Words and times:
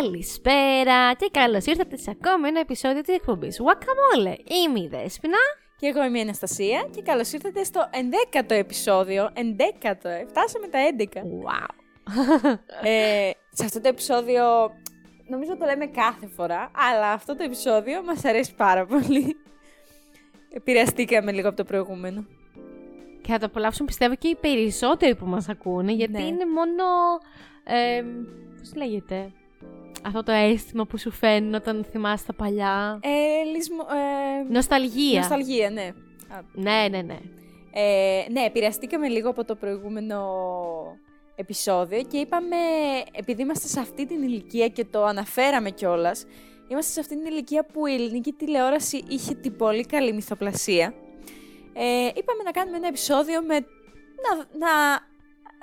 Καλησπέρα 0.00 1.14
και 1.14 1.28
καλώς 1.32 1.64
ήρθατε 1.64 1.96
σε 1.96 2.10
ακόμα 2.10 2.48
ένα 2.48 2.60
επεισόδιο 2.60 3.00
της 3.00 3.14
εκπομπής 3.14 3.60
Guacamole. 3.60 4.34
Είμαι 4.44 4.80
η 4.80 4.88
Δέσποινα. 4.88 5.36
Και 5.76 5.86
εγώ 5.86 6.04
είμαι 6.04 6.18
η 6.18 6.20
Αναστασία 6.20 6.88
και 6.94 7.02
καλώς 7.02 7.32
ήρθατε 7.32 7.64
στο 7.64 7.88
11ο 7.92 8.50
επεισόδιο. 8.50 9.30
11ο, 9.34 10.04
ε, 10.04 10.26
φτάσαμε 10.26 10.66
τα 10.70 10.78
11. 10.98 11.16
Wow. 11.16 11.66
ε, 12.82 13.30
σε 13.50 13.64
αυτό 13.64 13.80
το 13.80 13.88
επεισόδιο, 13.88 14.44
νομίζω 15.28 15.56
το 15.56 15.64
λέμε 15.64 15.86
κάθε 15.86 16.26
φορά, 16.26 16.70
αλλά 16.90 17.12
αυτό 17.12 17.36
το 17.36 17.42
επεισόδιο 17.42 18.02
μας 18.02 18.24
αρέσει 18.24 18.54
πάρα 18.54 18.86
πολύ. 18.86 19.36
Επηρεαστήκαμε 20.52 21.32
λίγο 21.32 21.48
από 21.48 21.56
το 21.56 21.64
προηγούμενο. 21.64 22.26
Και 23.22 23.32
θα 23.32 23.38
το 23.38 23.46
απολαύσουν 23.46 23.86
πιστεύω 23.86 24.14
και 24.14 24.28
οι 24.28 24.36
περισσότεροι 24.40 25.14
που 25.14 25.26
μας 25.26 25.48
ακούνε, 25.48 25.92
γιατί 25.92 26.12
Ναι. 26.12 26.22
είναι 26.22 26.46
μόνο... 26.46 26.84
Ε, 27.64 28.04
πώς 28.58 28.74
λέγεται... 28.74 29.32
Αυτό 30.06 30.22
το 30.22 30.32
αίσθημα 30.32 30.86
που 30.86 30.98
σου 30.98 31.10
φαίνει 31.10 31.54
όταν 31.54 31.84
θυμάσαι 31.90 32.24
τα 32.26 32.32
παλιά; 32.32 33.00
Ε, 33.02 33.44
λυσμο, 33.56 33.82
ε, 33.90 34.52
Νοσταλγία. 34.52 35.20
νοσταλγία, 35.20 35.70
ναι. 35.70 35.92
Α, 36.28 36.42
Ναι, 36.52 36.86
ναι, 36.90 37.02
ναι. 37.02 37.18
Ε, 37.72 38.24
ναι, 38.30 38.40
επηρεαστήκαμε 38.40 39.08
λίγο 39.08 39.30
από 39.30 39.44
το 39.44 39.54
προηγούμενο 39.54 40.22
επεισόδιο 41.34 42.02
και 42.02 42.18
είπαμε, 42.18 42.56
επειδή 43.12 43.42
είμαστε 43.42 43.68
σε 43.68 43.80
αυτή 43.80 44.06
την 44.06 44.22
ηλικία 44.22 44.68
και 44.68 44.84
το 44.84 45.04
αναφέραμε 45.04 45.70
κιόλας, 45.70 46.26
είμαστε 46.68 46.92
σε 46.92 47.00
αυτή 47.00 47.16
την 47.16 47.26
ηλικία 47.26 47.66
που 47.72 47.86
η 47.86 47.94
ελληνική 47.94 48.32
τηλεόραση 48.32 49.04
είχε 49.08 49.34
την 49.34 49.56
πολύ 49.56 49.84
καλή 49.86 50.12
μυθοπλασία. 50.12 50.94
Ε, 51.72 52.06
είπαμε 52.14 52.42
να 52.44 52.50
κάνουμε 52.50 52.76
ένα 52.76 52.86
επεισόδιο 52.86 53.42
με 53.42 53.54
να, 54.24 54.36
να 54.58 54.70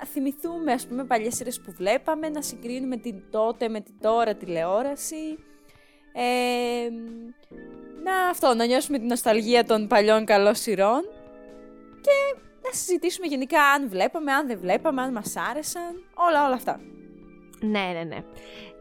θυμηθούμε 0.04 0.72
ας 0.72 0.86
πούμε 0.86 1.04
παλιές 1.04 1.34
σειρές 1.34 1.60
που 1.60 1.72
βλέπαμε, 1.72 2.28
να 2.28 2.42
συγκρίνουμε 2.42 2.96
την 2.96 3.22
τότε 3.30 3.68
με 3.68 3.80
την 3.80 3.94
τώρα 4.00 4.34
τηλεόραση. 4.34 5.38
Ε, 6.12 6.88
να 8.04 8.28
αυτό, 8.30 8.54
να 8.54 8.64
νιώσουμε 8.64 8.98
την 8.98 9.06
νοσταλγία 9.06 9.64
των 9.64 9.86
παλιών 9.86 10.24
καλών 10.24 10.54
σειρών 10.54 11.02
και 12.00 12.40
να 12.62 12.72
συζητήσουμε 12.72 13.26
γενικά 13.26 13.62
αν 13.62 13.88
βλέπαμε, 13.88 14.32
αν 14.32 14.46
δεν 14.46 14.58
βλέπαμε, 14.58 15.02
αν 15.02 15.12
μας 15.12 15.36
άρεσαν, 15.50 16.04
όλα 16.14 16.46
όλα 16.46 16.54
αυτά. 16.54 16.80
Ναι, 17.60 17.90
ναι, 17.92 18.02
ναι. 18.02 18.24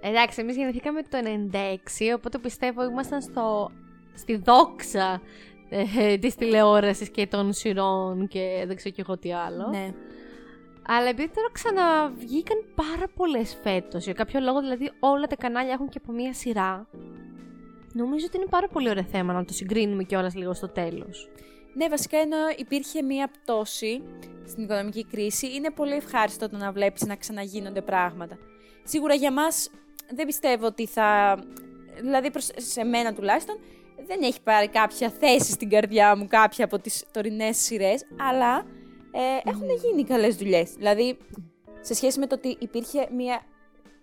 Εντάξει, 0.02 0.42
εμείς 0.42 0.56
γεννηθήκαμε 0.56 1.02
το 1.02 1.18
96, 1.52 2.16
οπότε 2.16 2.38
πιστεύω 2.38 2.84
ήμασταν 2.84 3.22
στο, 3.22 3.72
στη 4.14 4.36
δόξα 4.36 5.22
ε, 5.70 6.18
της 6.18 6.36
τηλεόρασης 6.36 7.10
και 7.10 7.28
των 7.28 7.54
σειρών 7.54 8.28
και 8.28 8.64
δεν 8.68 8.76
ξέρω 8.76 8.96
και 8.96 9.02
εγώ 9.02 9.18
τι 9.18 9.34
άλλο. 9.34 9.68
Ναι. 9.70 9.94
Αλλά 10.88 11.10
επειδή 11.10 11.30
τώρα 11.30 11.48
ξαναβγήκαν 11.52 12.66
πάρα 12.76 13.08
πολλές 13.16 13.58
φέτος, 13.64 14.04
για 14.04 14.14
κάποιο 14.14 14.40
λόγο 14.40 14.60
δηλαδή 14.60 14.92
όλα 15.00 15.28
τα 15.28 15.36
κανάλια 15.36 15.74
έχουν 15.74 15.90
και 15.90 16.00
από 16.04 16.12
μία 16.12 16.34
σειρά, 16.34 16.88
νομίζω 17.94 18.26
ότι 18.26 18.38
είναι 18.38 18.46
πάρα 18.50 18.68
πολύ 18.68 18.90
ωραίο 18.90 19.04
θέμα 19.04 19.34
να 19.34 19.46
το 19.46 19.54
συγκρίνουμε 19.54 20.04
κιόλας 20.04 20.36
λίγο 20.36 20.54
στο 20.54 20.70
τέλος. 20.70 21.30
Ναι, 21.74 21.88
βασικά 21.88 22.18
ενώ 22.18 22.38
υπήρχε 22.58 23.02
μία 23.02 23.28
πτώση 23.28 24.02
στην 24.48 24.64
οικονομική 24.64 25.06
κρίση, 25.06 25.54
είναι 25.54 25.72
πολύ 25.72 25.94
ευχάριστο 25.94 26.50
το 26.50 26.58
να 26.58 26.72
βλέπεις 26.72 27.06
να 27.06 27.16
ξαναγίνονται 27.16 27.82
πράγματα. 27.82 28.38
Σίγουρα 28.84 29.14
για 29.14 29.32
μας 29.32 29.70
δεν 30.16 30.26
πιστεύω 30.26 30.66
ότι 30.66 30.86
θα... 30.88 31.38
Δηλαδή 32.02 32.32
προς... 32.32 32.50
σε 32.56 32.84
μένα 32.84 33.14
τουλάχιστον 33.14 33.60
δεν 34.08 34.22
έχει 34.22 34.42
πάρει 34.42 34.68
κάποια 34.68 35.10
θέση 35.10 35.52
στην 35.52 35.70
καρδιά 35.70 36.16
μου 36.18 36.28
κάποια 36.28 36.66
από 36.66 36.80
τις 36.80 37.06
τωρινές 37.12 37.58
σειρές, 37.58 38.06
αλλά 38.30 38.66
ε, 39.14 39.50
έχουν 39.50 39.70
γίνει 39.84 40.04
καλές 40.04 40.36
δουλειές. 40.36 40.74
Δηλαδή, 40.74 41.18
σε 41.82 41.94
σχέση 41.94 42.20
με 42.20 42.28
το 42.28 42.36
ότι 42.36 42.56
υπήρχε 42.60 43.08
μία 43.12 43.42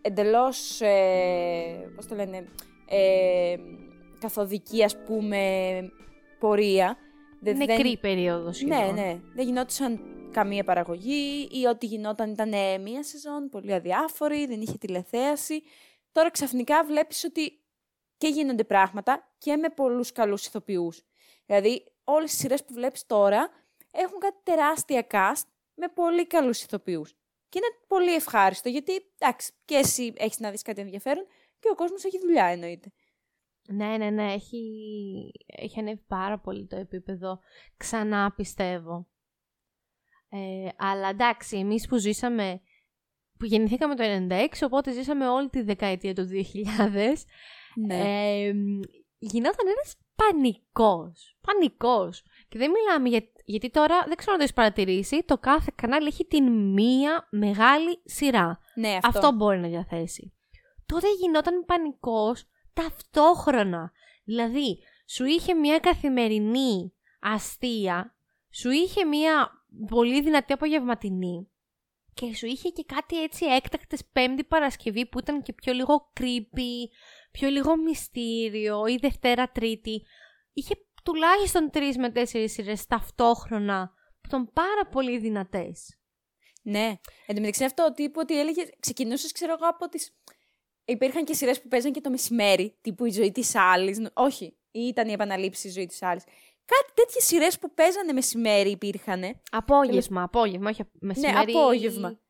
εντελώς, 0.00 0.80
ε, 0.80 1.92
πώς 1.96 2.06
το 2.06 2.14
λένε, 2.14 2.44
ε, 2.88 3.56
καθοδική 4.18 4.84
ας 4.84 5.02
πούμε 5.04 5.40
πορεία. 6.38 6.96
Δεν- 7.40 7.56
δεν- 7.56 7.66
Νεκρή 7.66 7.98
περίοδος 7.98 8.62
ναι, 8.62 8.74
σχεδόν. 8.74 8.94
ναι. 8.94 9.20
Δεν 9.34 9.46
γινόντουσαν 9.46 10.00
καμία 10.32 10.64
παραγωγή 10.64 11.48
ή 11.52 11.66
ό,τι 11.66 11.86
γινόταν 11.86 12.30
ήταν 12.30 12.52
ε, 12.52 12.78
μία 12.78 13.02
σεζόν, 13.02 13.48
πολύ 13.48 13.72
αδιάφορη, 13.74 14.46
δεν 14.46 14.60
είχε 14.60 14.78
τηλεθέαση. 14.78 15.62
Τώρα 16.12 16.30
ξαφνικά 16.30 16.84
βλέπεις 16.84 17.24
ότι 17.24 17.52
και 18.16 18.28
γίνονται 18.28 18.64
πράγματα 18.64 19.34
και 19.38 19.56
με 19.56 19.68
πολλούς 19.68 20.12
καλούς 20.12 20.46
ηθοποιούς. 20.46 21.02
Δηλαδή 21.46 21.84
όλες 22.04 22.32
οι 22.32 22.36
σειρές 22.36 22.64
που 22.64 22.72
βλέπεις 22.74 23.06
τώρα 23.06 23.50
έχουν 23.90 24.18
κάτι 24.18 24.36
τεράστια 24.42 25.06
cast 25.10 25.48
με 25.74 25.88
πολύ 25.88 26.26
καλούς 26.26 26.62
ηθοποιούς. 26.62 27.14
Και 27.48 27.58
είναι 27.58 27.84
πολύ 27.86 28.14
ευχάριστο 28.14 28.68
γιατί, 28.68 28.92
εντάξει, 29.18 29.52
και 29.64 29.74
εσύ 29.74 30.12
έχεις 30.16 30.38
να 30.38 30.50
δεις 30.50 30.62
κάτι 30.62 30.80
ενδιαφέρον 30.80 31.26
και 31.60 31.68
ο 31.70 31.74
κόσμος 31.74 32.04
έχει 32.04 32.18
δουλειά 32.18 32.44
εννοείται. 32.44 32.92
Ναι, 33.68 33.96
ναι, 33.96 34.10
ναι, 34.10 34.32
έχει, 34.32 34.62
έχει 35.46 35.78
ανέβει 35.78 36.04
πάρα 36.06 36.38
πολύ 36.38 36.66
το 36.66 36.76
επίπεδο. 36.76 37.40
Ξανά 37.76 38.32
πιστεύω. 38.36 39.08
Ε, 40.28 40.68
αλλά 40.76 41.08
εντάξει, 41.08 41.56
εμείς 41.58 41.86
που 41.88 41.96
ζήσαμε, 41.96 42.60
που 43.38 43.44
γεννηθήκαμε 43.44 43.94
το 43.96 44.02
96, 44.30 44.46
οπότε 44.64 44.92
ζήσαμε 44.92 45.28
όλη 45.28 45.48
τη 45.48 45.62
δεκαετία 45.62 46.14
του 46.14 46.28
2000, 46.28 47.26
Ναι. 47.74 47.94
ε, 47.94 48.52
γινόταν 49.18 49.66
ένας 49.66 49.96
πανικός. 50.14 51.38
Πανικός. 51.40 52.24
Και 52.50 52.58
δεν 52.58 52.70
μιλάμε 52.70 53.08
για, 53.08 53.22
γιατί 53.44 53.70
τώρα, 53.70 54.04
δεν 54.06 54.16
ξέρω 54.16 54.32
αν 54.32 54.38
το 54.38 54.42
έχεις 54.42 54.54
παρατηρήσει, 54.54 55.22
το 55.26 55.38
κάθε 55.38 55.72
κανάλι 55.74 56.06
έχει 56.06 56.24
την 56.24 56.72
μία 56.72 57.28
μεγάλη 57.30 58.00
σειρά. 58.04 58.60
ναι, 58.74 58.88
αυτό. 58.88 59.08
Αυτό 59.08 59.32
μπορεί 59.32 59.58
να 59.58 59.68
διαθέσει. 59.68 60.32
Τότε 60.86 61.06
γινόταν 61.20 61.64
πανικός 61.64 62.44
ταυτόχρονα. 62.72 63.92
Δηλαδή, 64.24 64.78
σου 65.06 65.24
είχε 65.24 65.54
μια 65.54 65.78
καθημερινή 65.78 66.92
αστεία, 67.20 68.14
σου 68.50 68.70
είχε 68.70 69.04
μια 69.04 69.64
πολύ 69.88 70.22
δυνατή 70.22 70.52
απογευματινή 70.52 71.48
και 72.14 72.34
σου 72.34 72.46
είχε 72.46 72.68
και 72.68 72.84
κάτι 72.84 73.22
έτσι 73.22 73.46
έκτακτες 73.46 74.04
πέμπτη 74.12 74.44
Παρασκευή 74.44 75.06
που 75.06 75.18
ήταν 75.18 75.42
και 75.42 75.52
πιο 75.52 75.72
λίγο 75.72 76.12
creepy, 76.20 76.88
πιο 77.30 77.48
λίγο 77.48 77.76
μυστήριο 77.76 78.86
ή 78.86 78.96
Δευτέρα 78.96 79.50
Τρίτη. 79.50 80.02
Είχε 80.52 80.74
τουλάχιστον 81.02 81.70
τρεις 81.70 81.96
με 81.96 82.10
τέσσερις 82.10 82.52
σειρές 82.52 82.86
ταυτόχρονα 82.86 83.92
που 83.94 84.26
ήταν 84.26 84.52
πάρα 84.52 84.86
πολύ 84.90 85.18
δυνατές. 85.18 85.94
Ναι. 86.62 86.86
Εν 87.26 87.34
τω 87.34 87.40
μεταξύ 87.40 87.64
αυτό 87.64 87.92
τύπου 87.94 88.20
ότι 88.22 88.40
έλεγε, 88.40 88.62
ξεκινούσες, 88.80 89.32
ξέρω 89.32 89.52
εγώ, 89.52 89.68
από 89.68 89.88
τι. 89.88 90.06
Υπήρχαν 90.84 91.24
και 91.24 91.34
σειρές 91.34 91.60
που 91.60 91.68
παίζαν 91.68 91.92
και 91.92 92.00
το 92.00 92.10
μεσημέρι, 92.10 92.78
τύπου 92.80 93.04
η 93.04 93.10
ζωή 93.10 93.32
της 93.32 93.54
άλλης. 93.54 94.10
Όχι, 94.14 94.44
ή 94.70 94.80
ήταν 94.80 95.08
η 95.08 95.12
επαναλήψη 95.12 95.68
η 95.68 95.70
ζωής 95.70 95.86
της 95.86 96.02
άλλης. 96.02 96.24
Κάτι 96.64 96.92
τέτοιες 96.94 97.24
σειρές 97.24 97.58
που 97.58 97.74
παίζανε 97.74 98.12
μεσημέρι 98.12 98.70
υπήρχαν. 98.70 99.40
Απόγευμα, 99.50 100.22
απόγευμα, 100.22 100.70
όχι 100.70 100.82
μεσημέρι. 101.00 101.52
Ναι, 101.52 101.58
απόγευμα. 101.58 102.20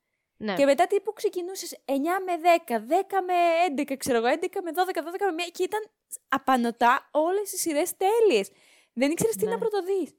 Ναι. 0.43 0.55
Και 0.55 0.65
μετά 0.65 0.87
τύπου 0.87 1.13
ξεκινούσες 1.13 1.77
9 1.85 1.93
με 2.25 2.33
10, 2.67 2.79
10 2.79 3.23
με 3.27 3.35
11, 3.83 3.97
ξέρω 3.97 4.17
εγώ, 4.17 4.27
11 4.27 4.61
με 4.63 4.71
12, 4.75 5.03
12 5.03 5.33
με 5.35 5.43
1 5.47 5.51
και 5.53 5.63
ήταν 5.63 5.91
απανοτά 6.29 7.09
όλες 7.13 7.53
οι 7.53 7.57
σειρές 7.57 7.93
τέλειες. 7.97 8.51
Δεν 8.93 9.11
ήξερες 9.11 9.37
τι 9.37 9.45
Ναι. 9.45 9.51
να 9.51 9.59
πρωτοδείς. 9.59 10.15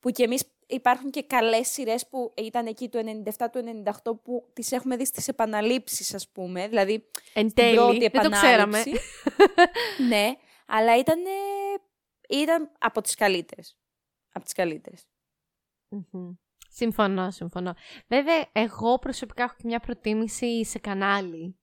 Που 0.00 0.10
κι 0.10 0.22
εμείς 0.22 0.42
υπάρχουν 0.66 1.10
και 1.10 1.22
καλές 1.22 1.68
σειρές 1.68 2.08
που 2.08 2.32
ήταν 2.36 2.66
εκεί 2.66 2.88
του 2.88 2.98
97, 2.98 3.50
του 3.50 3.58
98 4.04 4.14
που 4.22 4.50
τις 4.52 4.72
έχουμε 4.72 4.96
δει 4.96 5.04
στις 5.06 5.28
επαναλήψεις, 5.28 6.14
ας 6.14 6.28
πούμε. 6.28 6.68
Δηλαδή 6.68 7.10
Εν 7.34 7.46
την 7.46 7.54
τέλει, 7.54 7.74
πρώτη 7.76 7.98
δεν 8.08 8.22
το 8.22 8.30
ξέραμε. 8.30 8.78
επανάληψη. 8.78 8.92
ναι, 10.10 10.32
αλλά 10.66 10.96
ήταν, 10.98 11.18
ήταν 12.28 12.70
από 12.78 13.00
τις 13.00 13.14
καλύτερες. 13.14 13.78
Από 14.32 14.44
τις 14.44 14.52
καλύτερες. 14.54 15.06
Μμμ. 15.88 16.32
Συμφωνώ, 16.76 17.30
συμφωνώ. 17.30 17.74
Βέβαια, 18.08 18.48
εγώ 18.52 18.98
προσωπικά 18.98 19.42
έχω 19.42 19.54
και 19.56 19.62
μια 19.66 19.80
προτίμηση 19.80 20.64
σε 20.64 20.78
κανάλι. 20.78 21.58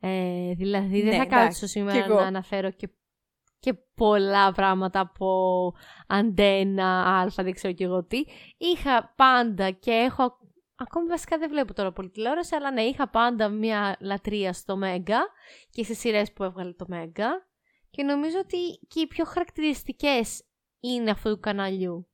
Ε, 0.00 0.52
δηλαδή, 0.54 1.02
δεν 1.02 1.10
Ναι, 1.10 1.16
θα 1.16 1.22
εντάξει, 1.22 1.44
κάτσω 1.44 1.60
κι 1.66 1.70
σήμερα 1.70 2.04
εγώ. 2.04 2.14
να 2.14 2.26
αναφέρω 2.26 2.70
και, 2.70 2.88
και 3.58 3.74
πολλά 3.94 4.52
πράγματα 4.52 5.00
από 5.00 5.72
αντένα, 6.06 7.18
αλφα, 7.20 7.42
δεν 7.42 7.52
ξέρω 7.52 7.74
κι 7.74 7.82
εγώ 7.82 8.04
τι. 8.04 8.24
Είχα 8.56 9.12
πάντα 9.16 9.70
και 9.70 9.90
έχω... 9.90 10.38
Ακόμη 10.76 11.06
βασικά 11.06 11.38
δεν 11.38 11.48
βλέπω 11.50 11.74
τώρα 11.74 11.92
πολύ 11.92 12.10
τηλεόραση, 12.10 12.54
αλλά 12.54 12.72
ναι, 12.72 12.82
είχα 12.82 13.08
πάντα 13.08 13.48
μια 13.48 13.96
λατρεία 14.00 14.52
στο 14.52 14.76
Μέγκα 14.76 15.20
και 15.70 15.84
στις 15.84 15.98
σειρές 15.98 16.32
που 16.32 16.44
έβγαλε 16.44 16.72
το 16.72 16.84
Μέγκα. 16.88 17.48
Και 17.90 18.02
νομίζω 18.02 18.38
ότι 18.38 18.86
και 18.88 19.00
οι 19.00 19.06
πιο 19.06 19.24
χαρακτηριστικές 19.24 20.44
είναι 20.80 21.10
αυτού 21.10 21.30
του 21.30 21.40
καναλιού. 21.40 22.04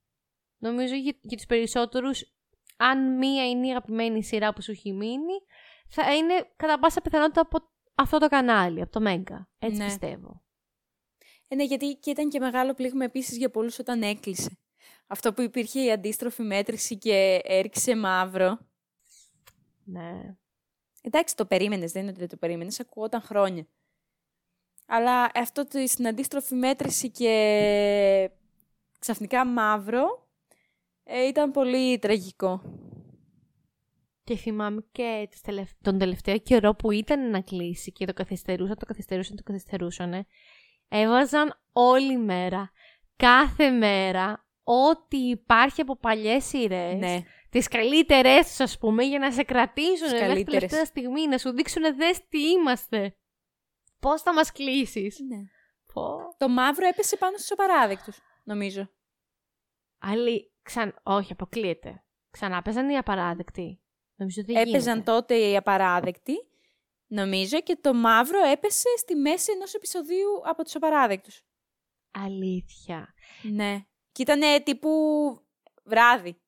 Νομίζω 0.59 0.95
για, 0.95 1.17
για 1.21 1.37
τους 1.37 1.47
περισσότερους, 1.47 2.36
αν 2.77 3.17
μία 3.17 3.49
είναι 3.49 3.67
η 3.67 3.71
αγαπημένη 3.71 4.25
σειρά 4.25 4.53
που 4.53 4.63
σου 4.63 4.71
έχει 4.71 4.93
μείνει, 4.93 5.35
θα 5.89 6.15
είναι 6.15 6.53
κατά 6.57 6.79
πάσα 6.79 7.01
πιθανότητα 7.01 7.41
από 7.41 7.59
αυτό 7.95 8.19
το 8.19 8.29
κανάλι, 8.29 8.81
από 8.81 8.93
το 8.93 9.01
Μέγκα. 9.01 9.49
Έτσι 9.59 9.79
Ναι. 9.79 9.85
πιστεύω. 9.85 10.45
Ε, 11.49 11.55
ναι, 11.55 11.65
γιατί 11.65 11.95
και 11.95 12.11
ήταν 12.11 12.29
και 12.29 12.39
μεγάλο 12.41 12.75
πλήγμα 12.75 13.05
επίσης 13.05 13.37
για 13.37 13.51
πολλούς 13.51 13.79
όταν 13.79 14.03
έκλεισε. 14.03 14.59
Αυτό 15.07 15.33
που 15.33 15.43
υπήρχε 15.43 15.81
η 15.81 15.93
αντίστροφη 15.93 16.43
μέτρηση 16.43 16.99
και 16.99 17.41
έριξε 17.45 17.97
μαύρο. 17.97 18.59
Ναι. 19.85 20.37
Εντάξει, 21.03 21.37
το 21.37 21.47
περίμενες, 21.47 21.93
δεν 21.93 22.03
είναι 22.03 22.11
ότι 22.11 22.21
δεν 22.21 22.29
το 22.29 22.37
περίμενες, 22.37 22.81
ακουγόταν 22.81 23.21
χρόνια. 23.21 23.67
Αλλά 24.87 25.31
αυτό 25.35 25.67
το, 25.67 25.87
στην 25.87 26.07
αντίστροφη 26.07 26.55
μέτρηση 26.55 27.11
και 27.11 28.31
ξαφνικά 28.99 29.47
μαύρο 29.47 30.26
ε, 31.09 31.27
ήταν 31.27 31.51
πολύ 31.51 31.99
τραγικό. 31.99 32.63
Και 34.25 34.37
θυμάμαι 34.37 34.85
και 34.93 35.29
τον 35.83 35.99
τελευταίο 35.99 36.39
καιρό 36.39 36.75
που 36.75 36.91
ήταν 36.91 37.31
να 37.31 37.41
κλείσει 37.41 37.93
και 37.93 38.07
το 38.07 38.13
καθυστερούσαν, 38.13 38.77
το 38.79 38.87
καθυστερούσαν, 38.87 39.37
το 39.37 39.43
καθυστερούσαν. 39.43 40.27
Έβαζαν 40.89 41.61
όλη 41.73 42.19
μέρα, 42.19 42.71
κάθε 43.17 43.71
μέρα, 43.71 44.47
ό,τι 44.63 45.17
υπάρχει 45.17 45.81
από 45.81 45.97
παλιές 45.97 46.45
σειρές. 46.45 46.99
Ναι. 46.99 47.23
Τις 47.51 47.69
καλύτερες 47.69 48.47
τους, 48.49 48.61
ας 48.61 48.79
πούμε, 48.79 49.05
για 49.05 49.19
να 49.19 49.33
σε 49.33 49.43
κρατήσουν 49.43 50.11
μέχρι 50.11 50.45
τελευταία 50.45 50.85
στιγμή, 50.85 51.27
να 51.27 51.39
σου 51.39 51.51
δείξουν 51.51 51.83
δες 51.97 52.29
τι 52.29 52.51
είμαστε. 52.51 53.17
Πώς 54.01 54.23
θα 54.23 54.33
μας 54.33 54.53
κλείσεις. 54.53 55.19
Ναι. 55.29 55.43
Το 56.37 56.49
μαύρο 56.49 56.87
έπεσε 56.87 57.17
πάνω 57.17 57.37
στους 57.37 57.51
απαράδεκτους, 57.51 58.19
νομίζω. 58.45 58.91
Άλλη, 59.99 60.53
ξαν... 60.67 60.95
όχι, 61.03 61.33
αποκλείεται. 61.33 62.05
Ξανά 62.31 62.63
παίζαν 62.63 62.89
οι 62.89 62.97
απαράδεκτοι. 62.97 63.81
Νομίζω 64.17 64.41
ότι 64.41 64.53
Έπαιζαν 64.53 65.05
τότε 65.05 65.35
οι 65.35 65.57
απαράδεκτοι, 65.57 66.35
νομίζω, 67.07 67.61
και 67.61 67.77
το 67.81 67.95
μαύρο 67.95 68.45
έπεσε 68.45 68.89
στη 68.97 69.15
μέση 69.15 69.53
ενός 69.53 69.75
επεισοδίου 69.75 70.43
από 70.45 70.65
τους 70.65 70.75
απαράδεκτους. 70.75 71.45
Αλήθεια. 72.11 73.15
Ναι. 73.43 73.87
Και 74.13 74.23
ήταν 74.23 74.63
τύπου 74.63 74.91
βράδυ. 75.85 76.41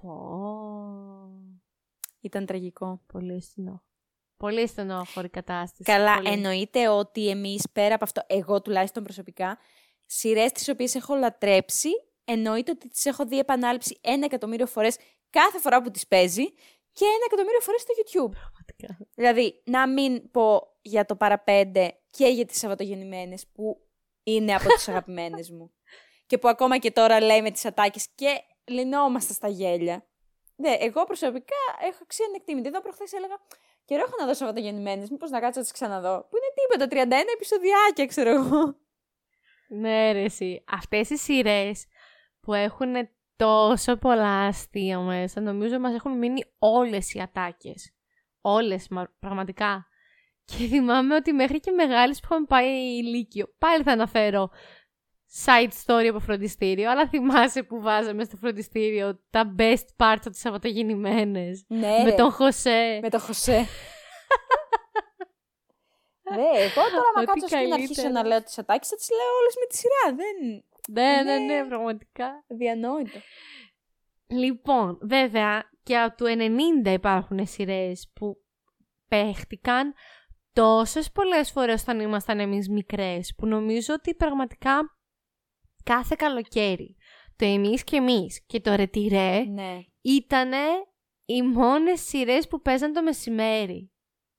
Πω. 0.00 0.16
Ήταν 2.20 2.46
τραγικό. 2.46 3.02
Πολύ 3.06 3.40
στενό. 3.40 3.84
Πολύ 4.36 4.66
στενόχωρη 4.66 5.28
κατάσταση. 5.28 5.82
Καλά, 5.82 6.16
Πολύ. 6.16 6.28
εννοείται 6.28 6.88
ότι 6.88 7.28
εμείς 7.28 7.68
πέρα 7.72 7.94
από 7.94 8.04
αυτό, 8.04 8.22
εγώ 8.26 8.62
τουλάχιστον 8.62 9.02
προσωπικά, 9.02 9.58
σειρές 10.06 10.52
τις 10.52 10.68
οποίες 10.68 10.94
έχω 10.94 11.14
λατρέψει, 11.14 11.88
εννοείται 12.26 12.70
ότι 12.70 12.88
τις 12.88 13.06
έχω 13.06 13.26
δει 13.26 13.38
επανάληψη 13.38 13.98
ένα 14.00 14.24
εκατομμύριο 14.24 14.66
φορές 14.66 14.96
κάθε 15.30 15.58
φορά 15.58 15.82
που 15.82 15.90
τις 15.90 16.06
παίζει 16.06 16.44
και 16.92 17.04
ένα 17.04 17.24
εκατομμύριο 17.26 17.60
φορές 17.60 17.80
στο 17.80 17.92
YouTube. 17.96 18.30
Πραγματικά. 18.30 19.06
Δηλαδή, 19.14 19.62
να 19.64 19.88
μην 19.88 20.30
πω 20.30 20.76
για 20.80 21.04
το 21.04 21.16
παραπέντε 21.16 21.98
και 22.10 22.26
για 22.26 22.44
τις 22.44 22.58
Σαββατογεννημένες 22.58 23.46
που 23.46 23.80
είναι 24.22 24.54
από 24.54 24.68
τις 24.68 24.88
αγαπημένες 24.88 25.50
μου. 25.50 25.72
Και 26.28 26.38
που 26.38 26.48
ακόμα 26.48 26.78
και 26.78 26.90
τώρα 26.90 27.20
λέει 27.20 27.42
με 27.42 27.50
τις 27.50 27.64
ατάκες 27.64 28.08
και 28.14 28.40
λυνόμαστε 28.64 29.32
στα 29.32 29.48
γέλια. 29.48 30.06
Ναι, 30.56 30.76
εγώ 30.80 31.04
προσωπικά 31.04 31.56
έχω 31.82 31.98
αξία 32.02 32.26
ανεκτήμητη. 32.26 32.68
Εδώ 32.68 32.80
προχθές 32.80 33.12
έλεγα 33.12 33.36
καιρό 33.84 34.02
έχω 34.06 34.16
να 34.20 34.26
δω 34.26 34.34
Σαββατογεννημένες, 34.34 35.10
μήπως 35.10 35.30
να 35.30 35.40
κάτσω 35.40 35.58
να 35.58 35.64
τις 35.64 35.72
ξαναδώ. 35.74 36.26
Που 36.30 36.36
είναι 36.36 36.86
τίποτα, 36.88 37.06
31 37.26 37.32
επεισοδιάκια 37.34 38.06
ξέρω 38.06 38.30
εγώ. 38.30 38.76
Ναι 39.68 40.12
ρε 40.12 40.22
εσύ. 40.22 40.64
Αυτές 40.70 41.10
οι 41.10 41.16
σειρές 41.16 41.86
που 42.46 42.54
έχουν 42.54 42.94
τόσο 43.36 43.96
πολλά 43.96 44.46
αστεία 44.46 44.98
μέσα. 44.98 45.40
Νομίζω 45.40 45.78
μας 45.78 45.94
έχουν 45.94 46.18
μείνει 46.18 46.44
όλες 46.58 47.12
οι 47.12 47.20
ατάκες. 47.20 47.94
Όλες, 48.40 48.88
πραγματικά. 49.18 49.86
Και 50.44 50.66
θυμάμαι 50.66 51.14
ότι 51.14 51.32
μέχρι 51.32 51.60
και 51.60 51.70
μεγάλες 51.70 52.20
που 52.20 52.26
είχαμε 52.30 52.46
πάει 52.48 52.68
ηλίκιο. 52.76 53.54
Πάλι 53.58 53.82
θα 53.82 53.92
αναφέρω 53.92 54.50
side 55.44 55.70
story 55.84 56.06
από 56.06 56.18
φροντιστήριο, 56.18 56.90
αλλά 56.90 57.08
θυμάσαι 57.08 57.62
που 57.62 57.80
βάζαμε 57.80 58.24
στο 58.24 58.36
φροντιστήριο 58.36 59.20
τα 59.30 59.54
best 59.58 59.86
parts 59.96 60.20
από 60.20 60.30
τις 60.30 60.40
Σαββατογεννημένες. 60.40 61.64
Ναι, 61.68 62.02
Με 62.04 62.12
τον 62.12 62.30
Χωσέ. 62.30 62.98
Με 63.02 63.08
τον 63.08 63.20
Χωσέ. 63.20 63.66
Ναι, 66.34 66.50
εγώ 66.66 66.82
τώρα 66.94 67.10
μα 67.16 67.24
κάτσω 67.24 67.46
και 67.46 67.56
να 67.56 67.74
αρχίσω 67.74 68.08
να 68.08 68.26
λέω 68.26 68.42
τις 68.42 68.58
ατάκες, 68.58 68.88
θα 68.88 68.96
τις 68.96 69.08
λέω 69.10 69.32
όλες 69.40 69.54
με 69.60 69.66
τη 69.70 69.76
σειρά. 69.76 70.04
Δεν... 70.20 70.36
Ναι, 70.92 71.22
ναι, 71.24 71.38
ναι, 71.38 71.68
πραγματικά. 71.68 72.44
Διανόητο. 72.46 73.18
Λοιπόν, 74.26 74.98
βέβαια 75.02 75.70
και 75.82 75.98
από 75.98 76.16
του 76.16 76.24
90 76.84 76.92
υπάρχουν 76.92 77.46
σειρές 77.46 78.10
που 78.14 78.36
παίχτηκαν 79.08 79.94
τόσες 80.52 81.10
πολλές 81.12 81.50
φορές 81.50 81.82
όταν 81.82 82.00
ήμασταν 82.00 82.40
εμείς 82.40 82.68
μικρές 82.68 83.34
που 83.36 83.46
νομίζω 83.46 83.94
ότι 83.94 84.14
πραγματικά 84.14 84.98
κάθε 85.84 86.14
καλοκαίρι 86.18 86.96
το 87.36 87.44
εμείς 87.44 87.84
και 87.84 87.96
εμείς 87.96 88.44
και 88.46 88.60
το 88.60 88.74
ρετυρέ 88.74 89.44
ναι. 89.44 89.78
ήταν 90.00 90.50
οι 91.24 91.42
μόνες 91.42 92.00
σειρές 92.00 92.48
που 92.48 92.60
παίζαν 92.60 92.92
το 92.92 93.02
μεσημέρι. 93.02 93.90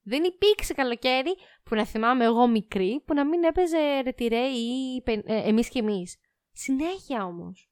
Δεν 0.01 0.23
υπήρξε 0.23 0.73
καλοκαίρι 0.73 1.35
που 1.63 1.75
να 1.75 1.85
θυμάμαι 1.85 2.25
εγώ 2.25 2.47
μικρή 2.47 3.03
που 3.05 3.13
να 3.13 3.25
μην 3.25 3.44
έπαιζε 3.44 4.01
ρετυρέ 4.03 4.47
ή 4.47 5.03
ε, 5.05 5.21
εμείς 5.25 5.69
και 5.69 5.79
εμείς. 5.79 6.17
Συνέχεια 6.57 7.25
όμως. 7.25 7.69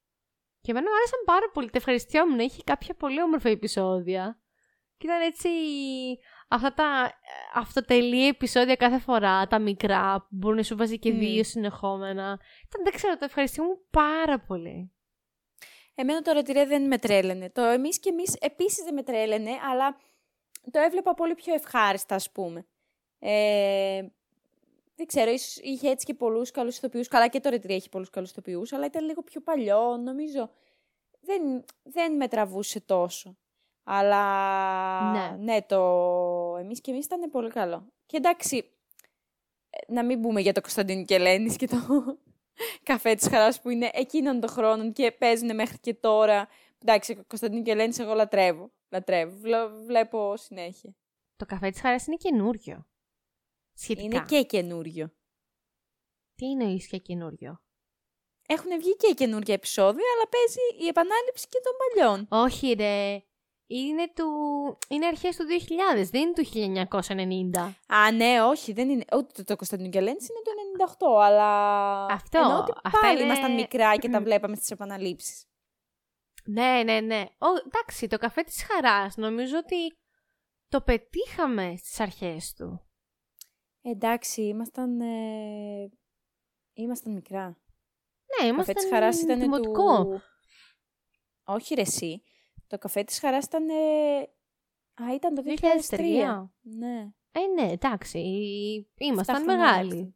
Και 0.61 0.71
εμένα 0.71 0.89
μου 0.89 0.95
άρεσαν 0.95 1.19
πάρα 1.25 1.49
πολύ. 1.53 1.69
Τα 1.69 1.77
ευχαριστιόμουν. 1.77 2.39
Είχε 2.39 2.61
κάποια 2.63 2.95
πολύ 2.95 3.21
όμορφα 3.21 3.49
επεισόδια. 3.49 4.39
Και 4.97 5.07
ήταν 5.07 5.21
έτσι 5.21 5.49
αυτά 6.47 6.73
τα 6.73 7.11
αυτοτελή 7.53 8.27
επεισόδια 8.27 8.75
κάθε 8.75 8.99
φορά, 8.99 9.47
τα 9.47 9.59
μικρά, 9.59 10.19
που 10.19 10.27
μπορούν 10.29 10.57
να 10.57 10.63
σου 10.63 10.75
βάζει 10.75 10.99
και 10.99 11.11
δύο 11.11 11.43
συνεχόμενα. 11.43 12.39
Ήταν, 12.67 12.83
δεν 12.83 12.93
ξέρω, 12.93 13.17
το 13.17 13.25
ευχαριστιόμουν 13.25 13.77
πάρα 13.89 14.39
πολύ. 14.39 14.93
Εμένα 15.95 16.21
το 16.21 16.31
ρετυρέ 16.31 16.65
δεν 16.65 16.87
με 16.87 16.97
τρέλαινε. 16.97 17.49
Το 17.49 17.61
εμείς 17.61 17.99
και 17.99 18.09
εμείς 18.09 18.33
επίσης 18.33 18.83
δεν 18.83 18.93
με 18.93 19.03
τρέλαινε, 19.03 19.51
αλλά 19.71 19.97
το 20.71 20.79
έβλεπα 20.79 21.13
πολύ 21.13 21.35
πιο 21.35 21.53
ευχάριστα, 21.53 22.15
ας 22.15 22.31
πούμε. 22.31 22.67
Ε, 23.19 24.01
δεν 24.95 25.05
ξέρω, 25.05 25.31
ίσως 25.31 25.57
είχε 25.57 25.89
έτσι 25.89 26.05
και 26.05 26.13
πολλούς 26.13 26.51
καλούς 26.51 26.77
ηθοποιούς. 26.77 27.07
Καλά 27.07 27.27
και 27.27 27.39
το 27.39 27.49
Ρετρί 27.49 27.73
έχει 27.73 27.89
πολλούς 27.89 28.09
καλούς 28.09 28.29
ηθοποιούς, 28.29 28.73
αλλά 28.73 28.85
ήταν 28.85 29.05
λίγο 29.05 29.21
πιο 29.21 29.41
παλιό, 29.41 29.97
νομίζω. 29.97 30.49
Δεν, 31.21 31.65
δεν 31.83 32.15
με 32.15 32.27
τραβούσε 32.27 32.79
τόσο. 32.79 33.37
Αλλά 33.83 35.11
ναι, 35.11 35.37
ναι 35.43 35.61
το 35.61 35.77
εμείς 36.59 36.81
και 36.81 36.91
εμείς 36.91 37.05
ήταν 37.05 37.29
πολύ 37.31 37.49
καλό. 37.49 37.85
Και 38.05 38.17
εντάξει, 38.17 38.71
ε, 39.69 39.93
να 39.93 40.03
μην 40.03 40.21
πούμε 40.21 40.41
για 40.41 40.53
το 40.53 40.61
Κωνσταντίνο 40.61 41.05
Κελένης 41.05 41.55
και 41.55 41.67
το 41.67 41.77
καφέ 42.89 43.15
της 43.15 43.27
χαράς 43.27 43.61
που 43.61 43.69
είναι 43.69 43.89
εκείνων 43.93 44.39
των 44.39 44.49
χρόνων 44.49 44.93
και 44.93 45.11
παίζουν 45.11 45.55
μέχρι 45.55 45.79
και 45.79 45.93
τώρα. 45.93 46.47
Εντάξει, 46.81 47.15
Κωνσταντίνο 47.27 47.61
Κελένης 47.61 47.99
εγώ 47.99 48.13
λατρεύω. 48.13 48.71
Λατρεύω. 48.89 49.37
Βλέπω 49.85 50.37
συνέχεια. 50.37 50.95
Το 51.35 51.45
καφέ 51.45 51.69
της 51.69 51.81
χαράς 51.81 52.07
είναι 52.07 52.15
καινούριο. 52.15 52.85
Είναι 53.87 54.25
και 54.27 54.43
καινούριο. 54.43 55.13
Τι 56.35 56.45
είναι 56.45 56.63
ίσια 56.63 56.97
καινούριο; 56.97 57.61
Έχουν 58.47 58.79
βγει 58.79 58.95
και 58.95 59.13
καινούργια 59.13 59.53
επεισόδια, 59.53 60.05
αλλά 60.15 60.29
παίζει 60.29 60.85
η 60.85 60.87
επανάληψη 60.87 61.47
και 61.47 61.59
των 61.63 61.73
παλιών. 61.79 62.27
Όχι 62.29 62.73
ρε. 62.73 63.23
Είναι, 63.67 64.11
του... 64.15 64.27
είναι 64.87 65.05
αρχές 65.05 65.35
του 65.35 65.43
2000, 65.97 66.07
δεν 66.11 66.21
είναι 66.21 66.33
του 66.33 66.99
1990. 67.55 67.73
Α, 67.87 68.11
ναι, 68.11 68.41
όχι, 68.43 68.73
δεν 68.73 68.89
είναι. 68.89 69.05
Ούτε 69.15 69.31
το, 69.33 69.43
το 69.43 69.55
Κωνσταντίνο 69.55 69.89
Κελένης 69.89 70.27
είναι 70.29 70.39
το 70.43 71.17
98, 71.19 71.23
αλλά... 71.23 72.05
Αυτό. 72.05 72.37
Ενώ 72.37 72.57
ότι 72.57 72.71
πάλι 73.01 73.15
είναι... 73.15 73.25
ήμασταν 73.25 73.53
μικρά 73.53 73.95
και 73.95 74.09
τα 74.09 74.21
βλέπαμε 74.27 74.55
στις 74.55 74.71
επαναλήψεις. 74.71 75.45
Ναι, 76.45 76.81
ναι, 76.83 76.99
ναι. 76.99 77.25
Ο, 77.37 77.47
εντάξει, 77.65 78.07
το 78.07 78.17
καφέ 78.17 78.41
της 78.41 78.63
χαράς 78.63 79.17
νομίζω 79.17 79.57
ότι 79.57 79.97
το 80.67 80.81
πετύχαμε 80.81 81.75
στις 81.77 81.99
αρχές 81.99 82.53
του. 82.53 82.84
Εντάξει, 83.87 84.41
ήμασταν, 84.41 85.01
ε... 85.01 85.89
ήμασταν 86.73 87.13
μικρά. 87.13 87.57
Ναι, 88.41 88.47
ήμασταν 88.47 88.75
καφέ 88.75 88.87
της 88.87 88.89
χαράς 88.89 89.21
ήταν 89.21 89.39
δημοτικό. 89.39 90.03
του... 90.03 90.21
Όχι 91.43 91.75
ρε 91.75 91.81
εσύ. 91.81 92.23
Το 92.67 92.77
καφέ 92.77 93.03
της 93.03 93.19
χαράς 93.19 93.45
ήταν... 93.45 93.69
Ε... 93.69 94.19
Α, 95.03 95.13
ήταν 95.13 95.35
το 95.35 95.43
2003. 95.89 95.97
2003. 95.97 96.49
Ναι. 96.61 97.07
Ε, 97.31 97.61
ναι, 97.61 97.71
εντάξει. 97.71 98.19
Ήμασταν 98.97 99.43
μεγάλοι. 99.43 100.15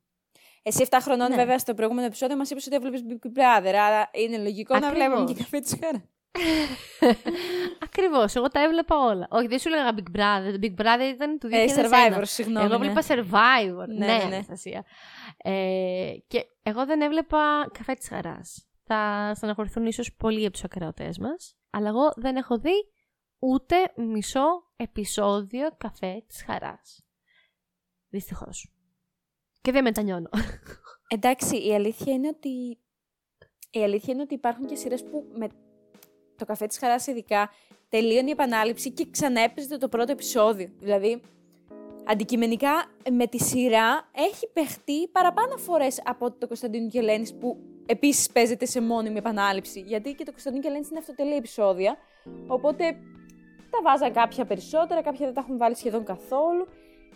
Εσύ 0.62 0.88
7 0.90 0.98
χρονών, 1.02 1.30
ναι. 1.30 1.36
βέβαια, 1.36 1.60
στο 1.60 1.74
προηγούμενο 1.74 2.06
επεισόδιο 2.08 2.38
μας 2.38 2.50
είπες 2.50 2.66
ότι 2.66 2.76
έβλεπες 2.76 3.04
Big 3.08 3.28
Brother. 3.28 3.74
Άρα 3.74 4.10
είναι 4.14 4.38
λογικό 4.38 4.76
Ακριβώς. 4.76 4.98
να 4.98 5.06
βλέπουμε 5.06 5.32
και 5.32 5.40
καφέ 5.40 5.60
της 5.60 5.78
χαράς. 5.82 6.02
Ακριβώς. 7.86 8.36
Εγώ 8.36 8.48
τα 8.48 8.64
έβλεπα 8.64 8.96
όλα. 8.98 9.28
Όχι, 9.30 9.48
δεν 9.48 9.60
σου 9.60 9.68
έλεγα 9.68 9.94
Big 9.96 10.18
Brother. 10.18 10.52
Το 10.52 10.60
Big 10.62 10.82
Brother 10.82 11.14
ήταν 11.14 11.40
του 11.40 11.48
2001. 11.48 11.52
Ε, 11.52 11.66
Survivor, 11.68 12.22
συγγνώμη. 12.22 12.66
Εγώ 12.66 12.74
έβλεπα 12.74 13.16
ναι. 13.16 13.22
Survivor. 13.22 13.88
Ναι, 13.88 14.06
ναι, 14.06 14.24
ναι. 14.30 14.42
ναι. 14.64 14.82
Ε, 15.38 16.14
και 16.28 16.46
εγώ 16.64 16.86
δεν 16.86 17.02
έβλεπα 17.02 17.70
καφέ 17.72 17.94
της 17.94 18.08
χαράς. 18.08 18.68
Θα 18.84 19.32
στεναχωρηθούν 19.36 19.86
ίσως 19.86 20.14
πολλοί 20.16 20.44
από 20.44 20.54
τους 20.54 20.64
ακροατές 20.64 21.18
μας. 21.18 21.58
Αλλά 21.70 21.88
εγώ 21.88 22.12
δεν 22.16 22.36
έχω 22.36 22.58
δει 22.58 22.92
ούτε 23.40 23.76
μισό 23.96 24.72
επεισόδιο 24.76 25.70
καφέ 25.78 26.24
της 26.28 26.44
χαράς. 26.44 27.04
Δυστυχώς. 28.10 28.74
Και 29.62 29.72
δεν 29.72 29.84
μετανιώνω. 29.84 30.30
Εντάξει, 31.08 31.68
η 31.68 31.74
αλήθεια 31.74 32.14
είναι 32.14 32.28
ότι. 32.28 32.80
Η 33.72 33.84
αλήθεια 33.84 34.14
είναι 34.14 34.22
ότι 34.22 34.34
υπάρχουν 34.34 34.66
και 34.66 34.76
σειρές 34.76 35.04
που 35.04 35.32
με 35.38 35.50
το 36.40 36.46
καφέ 36.46 36.66
της 36.66 36.78
χαράς 36.78 37.08
ειδικά 37.08 37.50
τελείωνε 37.90 38.28
η 38.28 38.32
επανάληψη 38.32 38.92
και 38.92 39.08
ξαναέπαιζε 39.12 39.78
το 39.78 39.88
πρώτο 39.88 40.12
επεισόδιο. 40.12 40.70
Δηλαδή, 40.80 41.22
αντικειμενικά 42.06 42.86
με 43.12 43.28
τη 43.28 43.38
σειρά 43.44 44.10
έχει 44.16 44.48
παιχτεί 44.54 45.08
παραπάνω 45.08 45.58
φορές 45.58 46.02
από 46.06 46.26
ότι 46.26 46.40
το 46.40 46.48
Κωνσταντίνο 46.48 46.90
και 46.90 47.00
Ελένης 47.00 47.34
που 47.34 47.58
επίσης 47.86 48.30
παίζεται 48.32 48.66
σε 48.66 48.82
μόνιμη 48.82 49.18
επανάληψη. 49.18 49.80
Γιατί 49.80 50.14
και 50.14 50.24
το 50.24 50.32
Κωνσταντίνο 50.32 50.62
και 50.62 50.68
Ελένης 50.68 50.90
είναι 50.90 51.00
αυτοτελή 51.00 51.36
επεισόδια, 51.36 51.98
οπότε 52.48 52.84
τα 53.70 53.80
βάζαν 53.84 54.14
κάποια 54.14 54.46
περισσότερα, 54.46 55.02
κάποια 55.02 55.26
δεν 55.26 55.36
τα 55.36 55.42
έχουν 55.42 55.58
βάλει 55.58 55.76
σχεδόν 55.76 56.04
καθόλου. 56.06 56.68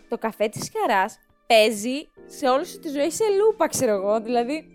Το 0.08 0.18
καφέ 0.18 0.48
της 0.48 0.70
χαράς 0.74 1.18
παίζει 1.46 2.08
σε 2.26 2.48
όλη 2.48 2.66
σου 2.66 2.78
τη 2.78 2.88
ζωή 2.88 3.10
σε 3.10 3.24
λούπα, 3.38 3.68
ξέρω 3.68 3.92
εγώ. 3.92 4.20
Δηλαδή, 4.20 4.66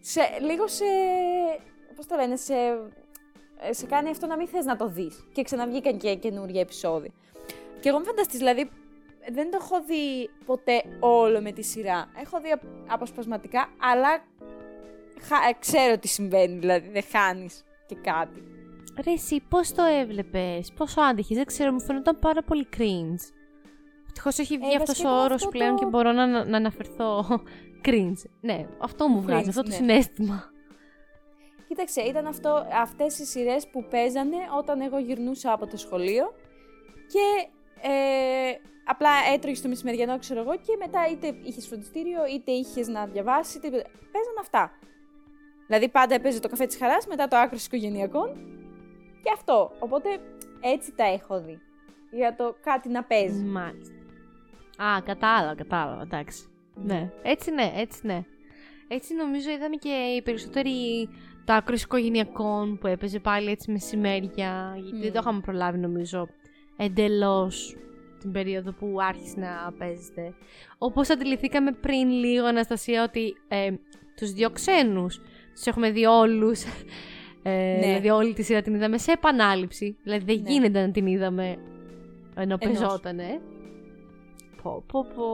σε, 0.00 0.20
λίγο 0.40 0.68
σε. 0.68 0.84
Πώς 1.96 2.06
το 2.06 2.16
λένε, 2.16 2.36
σε, 2.36 2.54
σε 3.70 3.86
κάνει 3.86 4.10
αυτό 4.10 4.26
να 4.26 4.36
μην 4.36 4.46
θες 4.48 4.64
να 4.64 4.76
το 4.76 4.88
δεις. 4.88 5.24
Και 5.32 5.42
ξαναβγήκαν 5.42 5.98
και 5.98 6.14
καινούργια 6.14 6.60
επεισόδια. 6.60 7.10
Και 7.80 7.88
εγώ 7.88 7.98
είμαι 7.98 8.06
φανταστή, 8.06 8.36
δηλαδή 8.36 8.70
δεν 9.32 9.50
το 9.50 9.58
έχω 9.60 9.82
δει 9.86 10.30
ποτέ 10.46 10.82
όλο 11.00 11.40
με 11.40 11.52
τη 11.52 11.62
σειρά. 11.62 12.10
Έχω 12.20 12.40
δει 12.40 12.48
αποσπασματικά, 12.86 13.68
αλλά 13.78 14.24
ξέρω 15.58 15.98
τι 15.98 16.08
συμβαίνει, 16.08 16.58
δηλαδή 16.58 16.88
δεν 16.88 17.02
χάνεις 17.12 17.64
και 17.86 17.94
κάτι. 17.94 18.44
Ρε 19.04 19.12
εσύ, 19.12 19.42
πώς 19.48 19.72
το 19.72 19.82
έβλεπες, 19.82 20.72
πόσο 20.76 21.00
άντυχες, 21.00 21.36
δεν 21.36 21.46
ξέρω, 21.46 21.72
μου 21.72 21.80
φαίνονταν 21.80 22.18
πάρα 22.18 22.42
πολύ 22.42 22.68
cringe. 22.76 23.32
Ευτυχώς 24.06 24.38
έχει 24.38 24.58
βγει 24.58 24.72
ε, 24.72 24.76
αυτός 24.76 25.04
ο 25.04 25.08
όρος 25.08 25.48
πλέον 25.48 25.76
και 25.76 25.86
μπορώ 25.86 26.12
να, 26.12 26.44
να 26.44 26.56
αναφερθώ 26.56 27.24
cringe. 27.86 28.22
Ναι, 28.40 28.66
αυτό 28.78 29.08
μου 29.08 29.22
βγάζει, 29.22 29.48
αυτό 29.48 29.62
το 29.62 29.68
ναι. 29.68 29.74
συνέστημα. 29.74 30.50
Κοίταξε, 31.70 32.00
ήταν 32.00 32.26
αυτό, 32.26 32.66
αυτές 32.72 33.18
οι 33.18 33.24
σειρές 33.24 33.68
που 33.68 33.84
παίζανε 33.84 34.36
όταν 34.58 34.80
εγώ 34.80 34.98
γυρνούσα 34.98 35.52
από 35.52 35.66
το 35.66 35.76
σχολείο 35.76 36.32
και 37.06 37.48
ε, 37.88 38.54
απλά 38.84 39.10
έτρωγες 39.32 39.58
στο 39.58 39.68
μεσημεριανό, 39.68 40.18
ξέρω 40.18 40.40
εγώ, 40.40 40.56
και 40.56 40.76
μετά 40.78 41.08
είτε 41.10 41.34
είχες 41.42 41.66
φροντιστήριο, 41.66 42.26
είτε 42.26 42.52
είχες 42.52 42.88
να 42.88 43.06
διαβάσεις, 43.06 43.54
είτε. 43.54 43.68
Παίζαν 44.12 44.36
αυτά. 44.40 44.72
Δηλαδή 45.66 45.88
πάντα 45.88 46.14
έπαιζε 46.14 46.40
το 46.40 46.48
καφέ 46.48 46.66
της 46.66 46.76
χαράς, 46.76 47.06
μετά 47.06 47.28
το 47.28 47.36
άκρο 47.36 47.58
οικογενειακών 47.64 48.34
και 49.22 49.30
αυτό. 49.34 49.70
Οπότε 49.78 50.08
έτσι 50.60 50.92
τα 50.92 51.04
έχω 51.04 51.40
δει. 51.40 51.60
Για 52.10 52.36
το 52.36 52.56
κάτι 52.62 52.88
να 52.88 53.04
παίζει. 53.04 53.42
Μάλιστα. 53.42 53.94
Α, 54.84 55.02
κατάλαβα, 55.04 55.54
κατάλαβα, 55.54 56.02
εντάξει. 56.02 56.44
Ναι, 56.74 57.10
έτσι 57.22 57.50
ναι, 57.50 57.72
έτσι 57.76 58.06
ναι. 58.06 58.24
Έτσι 58.92 59.14
νομίζω 59.14 59.50
είδαμε 59.50 59.76
και 59.76 59.88
οι 59.88 60.22
περισσότεροι 60.22 61.08
το 61.50 61.56
άκρος 61.56 61.82
οικογενειακών 61.82 62.78
που 62.78 62.86
έπαιζε 62.86 63.18
πάλι 63.18 63.50
έτσι 63.50 63.70
μεσημέρια. 63.70 64.76
Γιατί 64.82 65.00
δεν 65.00 65.12
το 65.12 65.18
είχαμε 65.22 65.40
προλάβει 65.40 65.78
νομίζω 65.78 66.28
εντελώς 66.76 67.76
την 68.20 68.32
περίοδο 68.32 68.72
που 68.72 68.96
άρχισε 69.00 69.38
να 69.38 69.72
παίζεται. 69.78 70.34
Όπως 70.78 71.10
αντιληφθήκαμε 71.10 71.72
πριν 71.72 72.10
λίγο, 72.10 72.46
Αναστασία, 72.46 73.02
ότι 73.02 73.36
ε, 73.48 73.70
τους 74.16 74.32
δύο 74.32 74.50
ξένους 74.50 75.20
τους 75.54 75.66
έχουμε 75.66 75.90
δει 75.90 76.04
όλους. 76.04 76.62
Ε, 77.42 77.50
ναι. 77.50 77.80
Δηλαδή 77.80 78.10
όλη 78.10 78.32
τη 78.32 78.42
σειρά 78.42 78.62
την 78.62 78.74
είδαμε 78.74 78.98
σε 78.98 79.12
επανάληψη. 79.12 79.96
Δηλαδή 80.02 80.24
δεν 80.24 80.42
ναι. 80.42 80.50
γίνεται 80.50 80.86
να 80.86 80.90
την 80.90 81.06
είδαμε 81.06 81.56
ενώ 82.36 82.56
παίζότανε. 82.58 83.40
Πω, 84.62 84.84
πω, 84.86 85.04
πω. 85.14 85.24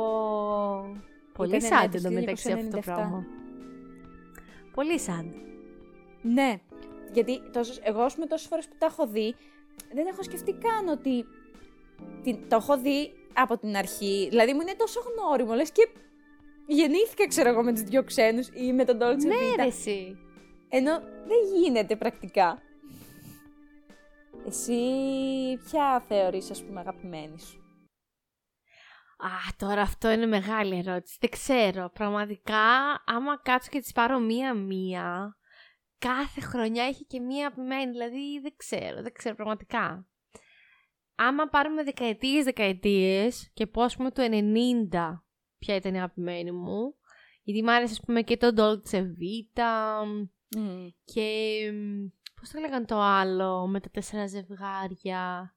Πολύ 1.33 1.63
σαν 1.63 1.91
το 2.03 2.11
μεταξύ 2.11 2.53
αυτό 2.53 2.77
το 2.77 2.83
πράγμα. 2.85 3.25
Πολύ 4.75 4.99
σαν. 4.99 5.35
Ναι. 6.35 6.61
Γιατί 7.13 7.51
τόσο, 7.53 7.81
εγώ 7.83 8.07
με 8.17 8.27
τόσες 8.27 8.47
φορές 8.47 8.69
που 8.69 8.75
τα 8.79 8.87
έχω 8.87 9.07
δει, 9.07 9.35
δεν 9.95 10.07
έχω 10.07 10.23
σκεφτεί 10.23 10.53
καν 10.53 10.89
ότι 10.89 11.25
την, 12.23 12.49
το 12.49 12.57
έχω 12.57 12.79
δει 12.79 13.13
από 13.35 13.59
την 13.59 13.77
αρχή. 13.77 14.27
Δηλαδή 14.31 14.53
μου 14.53 14.61
είναι 14.61 14.75
τόσο 14.75 15.01
γνώριμο, 15.01 15.55
λες 15.55 15.71
και 15.71 15.89
γεννήθηκα, 16.67 17.27
ξέρω 17.27 17.49
εγώ, 17.49 17.63
με 17.63 17.73
τους 17.73 17.83
δυο 17.83 18.05
ξένους 18.05 18.49
ή 18.49 18.73
με 18.73 18.85
τον 18.85 18.99
Dolce 19.03 19.25
Ναι, 19.27 19.63
ρε, 19.63 19.69
εσύ. 19.69 20.19
Ενώ 20.69 21.01
δεν 21.01 21.39
γίνεται 21.55 21.97
πρακτικά. 21.97 22.61
Εσύ 24.47 24.81
ποια 25.65 26.05
θεωρείς, 26.09 26.51
ας 26.51 26.65
πούμε, 26.65 26.81
αγαπημένη 26.81 27.41
σου; 27.41 27.61
Α, 29.19 29.55
τώρα 29.57 29.81
αυτό 29.81 30.11
είναι 30.11 30.27
μεγάλη 30.27 30.79
ερώτηση. 30.87 31.17
Δεν 31.21 31.31
ξέρω. 31.31 31.91
Πραγματικά, 31.95 32.69
άμα 33.07 33.41
κάτσω 33.43 33.69
και 33.71 33.81
τις 33.81 33.93
πάρω 33.93 34.19
μία-μία, 34.19 35.37
κάθε 35.99 36.41
χρονιά 36.41 36.85
έχει 36.85 37.05
και 37.05 37.21
μία 37.21 37.47
αγαπημένη. 37.47 37.91
Δηλαδή, 37.91 38.41
δεν 38.41 38.55
ξέρω, 38.57 39.03
δεν 39.03 39.13
ξέρω 39.13 39.35
πραγματικά 39.35 40.07
άμα 41.17 41.49
πάρουμε 41.49 41.83
δεκαετίες 41.83 42.45
δεκαετίες 42.45 43.51
και 43.55 43.67
πω 43.67 43.83
ας 43.83 43.97
πούμε 43.97 44.11
το 44.11 44.23
90 44.31 45.23
ποια 45.59 45.75
ήταν 45.75 45.95
η 45.95 45.97
αγαπημένη 45.97 46.53
μου 46.53 46.95
γιατί 47.43 47.63
μου 47.63 47.73
άρεσε 47.73 47.93
ας 47.93 48.01
πούμε 48.01 48.23
και 48.23 48.37
το 48.37 48.53
Dolce 48.57 49.01
Vita 49.01 50.03
mm. 50.57 50.89
και 51.05 51.59
πώς 52.35 52.51
το 52.51 52.61
λέγανε 52.61 52.85
το 52.85 53.01
άλλο 53.01 53.67
με 53.67 53.81
τα 53.81 53.91
τέσσερα 53.91 54.27
ζευγάρια 54.27 55.55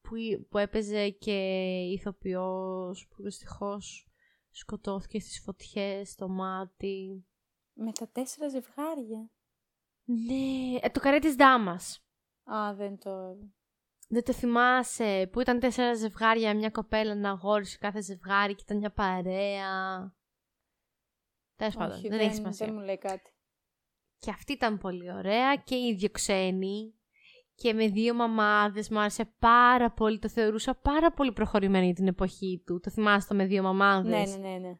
που, 0.00 0.10
που 0.48 0.58
έπαιζε 0.58 1.10
και 1.10 1.38
ηθοποιός 1.92 3.08
που 3.08 3.22
δυστυχώς 3.22 4.10
σκοτώθηκε 4.50 5.20
στις 5.20 5.40
φωτιές 5.44 6.10
στο 6.10 6.28
μάτι. 6.28 7.24
Με 7.82 7.92
τα 7.92 8.08
τέσσερα 8.08 8.48
ζευγάρια. 8.48 9.30
Ναι, 10.04 10.78
ε, 10.80 10.88
το 10.90 11.00
καρέ 11.00 11.18
της 11.18 11.34
Δάμας. 11.34 12.04
Α, 12.44 12.74
δεν 12.74 12.98
το... 12.98 13.36
Δεν 14.08 14.24
το 14.24 14.32
θυμάσαι 14.32 15.28
που 15.32 15.40
ήταν 15.40 15.60
τέσσερα 15.60 15.94
ζευγάρια, 15.94 16.54
μια 16.54 16.70
κοπέλα 16.70 17.14
να 17.14 17.30
αγόρισε 17.30 17.78
κάθε 17.78 18.02
ζευγάρι 18.02 18.54
και 18.54 18.62
ήταν 18.64 18.76
μια 18.76 18.92
παρέα. 18.92 20.14
Τέλος 21.56 21.76
πάντων, 21.76 22.00
δεν, 22.00 22.18
έχει 22.18 22.34
σημασία. 22.34 22.66
Δεν 22.66 22.74
μου 22.74 22.80
λέει 22.80 22.98
κάτι. 22.98 23.34
Και 24.18 24.30
αυτή 24.30 24.52
ήταν 24.52 24.78
πολύ 24.78 25.12
ωραία 25.12 25.56
και 25.56 25.74
οι 25.74 25.86
ίδιο 25.86 26.10
ξένοι. 26.10 26.94
Και 27.54 27.72
με 27.72 27.88
δύο 27.88 28.14
μαμάδες 28.14 28.88
μου 28.88 28.98
άρεσε 28.98 29.34
πάρα 29.38 29.90
πολύ, 29.90 30.18
το 30.18 30.28
θεωρούσα 30.28 30.74
πάρα 30.74 31.12
πολύ 31.12 31.32
προχωρημένο 31.32 31.84
για 31.84 31.94
την 31.94 32.06
εποχή 32.06 32.62
του. 32.66 32.80
Το 32.80 32.90
θυμάσαι 32.90 33.28
το 33.28 33.34
με 33.34 33.46
δύο 33.46 33.62
μαμάδες; 33.62 34.36
Ναι, 34.36 34.36
ναι, 34.36 34.48
ναι. 34.48 34.58
ναι. 34.58 34.78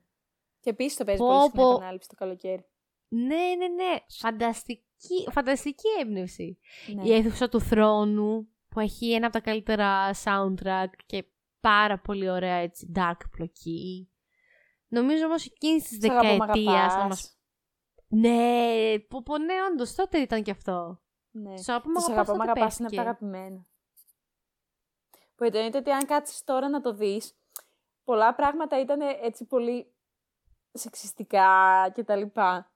Και 0.61 0.71
επίσης 0.71 0.97
το 0.97 1.05
παίζει 1.05 1.21
πολύ 1.21 1.49
στην 1.49 1.61
επανάληψη 1.61 2.09
το 2.09 2.15
καλοκαίρι. 2.15 2.65
Ναι, 3.13 3.55
ναι, 3.59 3.69
ναι. 3.69 3.97
Φανταστική, 4.09 5.29
φανταστική 5.31 5.89
έμπνευση. 6.01 6.59
Ναι. 6.95 7.09
Η 7.09 7.15
αίθουσα 7.15 7.49
του 7.49 7.61
θρόνου 7.61 8.49
που 8.69 8.81
έχει 8.81 9.13
ένα 9.13 9.27
από 9.27 9.35
τα 9.35 9.41
καλύτερα 9.41 10.11
soundtrack 10.25 10.91
και 11.07 11.25
πάρα 11.61 11.99
πολύ 11.99 12.31
ωραία 12.31 12.55
έτσι 12.55 12.93
dark 12.97 13.19
πλοκή. 13.31 14.11
Νομίζω 14.89 15.25
όμως 15.25 15.47
εκείνη 15.47 15.81
της 15.81 15.99
δεκαετίας 15.99 16.95
θα 16.95 17.07
μας... 17.09 17.35
Ναι, 18.09 18.99
που 19.09 19.23
πω 19.23 19.39
ναι, 19.39 19.55
όντως, 19.71 19.95
τότε 19.95 20.19
ήταν 20.19 20.43
και 20.43 20.51
αυτό. 20.51 21.01
Ναι, 21.31 21.57
Σ' 21.57 21.69
αγαπώ, 21.69 21.91
αγαπάς, 21.91 22.11
αγαπώ, 22.11 22.43
αγαπάς 22.43 22.79
είναι 22.79 22.87
από 22.87 22.97
τα 22.97 23.03
αγαπημένα. 23.03 23.67
Που 25.35 25.45
εννοείται 25.45 25.79
ότι 25.79 25.91
αν 25.91 26.07
κάτσεις 26.07 26.45
τώρα 26.45 26.69
να 26.69 26.81
το 26.81 26.95
δεις, 26.95 27.39
πολλά 28.05 28.35
πράγματα 28.35 28.81
ήταν 28.81 29.01
έτσι 29.01 29.45
πολύ 29.45 29.95
σεξιστικά 30.73 31.91
και 31.95 32.05
τα 32.05 32.17
λοιπά. 32.17 32.73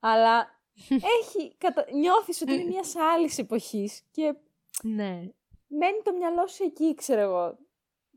Αλλά 0.00 0.60
έχει, 1.20 1.54
κατα... 1.58 1.86
νιώθεις 1.92 2.42
ότι 2.42 2.52
είναι 2.52 2.64
μια 2.64 2.82
άλλης 3.14 3.38
εποχής 3.38 4.02
και 4.10 4.34
ναι. 4.82 5.28
Μένει 5.66 6.02
το 6.02 6.12
μυαλό 6.12 6.46
σου 6.46 6.64
εκεί, 6.64 6.94
ξέρω 6.94 7.20
εγώ. 7.20 7.58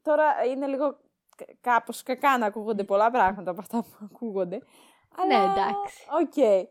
Τώρα 0.01 0.45
είναι 0.45 0.67
λίγο 0.67 0.99
κάπως 1.61 2.03
κακά 2.03 2.37
να 2.37 2.45
ακούγονται 2.45 2.83
πολλά 2.83 3.11
πράγματα 3.11 3.51
από 3.51 3.61
αυτά 3.61 3.81
που 3.81 3.97
ακούγονται. 4.01 4.61
Αλλά... 5.15 5.45
Ναι, 5.45 5.51
εντάξει. 5.51 6.05
Ok. 6.21 6.33
Okay. 6.35 6.63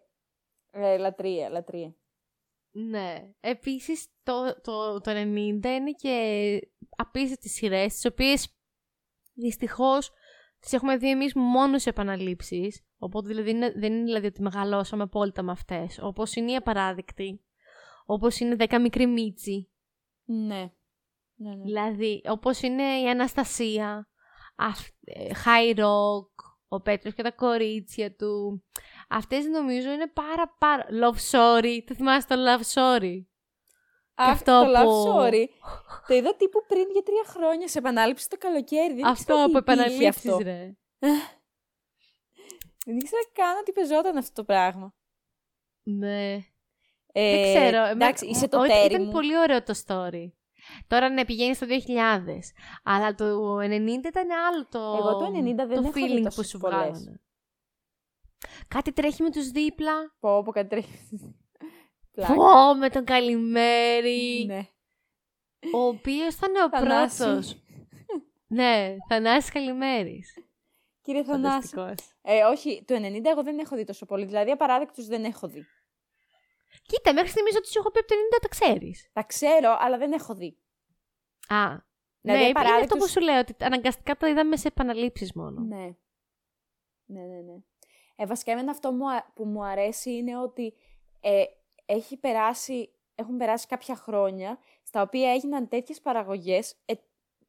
Ε, 0.71 0.97
λατρεία, 0.97 1.49
λατρεία. 1.49 1.95
Ναι. 2.71 3.31
Επίσης, 3.41 4.07
το, 4.23 4.61
το, 4.61 5.01
το 5.01 5.11
90 5.11 5.15
είναι 5.65 5.93
και 5.97 6.61
απίστευτες 6.97 7.51
σειρές, 7.51 7.95
τις 7.95 8.05
οποίες 8.05 8.59
δυστυχώς 9.33 10.11
τις 10.61 10.73
έχουμε 10.73 10.97
δει 10.97 11.11
εμείς 11.11 11.35
μόνο 11.35 11.83
σε 11.83 11.89
επαναλήψεις. 11.89 12.83
Οπότε 12.99 13.29
δηλαδή 13.29 13.53
δεν 13.53 13.93
είναι 13.93 14.05
δηλαδή 14.05 14.27
ότι 14.27 14.43
μεγαλώσαμε 14.43 15.03
απόλυτα 15.03 15.43
με 15.43 15.51
αυτές. 15.51 15.99
Όπως 16.03 16.35
είναι 16.35 16.53
οι 16.53 16.57
Απαράδεκτοι. 16.57 17.43
Όπως 18.07 18.41
είναι 18.41 18.57
10 18.59 18.79
μικροί 18.81 19.07
Μήτσοι. 19.07 19.71
Ναι. 20.25 20.71
ναι, 21.35 21.55
ναι. 21.55 21.63
Δηλαδή, 21.65 22.23
όπως 22.29 22.61
είναι 22.63 22.83
η 22.83 23.09
Αναστασία, 23.09 24.09
ε, 25.05 25.31
High 25.45 25.79
Rock, 25.79 26.29
ο 26.69 26.81
Πέτρος 26.81 27.15
και 27.15 27.23
τα 27.23 27.31
κορίτσια 27.31 28.15
του. 28.15 28.65
Αυτές 29.09 29.47
νομίζω 29.47 29.91
είναι 29.91 30.07
πάρα 30.07 30.55
πάρα... 30.59 30.87
Love 30.91 31.31
Story. 31.31 31.79
Το 31.87 31.95
θυμάσαι 31.95 32.27
το 32.27 32.35
Love 32.35 32.75
Story; 32.75 33.23
Αυτό 34.19 34.65
το 34.65 34.73
Love 34.75 35.09
Story. 35.09 35.45
το 36.07 36.15
είδα 36.15 36.37
τύπου 36.37 36.65
πριν 36.69 36.91
για 36.93 37.03
τρία 37.03 37.25
χρόνια 37.27 37.69
σε 37.69 37.79
επανάληψη 37.79 38.29
το 38.29 38.37
καλοκαίρι. 38.37 38.95
Δεν 38.95 39.07
αυτό 39.07 39.45
από 39.45 39.59
επαναλήψεις, 39.59 40.37
ρε. 40.43 40.77
Δεν 42.85 42.97
ήξερα 42.97 43.23
καν 43.33 43.57
ότι 43.61 43.73
πεζόταν 43.73 44.17
αυτό 44.17 44.33
το 44.33 44.45
πράγμα. 44.45 44.95
Ναι. 45.83 46.33
Ε, 47.13 47.41
δεν 47.41 47.55
ξέρω. 47.55 47.85
Εντάξει, 47.85 48.27
είσαι 48.27 48.49
το 48.49 48.61
τέρι 48.61 48.95
Ήταν 48.95 49.11
πολύ 49.11 49.39
ωραίο 49.39 49.63
το 49.63 49.75
story. 49.87 50.27
Τώρα 50.87 51.09
ναι, 51.09 51.25
πηγαίνει 51.25 51.55
στο 51.55 51.67
2000. 51.67 52.39
Αλλά 52.83 53.15
το 53.15 53.57
90 53.57 53.65
ήταν 53.87 54.31
άλλο 54.49 54.67
το. 54.71 54.79
Εγώ 54.79 55.17
το 55.17 55.27
90 55.27 55.55
δεν 55.55 55.69
το 55.69 55.73
έχω 55.73 55.93
δει 55.93 56.03
feeling 56.05 56.17
που 56.17 56.23
τόσες 56.23 56.49
σου 56.49 56.59
πολλές. 56.59 56.79
βγάλανε. 56.79 57.21
Κάτι 58.69 58.93
τρέχει 58.93 59.23
με 59.23 59.31
τους 59.31 59.51
δίπλα. 59.51 60.17
Πω, 60.21 60.43
πω 60.43 60.53
κάτι 60.53 60.69
τρέχει. 60.69 61.09
Πλάκα. 62.27 62.35
Πω, 62.35 62.75
με 62.75 62.89
τον 62.91 63.05
Καλημέρι. 63.05 64.45
Ναι. 64.47 64.69
Ο 65.75 65.79
οποίος 65.87 66.35
ήταν 66.35 66.55
ο 66.57 66.69
Θανάση. 66.69 67.17
πρώτος. 67.25 67.57
ναι, 68.47 68.97
Θανάσης 69.09 69.51
Καλημέρης. 69.53 70.35
Κύριε 71.03 71.23
Θανάση. 71.25 71.69
Φανταστικός. 71.69 72.15
Ε, 72.23 72.43
όχι, 72.45 72.85
το 72.87 72.95
90 72.95 73.31
εγώ 73.31 73.43
δεν 73.43 73.59
έχω 73.59 73.77
δει 73.77 73.85
τόσο 73.85 74.07
πολύ. 74.07 74.25
Δηλαδή, 74.25 74.51
απαράδεκτους 74.51 75.07
δεν 75.07 75.25
έχω 75.25 75.49
δει. 75.49 75.67
Κοίτα, 76.83 77.13
μέχρι 77.13 77.29
στιγμής 77.29 77.57
ότι 77.57 77.69
σου 77.69 77.79
έχω 77.79 77.91
πει 77.91 77.99
από 77.99 78.09
το 78.09 78.15
90 78.15 78.39
τα 78.43 78.49
ξέρεις. 78.49 79.11
Τα 79.13 79.23
ξέρω, 79.23 79.77
αλλά 79.81 79.99
δεν 79.99 80.13
έχω 80.13 80.35
δει. 80.35 80.57
Α, 81.49 81.67
Δηλαδή, 82.21 82.43
ναι, 82.43 82.49
είναι 82.49 82.59
αυτό 82.59 82.61
απαράδεκτους- 82.61 82.99
που 83.01 83.09
σου 83.09 83.21
λέω, 83.21 83.39
ότι 83.39 83.55
αναγκαστικά 83.61 84.17
το 84.17 84.27
είδαμε 84.27 84.57
σε 84.57 84.69
επαναλήψεις 84.69 85.33
μόνο. 85.33 85.61
Ναι. 85.61 85.85
Ναι, 87.05 87.21
ναι, 87.21 87.41
ναι. 87.41 87.57
Ε, 88.17 88.27
βασικά, 88.27 88.53
εμένα 88.53 88.71
αυτό 88.71 88.93
μου 88.93 89.11
α- 89.11 89.33
που 89.35 89.45
μου 89.45 89.65
αρέσει 89.65 90.11
είναι 90.15 90.39
ότι 90.39 90.75
ε, 91.21 91.43
έχει 91.89 92.17
περάσει, 92.17 92.93
έχουν 93.15 93.37
περάσει 93.37 93.67
κάποια 93.67 93.97
χρόνια 93.97 94.59
στα 94.83 95.03
οποία 95.03 95.33
έγιναν 95.33 95.69
τέτοιες 95.69 96.01
παραγωγές 96.01 96.77
ε, 96.85 96.95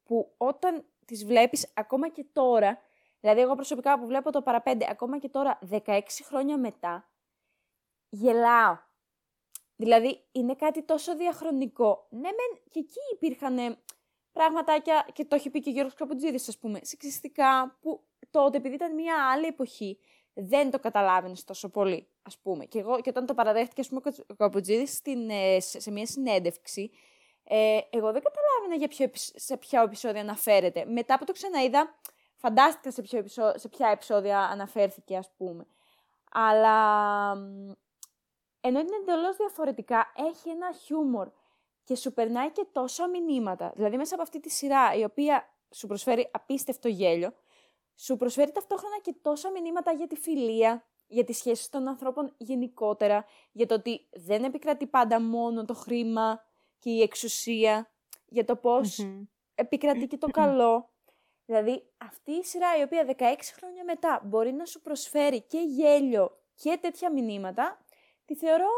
που 0.03 0.33
όταν 0.37 0.85
τις 1.05 1.25
βλέπεις 1.25 1.71
ακόμα 1.73 2.09
και 2.09 2.25
τώρα, 2.33 2.81
δηλαδή 3.19 3.41
εγώ 3.41 3.55
προσωπικά 3.55 3.99
που 3.99 4.05
βλέπω 4.05 4.31
το 4.31 4.41
παραπέντε, 4.41 4.87
ακόμα 4.89 5.19
και 5.19 5.29
τώρα 5.29 5.59
16 5.69 6.01
χρόνια 6.23 6.57
μετά, 6.57 7.09
γελάω. 8.09 8.77
Δηλαδή 9.75 10.27
είναι 10.31 10.55
κάτι 10.55 10.83
τόσο 10.83 11.15
διαχρονικό. 11.15 12.07
Ναι, 12.09 12.19
μεν 12.19 12.61
και 12.69 12.79
εκεί 12.79 12.99
υπήρχαν 13.13 13.77
πραγματάκια, 14.31 15.07
και 15.13 15.25
το 15.25 15.35
έχει 15.35 15.49
πει 15.49 15.59
και 15.59 15.69
ο 15.69 15.71
Γιώργος 15.71 15.93
Καπουτζίδης, 15.93 16.47
ας 16.47 16.57
πούμε, 16.57 16.79
σεξιστικά, 16.83 17.77
που 17.81 18.03
τότε, 18.29 18.57
επειδή 18.57 18.75
ήταν 18.75 18.93
μια 18.93 19.31
άλλη 19.31 19.45
εποχή, 19.45 19.99
δεν 20.33 20.71
το 20.71 20.79
καταλάβαινες 20.79 21.43
τόσο 21.43 21.69
πολύ, 21.69 22.07
ας 22.21 22.37
πούμε. 22.37 22.65
Και 22.65 22.79
εγώ, 22.79 23.01
και 23.01 23.09
όταν 23.09 23.25
το 23.25 23.33
παραδέχτηκε, 23.33 23.81
ας 23.81 23.87
πούμε, 23.87 23.99
ο 23.99 24.03
Κατσ- 24.03 24.31
ο 24.31 24.35
Καπουτζίδης 24.35 24.93
στην, 24.93 25.29
ε, 25.29 25.59
σε, 25.59 25.79
σε 25.79 25.91
μια 25.91 26.05
συνέντευξη, 26.05 26.91
ε, 27.43 27.79
εγώ 27.89 28.11
δεν 28.11 28.21
καταλάβαινα 28.23 28.75
για 28.77 28.87
ποιο, 28.87 29.05
επεισ- 29.05 29.39
σε 29.39 29.57
ποια 29.57 29.81
επεισόδια 29.81 30.21
αναφέρεται. 30.21 30.85
Μετά 30.85 31.17
που 31.17 31.25
το 31.25 31.31
ξαναείδα, 31.31 31.95
φαντάστηκα 32.35 32.91
σε, 32.91 33.01
ποιο 33.01 33.19
επεισό- 33.19 33.57
σε 33.59 33.67
ποια 33.69 33.89
επεισόδια 33.89 34.39
αναφέρθηκε, 34.39 35.17
ας 35.17 35.29
πούμε. 35.37 35.65
Αλλά 36.31 37.35
μ, 37.35 37.71
ενώ 38.61 38.79
είναι 38.79 38.95
εντελώς 39.01 39.35
διαφορετικά, 39.37 40.11
έχει 40.15 40.49
ένα 40.49 40.71
χιούμορ 40.71 41.29
και 41.83 41.95
σου 41.95 42.13
περνάει 42.13 42.51
και 42.51 42.65
τόσα 42.71 43.07
μηνύματα. 43.07 43.71
Δηλαδή, 43.75 43.97
μέσα 43.97 44.13
από 44.13 44.23
αυτή 44.23 44.39
τη 44.39 44.49
σειρά, 44.49 44.93
η 44.93 45.03
οποία 45.03 45.49
σου 45.71 45.87
προσφέρει 45.87 46.29
απίστευτο 46.31 46.87
γέλιο, 46.87 47.33
σου 47.99 48.17
προσφέρει 48.17 48.51
ταυτόχρονα 48.51 48.99
και 49.01 49.15
τόσα 49.21 49.51
μηνύματα 49.51 49.91
για 49.91 50.07
τη 50.07 50.15
φιλία, 50.15 50.85
για 51.07 51.23
τις 51.23 51.37
σχέσεις 51.37 51.69
των 51.69 51.87
ανθρώπων 51.87 52.33
γενικότερα, 52.37 53.25
για 53.51 53.65
το 53.65 53.73
ότι 53.73 54.07
δεν 54.11 54.43
επικρατεί 54.43 54.87
πάντα 54.87 55.21
μόνο 55.21 55.65
το 55.65 55.73
χρήμα 55.73 56.45
και 56.79 56.89
η 56.89 57.01
εξουσία, 57.01 57.91
για 58.27 58.45
το 58.45 58.55
πώς 58.55 58.97
Μμμ. 58.97 59.23
επικρατεί 59.55 60.07
και 60.07 60.17
το 60.17 60.27
καλό. 60.27 60.89
Δηλαδή, 61.45 61.91
αυτή 61.97 62.31
η 62.31 62.43
σειρά 62.43 62.77
η 62.77 62.81
οποία 62.81 63.15
16 63.17 63.53
χρόνια 63.55 63.83
μετά 63.83 64.21
μπορεί 64.25 64.51
να 64.51 64.65
σου 64.65 64.81
προσφέρει 64.81 65.41
και 65.41 65.59
γέλιο 65.59 66.37
και 66.55 66.77
τέτοια 66.81 67.11
μηνύματα, 67.11 67.85
τη 68.25 68.35
θεωρώ 68.35 68.69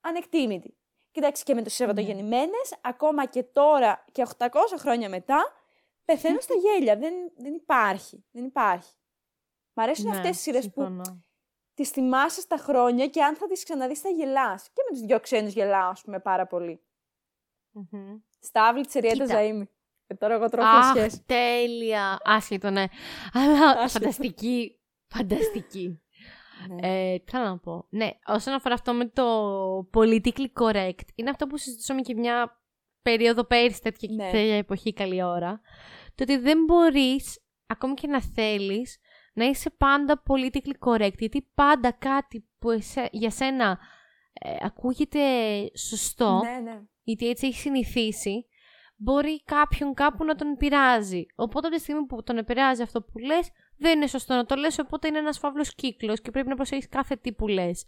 ανεκτήμητη. 0.00 0.76
Κοιτάξτε, 1.10 1.44
και 1.44 1.54
με 1.54 1.62
τους 1.62 1.74
Σαββατογεννημένες, 1.74 2.74
ακόμα 2.80 3.26
και 3.26 3.42
τώρα 3.42 4.04
και 4.12 4.26
800 4.38 4.48
χρόνια 4.78 5.08
μετά, 5.08 5.52
πεθαίνω 6.04 6.40
στα 6.40 6.54
γέλια. 6.54 6.96
Δεν, 6.96 7.14
δεν 7.36 7.54
υπάρχει. 7.54 8.24
Δεν 8.30 8.44
υπάρχει. 8.44 8.92
Μ' 9.72 9.80
αρέσουν 9.80 10.10
Ναι, 10.10 10.16
αυτές 10.16 10.30
τις 10.30 10.40
σειρές 10.40 10.64
που 10.70 10.80
συμφωνώ. 10.82 11.24
τις 11.74 11.88
θυμάσαι 11.90 12.40
στα 12.40 12.56
χρόνια 12.56 13.06
και 13.06 13.22
αν 13.22 13.36
θα 13.36 13.46
τις 13.46 13.64
ξαναδείς 13.64 14.00
θα 14.00 14.08
γελάς. 14.08 14.62
Και 14.72 14.82
με 14.90 14.96
τους 14.96 15.06
δυο 15.06 15.20
ξένους 15.20 15.52
γελάω, 15.52 15.90
ας 15.90 16.02
πούμε, 16.02 16.20
πάρα 16.20 16.46
πολύ. 16.46 16.80
Μμμ. 17.70 18.18
Στάβλη 18.40 18.84
της 18.84 18.94
Εριέτα 18.94 19.24
Κοίτα. 19.24 19.38
Ζαΐμη. 19.40 19.62
Και 20.06 20.14
τώρα 20.14 20.34
εγώ 20.34 20.48
τρώω 20.48 20.64
Αχ, 20.66 20.92
φλασιές. 20.92 21.24
τέλεια. 21.26 22.18
Άσχετο, 22.24 22.70
ναι. 22.70 22.84
Αλλά 23.32 23.68
Άσχετο. 23.70 23.88
φανταστική. 23.88 24.78
Φανταστική. 25.06 25.98
Ναι. 26.68 27.12
Ε, 27.12 27.18
τι 27.18 27.30
θέλω 27.30 27.44
να 27.44 27.58
πω. 27.58 27.86
Ναι, 27.90 28.10
όσον 28.26 28.54
αφορά 28.54 28.74
αυτό 28.74 28.92
με 28.92 29.06
το 29.08 29.24
politically 29.94 30.52
correct, 30.60 31.00
είναι 31.14 31.30
αυτό 31.30 31.46
που 31.46 31.56
συζητούσαμε 31.56 32.00
και 32.00 32.14
μια 32.14 32.62
περίοδο 33.04 33.44
πέρυσι 33.44 33.80
τέτοια, 33.80 34.08
Ναι. 34.14 34.30
τέτοια 34.30 34.56
εποχή 34.56 34.92
καλή 34.92 35.22
ώρα. 35.22 35.60
Το 36.14 36.22
ότι 36.22 36.36
δεν 36.36 36.64
μπορείς, 36.64 37.38
ακόμη 37.66 37.94
και 37.94 38.06
να 38.06 38.22
θέλεις, 38.22 38.98
να 39.34 39.44
είσαι 39.44 39.70
πάντα 39.70 40.22
politically 40.28 40.88
correct, 40.88 41.18
γιατί 41.18 41.50
πάντα 41.54 41.92
κάτι 41.92 42.48
που 42.58 42.70
εσέ- 42.70 43.08
για 43.12 43.30
σένα 43.30 43.78
ε, 44.32 44.56
ακούγεται 44.60 45.20
σωστό, 45.76 46.40
Ναι, 46.44 46.70
ναι. 46.70 46.80
γιατί 47.02 47.28
έτσι 47.28 47.46
έχεις 47.46 47.60
συνηθίσει, 47.60 48.46
μπορεί 48.96 49.42
κάποιον 49.44 49.94
κάπου 49.94 50.24
να 50.24 50.34
τον 50.34 50.56
πειράζει. 50.56 51.26
Οπότε 51.34 51.66
από 51.66 51.76
τη 51.76 51.82
στιγμή 51.82 52.06
που 52.06 52.22
τον 52.22 52.36
επηρεάζει 52.38 52.82
αυτό 52.82 53.02
που 53.02 53.18
λες, 53.18 53.50
δεν 53.76 53.96
είναι 53.96 54.06
σωστό 54.06 54.34
να 54.34 54.44
το 54.44 54.54
λες, 54.54 54.78
οπότε 54.78 55.08
είναι 55.08 55.18
ένας 55.18 55.38
φαύλος 55.38 55.74
κύκλος 55.74 56.20
και 56.20 56.30
πρέπει 56.30 56.48
να 56.48 56.54
προσέχεις 56.54 56.88
κάθε 56.88 57.16
τι 57.16 57.32
που 57.32 57.48
λες. 57.48 57.86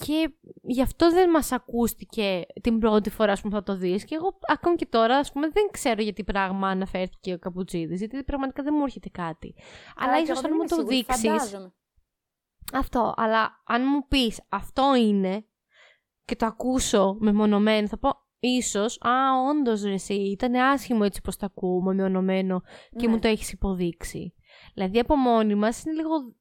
Και 0.00 0.34
γι' 0.62 0.82
αυτό 0.82 1.10
δεν 1.10 1.30
μας 1.30 1.52
ακούστηκε 1.52 2.42
την 2.60 2.78
πρώτη 2.78 3.10
φορά 3.10 3.32
ας 3.32 3.40
πούμε, 3.40 3.60
που 3.60 3.64
θα 3.66 3.72
το 3.72 3.78
δεις. 3.78 4.04
Και 4.04 4.14
εγώ 4.14 4.38
ακόμη 4.52 4.76
και 4.76 4.86
τώρα 4.86 5.16
ας 5.16 5.32
πούμε, 5.32 5.48
δεν 5.48 5.68
ξέρω 5.70 6.02
για 6.02 6.12
τι 6.12 6.24
πράγμα 6.24 6.68
αναφέρθηκε 6.68 7.32
ο 7.32 7.38
Καπουτζίδης, 7.38 7.98
γιατί 7.98 8.24
πραγματικά 8.24 8.62
δεν 8.62 8.74
μου 8.76 8.82
έρχεται 8.84 9.08
κάτι. 9.08 9.54
Αλλά 9.96 10.10
Καλά, 10.10 10.16
κι 10.16 10.22
ίσως 10.22 10.38
εγώ 10.44 10.46
αν 10.46 10.50
δεν 10.50 10.52
μου 10.54 10.56
είμαι 10.56 10.68
το 10.68 10.74
σίγουρη, 10.74 10.96
δείξεις... 10.96 11.48
Φαντάζομαι. 11.48 11.74
Αυτό, 12.72 13.14
αλλά 13.16 13.62
αν 13.66 13.82
μου 13.86 14.06
πεις 14.08 14.40
αυτό 14.48 14.94
είναι 14.94 15.46
και 16.24 16.36
το 16.36 16.46
ακούσω 16.46 17.16
μεμονωμένο, 17.20 17.88
θα 17.88 17.98
πω 17.98 18.10
ίσως, 18.38 19.00
α, 19.00 19.10
όντως 19.50 19.82
ρε 19.82 19.92
εσύ, 19.92 20.14
ήταν 20.14 20.54
άσχημο 20.54 21.00
έτσι 21.02 21.20
πως 21.20 21.36
το 21.36 21.46
ακούω 21.46 21.80
μεμονωμένο 21.80 22.62
και 22.96 23.06
Ναι. 23.06 23.12
μου 23.12 23.18
το 23.18 23.28
έχεις 23.28 23.52
υποδείξει. 23.52 24.34
Δηλαδή 24.74 24.98
από 24.98 25.16
μόνοι 25.16 25.54
μας 25.54 25.84
είναι 25.84 25.94
λίγο 25.94 26.34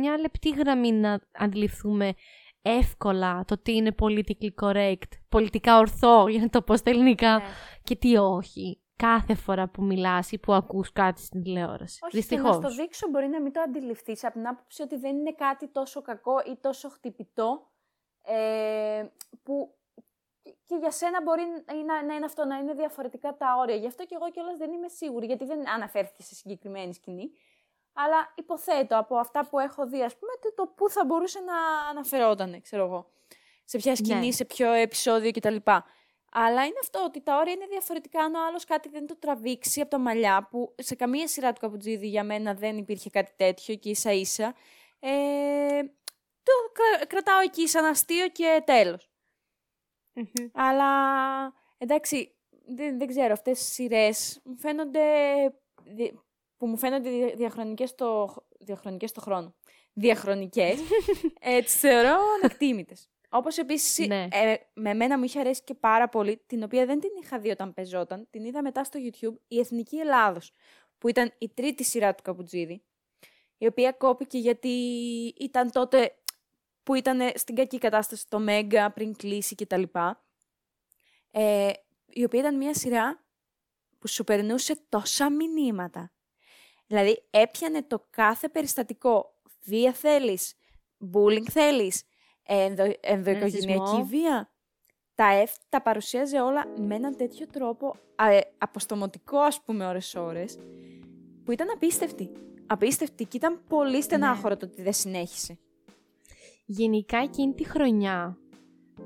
μια 0.00 0.18
λεπτή 0.18 0.50
γραμμή 0.50 0.92
να 0.92 1.20
αντιληφθούμε 1.32 2.14
εύκολα 2.62 3.44
το 3.44 3.58
τι 3.58 3.74
είναι 3.74 3.94
politically 4.02 4.50
correct, 4.62 5.08
πολιτικά 5.28 5.78
ορθό, 5.78 6.26
για 6.32 6.40
να 6.40 6.48
το 6.48 6.62
πω 6.62 6.76
στα 6.76 6.90
ελληνικά, 6.90 7.38
Ναι. 7.38 7.44
και 7.82 7.96
τι 7.96 8.16
όχι. 8.16 8.80
Κάθε 8.96 9.34
φορά 9.34 9.68
που 9.68 9.82
μιλάς 9.82 10.32
ή 10.32 10.38
που 10.38 10.52
ακούς 10.52 10.92
κάτι 10.92 11.20
στην 11.20 11.42
τηλεόραση. 11.42 11.98
Όχι, 12.04 12.16
Δυστυχώς. 12.16 12.56
και 12.56 12.62
να 12.62 12.68
στο 12.70 12.82
δείξω 12.82 13.08
μπορεί 13.08 13.28
να 13.28 13.40
μην 13.40 13.52
το 13.52 13.60
αντιληφθείς 13.60 14.24
από 14.24 14.32
την 14.32 14.48
άποψη 14.48 14.82
ότι 14.82 14.96
δεν 14.96 15.16
είναι 15.16 15.32
κάτι 15.32 15.68
τόσο 15.68 16.02
κακό 16.02 16.34
ή 16.46 16.56
τόσο 16.60 16.88
χτυπητό 16.88 17.70
ε, 18.22 19.06
που 19.42 19.74
και 20.66 20.76
για 20.80 20.90
σένα 20.90 21.22
μπορεί 21.22 21.42
να, 21.86 22.02
να 22.02 22.14
είναι 22.14 22.24
αυτό, 22.24 22.44
να 22.44 22.56
είναι 22.56 22.74
διαφορετικά 22.74 23.36
τα 23.36 23.56
όρια. 23.58 23.76
Γι' 23.76 23.86
αυτό 23.86 24.04
και 24.04 24.14
εγώ 24.20 24.30
κιόλας 24.30 24.56
δεν 24.56 24.72
είμαι 24.72 24.88
σίγουρη, 24.88 25.26
γιατί 25.26 25.44
δεν 25.44 25.68
αναφέρθηκε 25.68 26.22
σε 26.22 26.34
συγκεκριμένη 26.34 26.94
σκηνή. 26.94 27.30
Αλλά 28.00 28.32
υποθέτω 28.34 28.98
από 28.98 29.16
αυτά 29.16 29.46
που 29.48 29.58
έχω 29.58 29.86
δει, 29.86 30.02
ας 30.02 30.16
πούμε, 30.16 30.32
το, 30.40 30.54
το 30.54 30.66
πού 30.76 30.90
θα 30.90 31.04
μπορούσε 31.04 31.40
να 31.40 31.56
αναφερόταν, 31.90 32.60
ξέρω 32.62 32.84
εγώ. 32.84 33.10
Σε 33.64 33.78
ποια 33.78 33.96
σκηνή, 33.96 34.26
Ναι. 34.26 34.32
σε 34.32 34.44
ποιο 34.44 34.72
επεισόδιο 34.72 35.30
κτλ. 35.30 35.56
Αλλά 36.32 36.64
είναι 36.64 36.78
αυτό 36.80 37.02
ότι 37.04 37.20
τα 37.22 37.36
όρια 37.36 37.52
είναι 37.52 37.66
διαφορετικά. 37.66 38.20
Αν 38.22 38.34
ο 38.34 38.46
άλλος 38.46 38.64
κάτι 38.64 38.88
δεν 38.88 39.06
το 39.06 39.16
τραβήξει 39.16 39.80
από 39.80 39.90
τα 39.90 39.98
μαλλιά, 39.98 40.46
που 40.50 40.74
σε 40.78 40.94
καμία 40.94 41.28
σειρά 41.28 41.52
του 41.52 41.60
Καπουτζίδη 41.60 42.06
για 42.08 42.24
μένα 42.24 42.54
δεν 42.54 42.76
υπήρχε 42.76 43.10
κάτι 43.10 43.32
τέτοιο 43.36 43.74
και 43.74 43.88
ίσα 43.90 44.12
ίσα. 44.12 44.54
Ε, 45.00 45.82
το 46.42 46.52
κρα- 46.72 47.06
κρατάω 47.06 47.40
εκεί 47.40 47.68
σαν 47.68 47.84
αστείο 47.84 48.28
και 48.28 48.62
τέλος. 48.66 49.10
Μμμ. 50.12 50.48
Αλλά 50.54 50.88
εντάξει, 51.78 52.36
δεν, 52.66 52.98
δεν 52.98 53.06
ξέρω, 53.06 53.32
αυτές 53.32 53.60
οι 53.60 53.64
σειρές 53.72 54.40
μου 54.44 54.56
φαίνονται, 54.58 55.02
δι- 55.84 56.14
που 56.58 56.66
μου 56.66 56.76
φαίνονται 56.78 57.10
δια- 57.10 57.34
διαχρονικές 57.36 57.90
στο, 57.90 58.34
διαχρονικές 58.58 59.10
στο 59.10 59.20
χρόνο. 59.20 59.54
Διαχρονικές, 59.92 60.78
ε, 61.40 61.60
τις 61.62 61.78
θεωρώ 61.80 62.16
ανεκτήμητες. 62.38 63.08
Όπως 63.30 63.58
επίσης, 63.58 64.06
Ναι. 64.06 64.28
ε, 64.32 64.54
με 64.74 64.94
μένα 64.94 65.18
μου 65.18 65.24
είχε 65.24 65.40
αρέσει 65.40 65.62
και 65.64 65.74
πάρα 65.74 66.08
πολύ, 66.08 66.42
την 66.46 66.62
οποία 66.62 66.86
δεν 66.86 67.00
την 67.00 67.10
είχα 67.22 67.38
δει 67.38 67.50
όταν 67.50 67.74
πεζόταν, 67.74 68.26
την 68.30 68.44
είδα 68.44 68.62
μετά 68.62 68.84
στο 68.84 68.98
YouTube, 69.02 69.36
η 69.48 69.58
Εθνική 69.58 69.96
Ελλάδος, 69.96 70.52
που 70.98 71.08
ήταν 71.08 71.32
η 71.38 71.48
τρίτη 71.48 71.84
σειρά 71.84 72.14
του 72.14 72.22
Καπουτζίδη, 72.22 72.82
η 73.58 73.66
οποία 73.66 73.92
κόπηκε 73.92 74.38
γιατί 74.38 74.68
ήταν 75.38 75.70
τότε 75.70 76.14
που 76.82 76.94
ήταν 76.94 77.32
στην 77.34 77.54
κακή 77.54 77.78
κατάσταση 77.78 78.28
το 78.28 78.38
Μέγκα 78.38 78.92
πριν 78.92 79.16
κλείσει 79.16 79.54
κτλ. 79.54 79.82
Ε, 81.30 81.70
η 82.06 82.24
οποία 82.24 82.40
ήταν 82.40 82.56
μια 82.56 82.74
σειρά 82.74 83.24
που 83.98 84.08
σου 84.08 84.24
περνούσε 84.24 84.76
τόσα 84.88 85.30
μηνύματα. 85.30 86.12
Δηλαδή 86.88 87.22
έπιανε 87.30 87.82
το 87.82 88.06
κάθε 88.10 88.48
περιστατικό. 88.48 89.32
Βία 89.64 89.92
θέλεις, 89.92 90.54
bullying 91.14 91.48
θέλεις, 91.50 92.02
ενδο, 92.42 92.92
ενδοοικογενειακή 93.00 93.78
Ρατσισμό. 93.78 94.04
βία. 94.04 94.52
τα 95.14 95.44
F 95.44 95.50
τα 95.68 95.82
παρουσίαζε 95.82 96.40
όλα 96.40 96.66
με 96.76 96.94
έναν 96.94 97.16
τέτοιο 97.16 97.46
τρόπο, 97.46 97.94
α, 98.14 98.30
ε, 98.32 98.52
αποστομωτικό 98.58 99.38
ας 99.38 99.62
πούμε 99.62 99.86
ώρες-ώρες, 99.86 100.58
που 101.44 101.52
ήταν 101.52 101.68
απίστευτη. 101.74 102.32
Απίστευτη 102.66 103.24
και 103.24 103.36
ήταν 103.36 103.60
πολύ 103.68 104.02
στενάχωρο 104.02 104.56
το 104.56 104.66
ότι 104.66 104.82
δεν 104.82 104.92
συνέχισε. 104.92 105.58
Γενικά 106.64 107.18
εκείνη 107.18 107.54
τη 107.54 107.64
χρονιά 107.64 108.38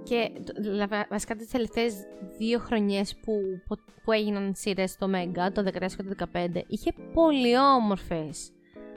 και 0.03 0.31
το- 0.45 0.53
δηλαδή, 0.63 0.95
βασικά 1.11 1.35
τις 1.37 1.49
τελευταίες 1.49 1.95
δύο 2.39 2.59
χρονιές 2.59 3.17
που, 3.17 3.33
που, 3.67 3.77
που 4.05 4.13
έγιναν 4.13 4.53
σειρές 4.55 4.91
στο 4.91 5.09
Μέγκα, 5.09 5.53
το 5.53 5.63
13 5.63 5.97
και 5.97 6.03
το 6.03 6.27
15, 6.33 6.63
είχε 6.67 6.93
πολύ 7.15 7.59
όμορφες 7.59 8.51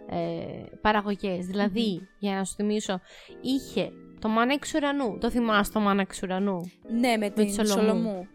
ε, 0.10 0.64
παραγωγές. 0.82 1.46
Δηλαδή, 1.46 2.08
για 2.20 2.36
να 2.36 2.44
σου 2.44 2.54
θυμίσω, 2.56 3.00
είχε 3.42 3.92
το 4.20 4.28
Μάνα 4.28 4.54
εξ 4.54 4.74
ουρανού. 4.74 5.18
Το 5.20 5.30
θυμάσαι 5.30 5.72
το 5.72 5.80
Μάνα 5.80 6.02
εξ 6.02 6.22
ουρανού; 6.24 6.62
Ναι, 7.00 7.18
με 7.18 7.30
την 7.30 7.46
τη 7.46 7.52
Σολομού. 7.54 7.72
Σολομού. 7.82 8.28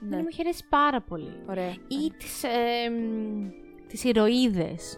Ναι. 0.00 0.16
Ναι, 0.16 0.22
Μου 0.22 0.28
είχε 0.30 0.42
αρέσει 0.42 0.64
πάρα 0.68 1.00
πολύ. 1.00 1.32
ωραία. 1.48 1.70
Ή 1.70 2.12
τις, 2.18 2.42
ε, 2.44 2.88
μ, 2.90 3.48
τις 3.88 4.04
ηρωίδες. 4.04 4.96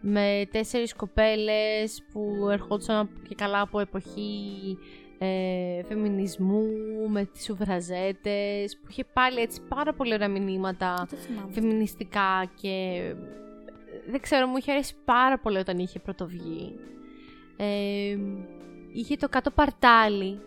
Με 0.00 0.48
τέσσερις 0.50 0.94
κοπέλες 0.94 2.02
που 2.12 2.48
ερχόντουσαν 2.50 3.08
και 3.28 3.34
καλά 3.34 3.60
από 3.60 3.80
εποχή 3.80 4.78
ε, 5.26 5.82
φεμινισμού, 5.88 6.62
με 7.08 7.24
τις 7.24 7.44
σουβραζέτες, 7.44 8.76
που 8.76 8.86
είχε 8.90 9.04
πάλι 9.12 9.40
έτσι 9.40 9.60
πάρα 9.68 9.92
πολύ 9.92 10.14
ωραία 10.14 10.28
μηνύματα 10.28 10.94
Δεν 10.96 11.06
το 11.08 11.16
θυμάμαι. 11.16 11.52
φεμινιστικά 11.52 12.50
και 12.60 12.68
ε, 12.68 13.14
δεν 14.10 14.20
ξέρω, 14.20 14.46
μου 14.46 14.56
είχε 14.56 14.70
αρέσει 14.72 14.94
πάρα 15.04 15.38
πολύ 15.38 15.58
όταν 15.58 15.78
είχε 15.78 15.98
πρωτοβγεί. 15.98 16.74
Ε, 17.56 18.16
είχε 18.92 19.16
το 19.16 19.28
κάτω 19.28 19.50
παρτάλι 19.50 20.40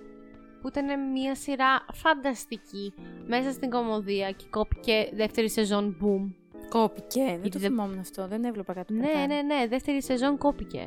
που 0.62 0.68
ήταν 0.68 1.12
μια 1.12 1.36
σειρά 1.36 1.86
φανταστική 1.94 2.94
μέσα 3.28 3.52
στην 3.52 3.70
κομμωδία 3.70 4.32
και 4.32 4.46
κόπηκε 4.50 5.10
δεύτερη 5.14 5.50
σεζόν 5.50 5.98
boom. 6.02 6.34
Κόπηκε, 6.70 7.20
δεν 7.24 7.28
Γιατί 7.34 7.50
το 7.50 7.60
δεν- 7.60 7.70
θυμόμουν 7.70 8.00
αυτό, 8.00 8.28
δεν 8.28 8.44
έβλεπα 8.44 8.74
κάτι 8.74 8.94
Ναι, 8.94 9.02
παρτάλι. 9.02 9.28
ναι, 9.28 9.42
ναι, 9.42 9.68
δεύτερη 9.68 10.02
σεζόν 10.04 10.38
κόπηκε. 10.38 10.86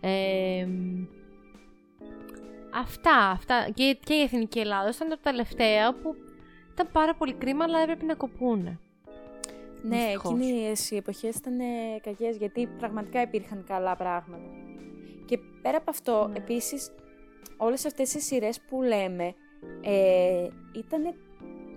Ε, 0.00 0.66
αυτά, 2.76 3.16
αυτά. 3.30 3.68
Και, 3.74 3.98
και 4.04 4.14
η 4.14 4.22
Εθνική 4.22 4.58
Ελλάδα 4.58 4.88
ήταν 4.94 5.08
τα 5.08 5.18
τελευταία 5.22 5.94
που 5.94 6.14
ήταν 6.72 6.88
πάρα 6.92 7.14
πολύ 7.14 7.32
κρίμα, 7.34 7.64
αλλά 7.64 7.78
έπρεπε 7.78 8.04
να 8.04 8.14
κοπούνε. 8.14 8.78
Ναι, 9.82 9.96
Δυστυχώς. 9.96 10.30
εκείνες 10.32 10.90
οι 10.90 10.96
εποχές 10.96 11.36
ήταν 11.36 11.60
ε, 11.60 11.64
κακές 12.02 12.36
γιατί 12.36 12.66
πραγματικά 12.78 13.20
υπήρχαν 13.22 13.64
καλά 13.68 13.96
πράγματα. 13.96 14.50
Και 15.24 15.38
πέρα 15.62 15.76
από 15.76 15.90
αυτό, 15.90 16.26
Ναι. 16.28 16.36
επίσης, 16.36 16.90
όλες 17.56 17.84
αυτές 17.86 18.14
οι 18.14 18.20
σειρές 18.20 18.60
που 18.60 18.82
λέμε 18.82 19.34
ε, 19.80 20.48
ήταν, 20.72 21.14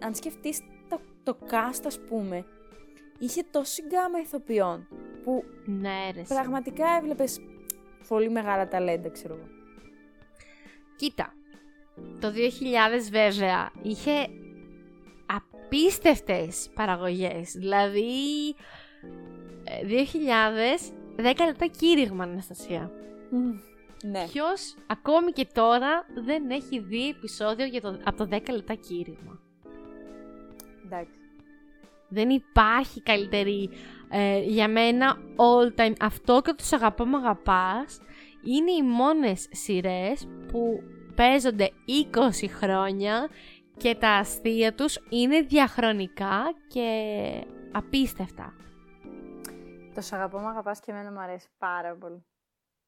αν 0.05 0.15
σκεφτείς 0.15 0.61
το, 0.89 0.99
το 1.23 1.37
cast 1.49 1.81
ας 1.85 1.99
πούμε, 2.09 2.45
είχε 3.19 3.43
τόση 3.51 3.81
γκάμα 3.87 4.19
ηθοποιών 4.19 4.87
που 5.23 5.43
Ναι, 5.65 6.11
ρε. 6.13 6.19
εσύ. 6.19 6.33
πραγματικά 6.33 6.85
έβλεπες 6.97 7.39
πολύ 8.07 8.29
μεγάλα 8.29 8.67
ταλέντα, 8.67 9.09
ξέρω 9.09 9.33
εγώ. 9.33 9.47
Κοίτα, 10.99 11.33
το 12.19 12.27
2000 12.27 13.09
βέβαια 13.11 13.71
είχε 13.81 14.27
απίστευτες 15.25 16.69
παραγωγές. 16.73 17.51
Δηλαδή, 17.51 18.55
ε, 19.63 19.85
2000, 19.85 20.91
10 21.15 21.45
λεπτά 21.45 21.67
κήρυγμα, 21.67 22.23
Αναστασία. 22.23 22.91
Ναι. 24.03 24.25
Ποιος 24.31 24.75
ακόμη 24.87 25.31
και 25.31 25.47
τώρα 25.53 26.05
δεν 26.25 26.49
έχει 26.49 26.79
δει 26.79 27.09
επεισόδιο 27.09 27.65
για 27.65 27.81
το, 27.81 27.99
από 28.03 28.17
το 28.17 28.27
10 28.31 28.53
λεπτά 28.53 28.73
κήρυγμα; 28.73 29.39
Εντάξει. 30.85 31.19
Δεν 32.07 32.29
υπάρχει 32.29 33.01
καλύτερη 33.01 33.69
ε, 34.09 34.39
για 34.39 34.67
μένα 34.67 35.17
all 35.35 35.79
time. 35.79 35.93
Αυτό 35.99 36.41
και 36.41 36.53
τους 36.53 36.73
αγαπώ 36.73 37.05
με 37.05 37.17
αγαπάς 37.17 37.99
είναι 38.43 38.71
οι 38.71 38.83
μόνες 38.83 39.47
σειρές 39.51 40.27
που 40.47 40.83
παίζονται 41.15 41.69
20 42.41 42.47
χρόνια 42.49 43.29
και 43.77 43.95
τα 43.95 44.09
αστεία 44.09 44.73
τους 44.75 44.97
είναι 45.09 45.41
διαχρονικά 45.41 46.43
και 46.67 46.87
απίστευτα. 47.71 48.53
Το 49.93 50.01
σ' 50.01 50.13
αγαπώ, 50.13 50.39
μ' 50.39 50.47
αγαπάς 50.47 50.79
και 50.79 50.91
εμένα 50.91 51.11
μου 51.11 51.19
αρέσει 51.19 51.47
πάρα 51.57 51.95
πολύ. 51.95 52.25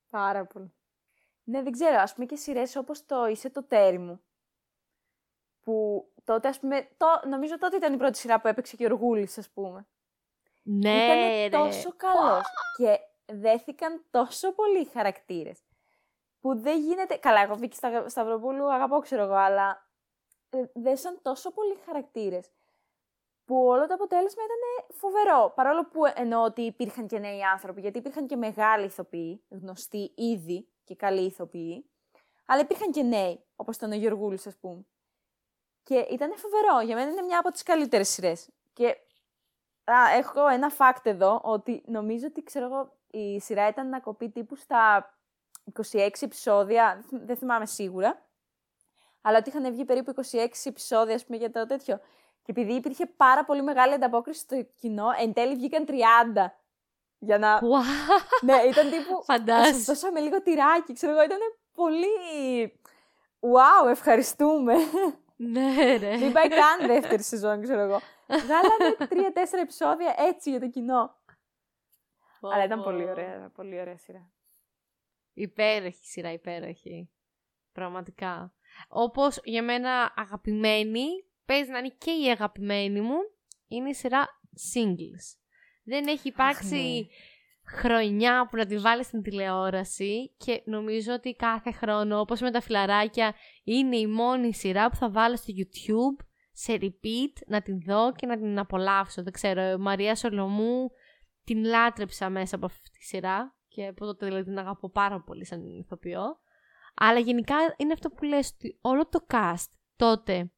Πάρα 0.09 0.45
πολύ. 0.45 0.73
Ναι, 1.43 1.61
δεν 1.61 1.71
ξέρω, 1.71 1.97
ας 1.99 2.13
πούμε 2.13 2.25
και 2.25 2.35
σειρές 2.35 2.75
όπως 2.75 3.05
το 3.05 3.25
«Είσαι 3.25 3.49
το 3.49 3.63
τέρι 3.63 3.97
μου». 3.97 4.21
Που 5.61 6.05
τότε, 6.23 6.47
ας 6.47 6.59
πούμε, 6.59 6.87
το, 6.97 7.05
νομίζω 7.29 7.57
τότε 7.57 7.75
ήταν 7.75 7.93
η 7.93 7.97
πρώτη 7.97 8.17
σειρά 8.17 8.41
που 8.41 8.47
έπαιξε 8.47 8.75
και 8.75 8.83
ο 8.83 8.87
Οργούλης, 8.91 9.37
ας 9.37 9.49
πούμε. 9.49 9.87
Ναι, 10.61 11.03
Ήτανε 11.03 11.43
ρε. 11.43 11.49
τόσο 11.49 11.93
καλός 11.95 12.43
και 12.77 12.99
δέθηκαν 13.39 14.05
τόσο 14.09 14.51
πολλοί 14.51 14.85
χαρακτήρες 14.85 15.63
που 16.39 16.59
δεν 16.59 16.79
γίνεται... 16.79 17.17
Καλά, 17.17 17.41
εγώ 17.41 17.55
Βίκη 17.55 17.75
Σταγ- 17.75 18.09
Σταυροπούλου 18.09 18.73
αγαπώ, 18.73 18.99
ξέρω 18.99 19.23
εγώ, 19.23 19.35
αλλά 19.35 19.89
ε, 20.49 20.63
δέσαν 20.73 21.19
τόσο 21.21 21.51
πολλοί 21.51 21.75
χαρακτήρες 21.85 22.51
που 23.45 23.65
όλο 23.65 23.87
το 23.87 23.93
αποτέλεσμα 23.93 24.43
ήταν 24.43 24.97
φοβερό. 24.97 25.51
Παρόλο 25.55 25.85
που 25.85 26.01
εννοώ 26.15 26.43
ότι 26.43 26.61
υπήρχαν 26.61 27.07
και 27.07 27.19
νέοι 27.19 27.43
άνθρωποι, 27.43 27.81
γιατί 27.81 27.97
υπήρχαν 27.97 28.27
και 28.27 28.35
μεγάλοι 28.35 28.85
ηθοποιοί, 28.85 29.43
γνωστοί 29.49 30.13
ήδη 30.15 30.67
και 30.83 30.95
καλοί 30.95 31.25
ηθοποιοί, 31.25 31.89
αλλά 32.45 32.61
υπήρχαν 32.61 32.91
και 32.91 33.03
νέοι, 33.03 33.45
όπως 33.55 33.75
ήταν 33.75 33.91
ο 33.91 33.95
Γιωργούλης, 33.95 34.47
ας 34.47 34.57
πούμε. 34.57 34.85
Και 35.83 35.95
ήταν 35.95 36.37
φοβερό. 36.37 36.79
Για 36.79 36.95
μένα 36.95 37.11
είναι 37.11 37.21
μια 37.21 37.39
από 37.39 37.51
τις 37.51 37.63
καλύτερες 37.63 38.09
σειρές. 38.09 38.49
Και 38.73 38.97
α, 39.83 40.11
έχω 40.17 40.47
ένα 40.47 40.71
fact 40.77 41.01
εδώ, 41.03 41.41
ότι 41.43 41.83
νομίζω 41.85 42.27
ότι, 42.27 42.43
ξέρω 42.43 42.65
εγώ, 42.65 42.99
η 43.11 43.39
σειρά 43.39 43.67
ήταν 43.67 43.89
να 43.89 43.99
κοπεί 43.99 44.29
τύπου 44.29 44.55
στα 44.55 45.13
26 45.91 46.09
επεισόδια, 46.21 46.93
δεν 46.95 47.03
θυμ- 47.09 47.25
δεν 47.27 47.37
θυμάμαι 47.37 47.65
σίγουρα, 47.65 48.25
αλλά 49.21 49.37
ότι 49.37 49.49
είχαν 49.49 49.71
βγει 49.71 49.85
περίπου 49.85 50.09
26 50.09 50.47
επεισόδια, 50.63 51.15
ας 51.15 51.25
πούμε, 51.25 51.37
για 51.37 51.51
το 51.51 51.65
τέτοιο. 51.65 51.97
Και 52.43 52.51
επειδή 52.51 52.73
υπήρχε 52.73 53.05
πάρα 53.05 53.45
πολύ 53.45 53.61
μεγάλη 53.61 53.93
ανταπόκριση 53.93 54.39
στο 54.39 54.67
κοινό, 54.79 55.07
εν 55.19 55.33
τέλει 55.33 55.55
βγήκαν 55.55 55.85
30. 55.87 55.93
Για 57.19 57.37
να... 57.37 57.59
Wow, 57.59 57.83
ναι, 58.41 58.53
ήταν 58.69 58.89
τύπου... 58.89 59.15
Σας 59.25 59.25
φαντάζεσαι. 59.25 59.79
δώσαμε 59.91 60.19
λίγο 60.19 60.41
τυράκι, 60.41 60.93
ξέρω 60.93 61.11
εγώ, 61.11 61.23
ήταν 61.23 61.37
πολύ... 61.73 62.07
Wow, 63.39 63.89
ευχαριστούμε. 63.89 64.73
ναι, 65.35 65.97
ρε. 65.97 66.17
Μην 66.17 66.31
πάει 66.31 66.47
καν 66.49 66.87
δεύτερη 66.87 67.23
σεζόν, 67.23 67.61
ξέρω 67.61 67.79
εγώ. 67.81 67.99
Βγάλανε 68.45 68.95
τρία-τέσσερα 69.09 69.61
επεισόδια 69.61 70.15
έτσι 70.17 70.49
για 70.49 70.59
το 70.59 70.67
κοινό. 70.69 71.15
Αλλά 72.41 72.63
ήταν 72.63 72.83
πολύ 72.83 73.09
ωραία, 73.09 73.51
πολύ 73.55 73.79
ωραία 73.79 73.97
σειρά. 73.97 74.31
Υπέροχη 75.33 76.05
σειρά, 76.05 76.31
υπέροχη. 76.31 77.09
Πραγματικά. 77.71 78.53
Όπως 78.87 79.39
για 79.43 79.63
μένα 79.63 80.13
αγαπημένη, 80.15 81.05
παίζει 81.45 81.71
να 81.71 81.77
είναι 81.77 81.95
και 81.97 82.11
η 82.11 82.29
αγαπημένη 82.29 83.01
μου, 83.01 83.17
είναι 83.67 83.89
η 83.89 83.93
σειρά 83.93 84.27
Singles. 84.73 85.39
Δεν 85.83 86.07
έχει 86.07 86.27
υπάρξει 86.27 86.75
ναι. 86.75 87.79
χρονιά 87.79 88.47
που 88.49 88.57
να 88.57 88.65
τη 88.65 88.77
βάλεις 88.77 89.05
στην 89.05 89.21
τηλεόραση 89.21 90.33
και 90.37 90.61
νομίζω 90.65 91.13
ότι 91.13 91.35
κάθε 91.35 91.71
χρόνο, 91.71 92.19
όπως 92.19 92.41
με 92.41 92.51
τα 92.51 92.61
φιλαράκια, 92.61 93.35
είναι 93.63 93.97
η 93.97 94.07
μόνη 94.07 94.53
σειρά 94.53 94.89
που 94.89 94.95
θα 94.95 95.11
βάλω 95.11 95.35
στο 95.35 95.53
YouTube 95.57 96.25
σε 96.51 96.77
repeat, 96.81 97.43
να 97.47 97.61
την 97.61 97.81
δω 97.81 98.11
και 98.11 98.25
να 98.25 98.37
την 98.37 98.59
απολαύσω. 98.59 99.23
Δεν 99.23 99.33
ξέρω, 99.33 99.77
Μαρία 99.77 100.15
Σολομού 100.15 100.91
την 101.53 101.65
λάτρεψα 101.65 102.29
μέσα 102.29 102.55
από 102.55 102.65
αυτή 102.65 102.89
τη 102.91 103.03
σειρά 103.03 103.55
και 103.67 103.87
από 103.87 104.05
τότε 104.05 104.25
δηλαδή 104.25 104.43
την 104.43 104.59
αγαπώ 104.59 104.89
πάρα 104.89 105.21
πολύ 105.21 105.45
σαν 105.45 105.65
ηθοποιό. 105.65 106.39
Αλλά 106.95 107.19
γενικά 107.19 107.55
είναι 107.77 107.93
αυτό 107.93 108.09
που 108.09 108.23
λες, 108.23 108.51
ότι 108.53 108.77
όλο 108.81 109.07
το 109.07 109.25
cast 109.33 109.65
τότε 109.95 110.51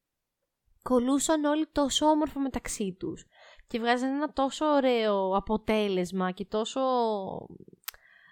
κολούσαν 0.82 1.44
όλοι 1.44 1.68
τόσο 1.72 2.06
όμορφα 2.06 2.40
μεταξύ 2.40 2.96
τους 3.00 3.26
και 3.68 3.80
βγάζαν 3.80 4.10
ένα 4.10 4.34
τόσο 4.34 4.66
ωραίο 4.66 5.36
αποτέλεσμα 5.36 6.32
και 6.32 6.46
τόσο 6.46 6.82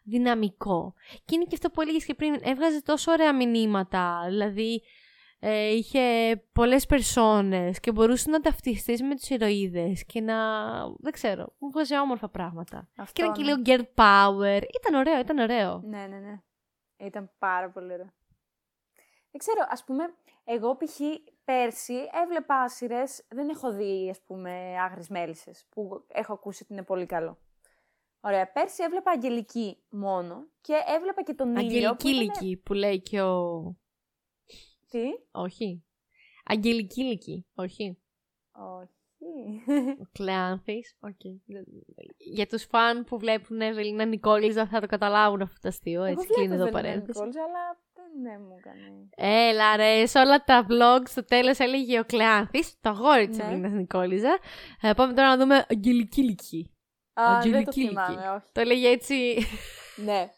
δυναμικό. 0.04 0.94
Και 1.26 1.36
είναι 1.36 1.44
και 1.44 1.54
αυτό 1.56 1.70
που 1.70 1.82
έλεγες 1.82 2.06
και 2.06 2.14
πριν, 2.14 2.40
έβγαζε 2.42 2.82
τόσο 2.82 3.12
ωραία 3.12 3.36
μηνύματα, 3.36 4.26
δηλαδή 4.28 4.82
ε, 5.44 5.68
είχε 5.74 6.36
πολλές 6.54 6.86
περσόνες 6.86 7.80
και 7.80 7.92
μπορούσε 7.92 8.30
να 8.30 8.40
ταυτιστείς 8.40 9.02
με 9.02 9.16
τους 9.16 9.30
ηρωίδες 9.30 10.06
και 10.06 10.22
να, 10.22 10.36
δεν 10.98 11.12
ξέρω, 11.12 11.56
μου 11.58 11.70
βγάζει 11.72 11.98
όμορφα 11.98 12.30
πράγματα. 12.30 12.90
Αυτό, 12.98 13.14
Και 13.14 13.22
ήταν 13.22 13.34
και 13.34 13.44
ναι. 13.44 13.48
λίγο 13.48 13.62
girl 13.66 14.02
power. 14.02 14.62
Ήταν 14.80 14.94
ωραίο, 15.00 15.20
ήταν 15.20 15.38
ωραίο. 15.38 15.82
Ναι, 15.86 16.08
ναι, 16.08 16.18
ναι. 16.18 16.42
Ήταν 17.06 17.32
πάρα 17.40 17.70
πολύ 17.70 17.94
ωραίο. 17.94 18.10
Δεν 19.32 19.40
ξέρω, 19.40 19.66
ας 19.70 19.84
πούμε, 19.84 20.04
εγώ 20.44 20.78
π.χ. 20.78 21.00
πέρσι 21.44 21.96
έβλεπα 22.24 22.68
σειρέ, 22.70 23.04
δεν 23.28 23.50
έχω 23.50 23.74
δει, 23.74 24.10
ας 24.10 24.22
πούμε, 24.22 24.52
άγρες 24.80 25.08
μέλισσες, 25.10 25.66
που 25.70 26.06
έχω 26.08 26.34
ακούσει 26.34 26.64
ότι 26.64 26.74
είναι 26.74 26.84
πολύ 26.84 27.06
καλό. 27.06 27.38
Ωραία, 28.22 28.52
πέρσι 28.52 28.84
έβλεπα 28.84 29.12
Αγγελική 29.12 29.78
μόνο 29.90 30.48
και 30.62 30.74
έβλεπα 30.96 31.24
και 31.24 31.34
τον 31.34 31.56
Ήλιο. 31.56 31.60
Αγγελική 31.66 31.96
που 31.98 32.08
ήταν- 32.08 32.22
ηλική 32.22 32.58
που 32.58 32.74
λέει 32.74 33.02
και 33.02 33.22
ο... 33.22 33.76
Τι; 34.92 35.04
Όχι. 35.32 35.84
Αγγελική 36.46 37.04
Λυκή, 37.04 37.46
όχι. 37.56 37.98
Όχι. 38.52 38.90
Ο 40.02 40.08
Κλεάνθης, 40.18 40.98
οκ. 41.00 41.20
Για 42.18 42.48
τους 42.48 42.64
φαν 42.64 43.04
που 43.04 43.18
βλέπουν 43.20 43.62
Ευελίνα 43.62 44.06
Νικόλιζα 44.06 44.68
θα 44.68 44.80
το 44.80 44.88
καταλάβουν 44.88 45.42
αυτό 45.42 45.56
το 45.62 45.68
αστείο, 45.68 46.04
έτσι 46.04 46.28
κλείνει 46.28 46.54
εδώ 46.54 46.70
παρένθεση. 46.70 47.08
Νικόλιζα, 47.08 47.42
αλλά 47.44 47.80
δεν 47.94 48.22
ναι, 48.22 48.38
μου 48.40 48.56
έκανε. 48.58 49.10
Έλα 49.50 49.76
ρε, 49.76 50.06
σε 50.06 50.20
όλα 50.20 50.44
τα 50.44 50.66
vlogs 50.70 51.08
στο 51.08 51.26
τέλος 51.26 51.60
έλεγε 51.60 52.00
ο 52.00 52.04
Κλεάνθης, 52.06 52.80
το 52.82 52.90
αγόρι 52.90 53.28
της 53.28 53.38
Ναι. 53.38 53.44
Ευελίνας 53.44 53.72
Νικόλιζα. 53.72 54.38
Ε, 54.82 54.94
πάμε 54.94 55.14
τώρα 55.14 55.28
να 55.28 55.38
δούμε 55.38 55.66
Αγγελική 55.70 56.24
Λυκή. 56.24 56.72
Α, 57.14 57.24
δεν 57.26 57.42
το 57.42 57.48
Αγγελική 57.48 57.88
θυμάμαι, 57.88 58.16
Λυκή. 58.16 58.28
όχι. 58.28 58.46
Το 58.52 58.62
έλεγε 58.62 58.88
έτσι, 58.88 59.38
Ναι. 60.06 60.20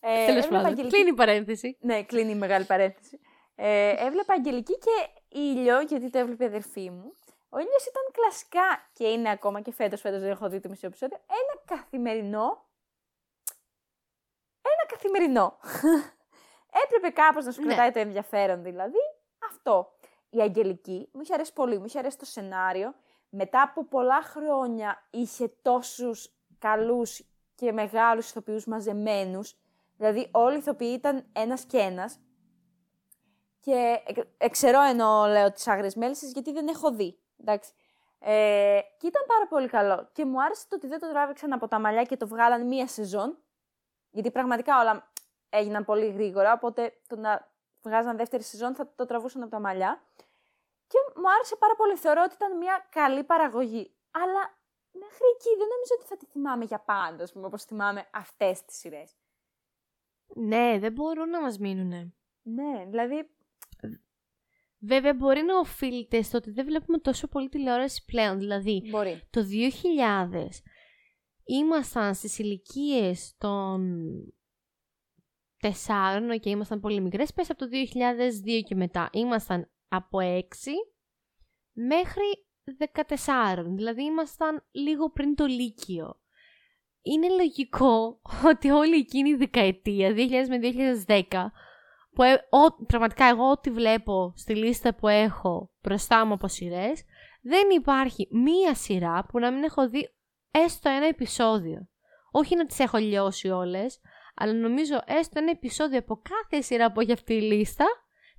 ε, 0.00 0.26
τέλος 0.26 0.44
έβλεπα 0.44 0.48
πάντων. 0.48 0.66
Αγγελική- 0.66 0.94
Κλείνει 0.94 1.10
η 1.10 1.14
παρένθεση. 1.14 1.76
Ναι, 1.80 2.02
κλείνει 2.02 2.30
η 2.30 2.34
μεγάλη 2.34 2.64
παρένθεση. 2.64 3.20
Ε, 3.60 3.94
έβλεπα 4.06 4.34
Αγγελική 4.34 4.78
και 4.78 5.08
ήλιο, 5.28 5.80
γιατί 5.80 6.10
το 6.10 6.18
έβλεπε 6.18 6.44
η 6.44 6.46
αδερφή 6.46 6.90
μου. 6.90 7.16
Ο 7.48 7.58
ήλιος 7.58 7.86
ήταν 7.86 8.02
κλασικά 8.12 8.88
και 8.92 9.08
είναι 9.08 9.30
ακόμα 9.30 9.60
και 9.60 9.72
φέτος, 9.72 10.00
φέτος 10.00 10.20
δεν 10.20 10.30
έχω 10.30 10.48
δει 10.48 10.60
το 10.60 10.68
μισό 10.68 10.86
επεισόδιο, 10.86 11.18
ένα 11.26 11.78
καθημερινό, 11.80 12.64
ένα 14.62 14.86
καθημερινό. 14.88 15.58
Έπρεπε 16.84 17.08
κάπως 17.08 17.44
να 17.44 17.50
σου 17.50 17.60
Ναι. 17.60 17.66
κρατάει 17.66 17.90
το 17.90 17.98
ενδιαφέρον 17.98 18.62
δηλαδή. 18.62 18.98
Αυτό. 19.50 19.92
Η 20.30 20.40
Αγγελική 20.40 21.08
μου 21.12 21.20
είχε 21.20 21.34
αρέσει 21.34 21.52
πολύ, 21.52 21.78
μου 21.78 21.84
είχε 21.84 21.98
αρέσει 21.98 22.18
το 22.18 22.24
σενάριο. 22.24 22.94
Μετά 23.28 23.62
από 23.62 23.84
πολλά 23.84 24.22
χρόνια 24.22 25.06
είχε 25.10 25.48
τόσους 25.62 26.32
καλούς 26.58 27.24
και 27.54 27.72
μεγάλους 27.72 28.28
ηθοποιούς 28.30 28.66
μαζεμένους. 28.66 29.56
Δηλαδή 29.96 30.28
όλοι 30.32 30.54
οι 30.54 30.58
ηθοποιοί 30.58 30.94
ήταν 30.98 31.26
ένας 31.32 31.64
και 31.64 31.78
ένας. 31.78 32.18
Και 33.60 34.02
ε, 34.04 34.22
εξαιρώ 34.36 34.82
εννοώ, 34.82 35.26
λέω, 35.26 35.52
τις 35.52 35.66
άγριες 35.66 35.94
μέλισσες, 35.94 36.32
γιατί 36.32 36.52
δεν 36.52 36.68
έχω 36.68 36.90
δει. 36.90 37.18
Εντάξει. 37.40 37.72
Ε, 38.18 38.80
και 38.98 39.06
ήταν 39.06 39.22
πάρα 39.26 39.46
πολύ 39.46 39.68
καλό. 39.68 40.08
Και 40.12 40.24
μου 40.24 40.42
άρεσε 40.42 40.66
το 40.68 40.76
ότι 40.76 40.86
δεν 40.86 40.98
το 40.98 41.08
τράβηξαν 41.08 41.52
από 41.52 41.68
τα 41.68 41.78
μαλλιά 41.78 42.02
και 42.02 42.16
το 42.16 42.26
βγάλαν 42.26 42.66
μία 42.66 42.86
σεζόν. 42.86 43.38
Γιατί 44.10 44.30
πραγματικά 44.30 44.80
όλα 44.80 45.10
έγιναν 45.48 45.84
πολύ 45.84 46.10
γρήγορα, 46.10 46.52
οπότε 46.52 46.92
το 47.06 47.16
να 47.16 47.50
βγάζαν 47.82 48.16
δεύτερη 48.16 48.42
σεζόν 48.42 48.74
θα 48.74 48.92
το 48.94 49.06
τραβούσαν 49.06 49.42
από 49.42 49.50
τα 49.50 49.60
μαλλιά. 49.60 50.02
Και 50.86 50.98
μου 51.16 51.30
άρεσε 51.30 51.56
πάρα 51.56 51.74
πολύ. 51.76 51.96
Θεωρώ 51.96 52.22
ότι 52.24 52.34
ήταν 52.34 52.56
μια 52.56 52.86
καλή 52.90 53.24
παραγωγή. 53.24 53.94
Αλλά 54.10 54.56
μέχρι 54.92 55.26
εκεί 55.34 55.48
δεν 55.58 55.68
νομίζω 55.74 55.94
ότι 55.98 56.06
θα 56.06 56.16
τη 56.16 56.26
θυμάμαι 56.26 56.64
για 56.64 56.78
πάντα, 56.78 57.22
ας 57.22 57.32
πούμε, 57.32 57.46
όπως 57.46 57.64
θυμάμαι 57.64 58.08
αυτές 58.12 58.64
τις 58.64 58.76
σειρές. 58.78 59.16
Ναι, 60.26 60.78
δεν 60.78 60.92
μπορούν 60.92 61.30
να 61.30 61.40
μας 61.40 61.58
μείνουνε. 61.58 62.12
Ναι, 62.42 62.84
δηλαδή, 62.88 63.30
Βέβαια 64.80 65.14
μπορεί 65.14 65.42
να 65.42 65.58
οφείλεται 65.58 66.22
στο 66.22 66.36
ότι 66.38 66.50
δεν 66.50 66.64
βλέπουμε 66.64 66.98
τόσο 66.98 67.28
πολύ 67.28 67.48
τηλεόραση 67.48 68.04
πλέον. 68.04 68.38
Δηλαδή, 68.38 68.82
μπορεί. 68.90 69.22
το 69.30 69.40
2000 69.40 70.48
ήμασταν 71.44 72.14
στις 72.14 72.38
ηλικίες 72.38 73.34
των 73.38 74.00
τεσσάρων, 75.58 76.40
και 76.40 76.50
ήμασταν 76.50 76.80
πολύ 76.80 77.00
μικρές, 77.00 77.32
πες 77.32 77.50
από 77.50 77.58
το 77.58 77.66
2002 77.66 78.62
και 78.64 78.74
μετά. 78.74 79.10
Ήμασταν 79.12 79.70
από 79.88 80.18
6 80.20 80.42
μέχρι 81.72 82.46
14, 82.78 83.64
δηλαδή 83.74 84.02
ήμασταν 84.02 84.64
λίγο 84.70 85.10
πριν 85.10 85.34
το 85.34 85.44
Λύκειο. 85.44 86.20
Είναι 87.02 87.28
λογικό 87.28 88.20
ότι 88.50 88.70
όλη 88.70 88.96
εκείνη 88.96 89.28
η 89.30 89.36
δεκαετία, 89.36 90.14
2000 90.16 90.16
με 90.48 90.58
2010, 91.06 91.22
που 92.18 92.24
ε, 92.24 92.32
ο- 92.32 92.84
πραγματικά 92.86 93.24
εγώ 93.24 93.50
ό,τι 93.50 93.70
βλέπω 93.70 94.32
στη 94.36 94.54
λίστα 94.54 94.94
που 94.94 95.08
έχω 95.08 95.70
μπροστά 95.82 96.26
μου 96.26 96.32
από 96.32 96.48
σειρές, 96.48 97.02
δεν 97.42 97.70
υπάρχει 97.76 98.28
μία 98.30 98.74
σειρά 98.74 99.24
που 99.28 99.38
να 99.38 99.50
μην 99.52 99.62
έχω 99.64 99.88
δει 99.88 100.08
έστω 100.50 100.88
ένα 100.90 101.06
επεισόδιο. 101.06 101.88
Όχι 102.30 102.56
να 102.56 102.66
τις 102.66 102.78
έχω 102.78 102.98
λιώσει 102.98 103.48
όλες, 103.48 104.00
αλλά 104.34 104.52
νομίζω 104.52 105.00
έστω 105.06 105.38
ένα 105.40 105.50
επεισόδιο 105.50 105.98
από 105.98 106.20
κάθε 106.28 106.62
σειρά 106.62 106.92
που 106.92 107.00
έχει 107.00 107.12
αυτή 107.12 107.34
η 107.34 107.40
λίστα, 107.40 107.84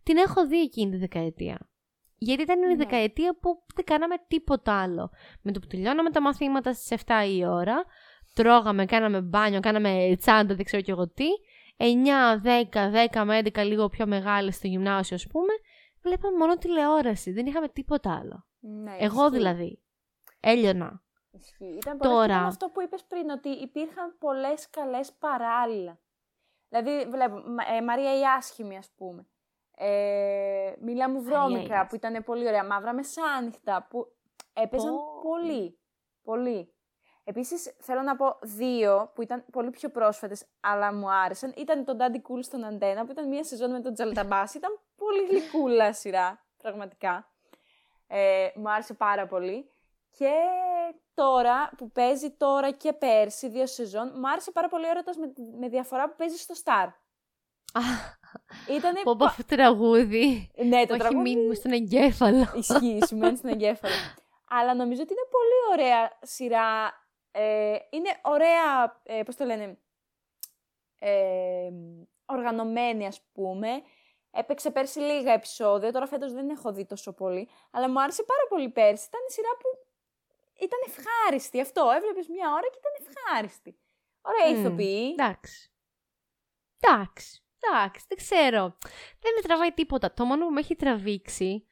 την 0.03 0.17
έχω 0.17 0.47
δει 0.47 0.59
εκείνη 0.61 0.91
τη 0.91 0.97
δεκαετία. 0.97 1.69
Γιατί 2.17 2.41
ήταν 2.41 2.61
η 2.63 2.67
Ναι. 2.67 2.75
δεκαετία 2.75 3.37
που 3.41 3.63
δεν 3.75 3.85
κάναμε 3.85 4.15
τίποτα 4.27 4.81
άλλο. 4.81 5.09
Με 5.41 5.51
το 5.51 5.59
που 5.59 5.67
τελειώναμε 5.67 6.09
τα 6.09 6.21
μαθήματα 6.21 6.73
στις 6.73 6.91
7 7.05 7.25
η 7.37 7.45
ώρα, 7.45 7.83
τρώγαμε, 8.33 8.85
κάναμε 8.85 9.21
μπάνιο, 9.21 9.59
κάναμε 9.59 10.15
τσάντα, 10.19 10.55
δεν 10.55 10.65
ξέρω 10.65 10.81
κι 10.81 10.91
εγώ 10.91 11.07
τι, 11.09 11.25
9, 11.79 12.41
10, 12.43 12.91
10 13.13 13.23
με 13.25 13.37
11 13.37 13.63
λίγο 13.65 13.87
πιο 13.89 14.07
μεγάλες 14.07 14.55
στο 14.55 14.67
γυμνάσιο 14.67 15.15
ας 15.15 15.27
πούμε, 15.27 15.53
βλέπαμε 16.01 16.37
μόνο 16.37 16.57
τηλεόραση, 16.57 17.31
δεν 17.31 17.45
είχαμε 17.45 17.67
τίποτα 17.67 18.15
άλλο. 18.19 18.45
Ναι, 18.59 18.95
Εγώ 18.99 19.25
ισχύει. 19.25 19.35
δηλαδή. 19.37 19.81
Έλειωνα. 20.39 21.01
Ισχύει. 21.31 21.65
Ήταν 21.81 21.97
πολλές 21.97 22.13
Τώρα. 22.15 22.25
και 22.27 22.31
ήταν 22.33 22.45
αυτό 22.45 22.69
που 22.69 22.81
είπες 22.81 23.03
πριν, 23.03 23.29
ότι 23.29 23.49
υπήρχαν 23.49 24.15
πολλές 24.19 24.69
καλές 24.69 25.13
παράλληλα. 25.13 25.99
Δηλαδή, 26.69 27.09
βλέπω, 27.09 27.35
Μα- 27.35 27.75
ε, 27.75 27.81
Μαρία 27.81 28.19
η 28.19 28.21
Άσχημη, 28.37 28.77
ας 28.77 28.89
πούμε. 28.97 29.27
Ε, 29.75 30.73
Μίλα 30.81 31.09
μου 31.09 31.21
Μαρία 31.21 31.37
η 31.37 31.39
βρώμικα, 31.39 31.59
Άσχημη. 31.79 31.87
που 31.87 31.95
ήταν 31.95 32.23
πολύ 32.23 32.47
ωραία. 32.47 32.65
Μαύρα 32.65 32.93
μεσάνυχτα, 32.93 33.87
που 33.89 34.07
έπαιζαν 34.53 34.95
Πω. 34.95 35.21
πολύ. 35.21 35.79
Πολύ. 36.23 36.73
Επίσης, 37.29 37.75
θέλω 37.79 38.01
να 38.01 38.15
πω 38.15 38.37
δύο 38.41 39.11
που 39.15 39.21
ήταν 39.21 39.43
πολύ 39.51 39.69
πιο 39.69 39.89
πρόσφατες, 39.89 40.45
αλλά 40.59 40.93
μου 40.93 41.11
άρεσαν. 41.11 41.53
Ήταν 41.57 41.85
το 41.85 41.97
Daddy 41.99 42.15
Cool 42.15 42.39
στον 42.41 42.63
Αντένα, 42.63 43.05
που 43.05 43.11
ήταν 43.11 43.27
μια 43.27 43.43
σεζόν 43.43 43.71
με 43.71 43.79
τον 43.79 43.93
Τζαλταμπάς. 43.93 44.53
ήταν 44.53 44.79
πολύ 44.95 45.25
γλυκούλα 45.29 45.93
σειρά, 45.93 46.45
πραγματικά. 46.57 47.29
Ε, 48.07 48.47
μου 48.55 48.71
άρεσε 48.71 48.93
πάρα 48.93 49.27
πολύ. 49.27 49.69
Και 50.17 50.31
τώρα, 51.13 51.71
που 51.77 51.91
παίζει 51.91 52.29
τώρα 52.29 52.71
και 52.71 52.93
πέρσι, 52.93 53.49
δύο 53.49 53.67
σεζόν, 53.67 54.11
μου 54.15 54.29
άρεσε 54.29 54.51
πάρα 54.51 54.67
πολύ 54.67 54.85
ο 54.85 54.89
έρωτας 54.89 55.17
με, 55.17 55.33
με 55.59 55.67
διαφορά 55.67 56.09
που 56.09 56.15
παίζει 56.17 56.37
στο 56.37 56.53
Star. 56.63 56.87
Ήτανε... 58.77 59.01
Πω 59.03 59.15
πω 59.15 59.25
αυτό 59.25 59.45
το 59.45 59.55
τραγούδι. 59.55 60.51
Ναι, 60.55 60.85
το 60.85 60.93
Όχι 60.93 61.01
τραγούδι 61.01 61.35
μήνυμα 61.35 61.53
στον 61.53 61.71
εγκέφαλο. 61.71 62.51
ισχύει, 62.55 62.99
σου 63.07 63.17
μένει 63.17 63.37
στον 63.37 63.49
εγκέφαλο. 63.49 63.93
Αλλά 64.57 64.75
νομίζω 64.75 65.01
ότι 65.01 65.13
είναι 65.13 65.27
πολύ 65.31 65.59
ωραία 65.73 66.11
σειρά. 66.21 66.93
Ε, 67.41 67.77
είναι 67.89 68.19
ωραία, 68.21 69.01
ε, 69.03 69.23
πώς 69.23 69.35
το 69.35 69.45
λένε, 69.45 69.77
ε, 70.99 71.69
οργανωμένη 72.25 73.05
ας 73.05 73.21
πούμε. 73.33 73.81
Έπαιξε 74.31 74.71
πέρσι 74.71 74.99
λίγα 74.99 75.33
επεισόδια, 75.33 75.91
τώρα 75.91 76.07
φέτος 76.07 76.33
δεν 76.33 76.49
έχω 76.49 76.73
δει 76.73 76.85
τόσο 76.85 77.13
πολύ, 77.13 77.49
αλλά 77.71 77.89
μου 77.89 78.01
άρεσε 78.01 78.23
πάρα 78.23 78.41
πολύ 78.49 78.69
πέρσι. 78.69 79.05
Ήταν 79.07 79.21
η 79.29 79.31
σειρά 79.31 79.49
που 79.59 79.87
ήταν 80.59 80.79
ευχάριστη 80.87 81.61
αυτό, 81.61 81.89
έβλεπες 81.95 82.27
μια 82.27 82.51
ώρα 82.51 82.67
και 82.71 82.79
ήταν 82.79 83.07
ευχάριστη. 83.07 83.79
Ωραία 84.21 84.51
Μμμ, 84.51 84.65
ηθοποιοί. 84.65 85.15
Εντάξει. 85.17 85.71
Εντάξει. 86.79 87.43
Εντάξει, 87.59 88.05
δεν 88.07 88.17
ξέρω. 88.17 88.77
Δεν 89.19 89.33
με 89.35 89.41
τραβάει 89.41 89.71
τίποτα. 89.71 90.13
Το 90.13 90.25
μόνο 90.25 90.45
που 90.45 90.51
με 90.51 90.59
έχει 90.59 90.75
τραβήξει 90.75 91.67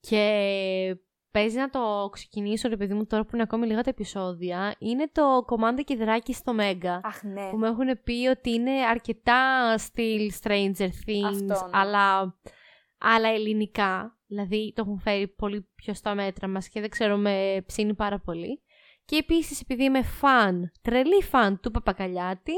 και 0.00 0.96
παίζει 1.30 1.56
να 1.56 1.70
το 1.70 2.08
ξεκινήσω, 2.12 2.68
ρε 2.68 2.76
παιδί 2.76 2.94
μου, 2.94 3.06
τώρα 3.06 3.22
που 3.22 3.30
είναι 3.32 3.42
ακόμη 3.42 3.66
λίγα 3.66 3.82
τα 3.82 3.90
επεισόδια, 3.90 4.74
είναι 4.78 5.10
το 5.12 5.44
Commander 5.46 5.84
και 5.84 5.96
Δράκη 5.96 6.32
στο 6.32 6.52
Μέγκα. 6.52 7.00
Αχ 7.04 7.22
ναι, 7.22 7.50
Που 7.50 7.56
με 7.56 7.68
έχουν 7.68 8.02
πει 8.04 8.26
ότι 8.26 8.50
είναι 8.50 8.70
αρκετά 8.70 9.74
στυλ 9.78 10.32
Stranger 10.42 10.90
Things, 11.06 11.24
Αυτό, 11.24 11.44
ναι. 11.44 11.70
αλλά, 11.72 12.38
αλλά 12.98 13.28
ελληνικά. 13.28 14.18
Δηλαδή 14.26 14.72
το 14.76 14.82
έχουν 14.86 14.98
φέρει 14.98 15.28
πολύ 15.28 15.68
πιο 15.74 15.94
στα 15.94 16.14
μέτρα 16.14 16.48
μας 16.48 16.68
και 16.68 16.80
δεν 16.80 16.90
ξέρω, 16.90 17.16
με 17.16 17.64
ψήνει 17.66 17.94
πάρα 17.94 18.18
πολύ. 18.18 18.62
Και 19.04 19.16
επίσης 19.16 19.60
επειδή 19.60 19.84
είμαι 19.84 20.02
φαν, 20.02 20.72
τρελή 20.82 21.22
φαν 21.22 21.60
του 21.60 21.70
Παπακαλιάτη, 21.70 22.52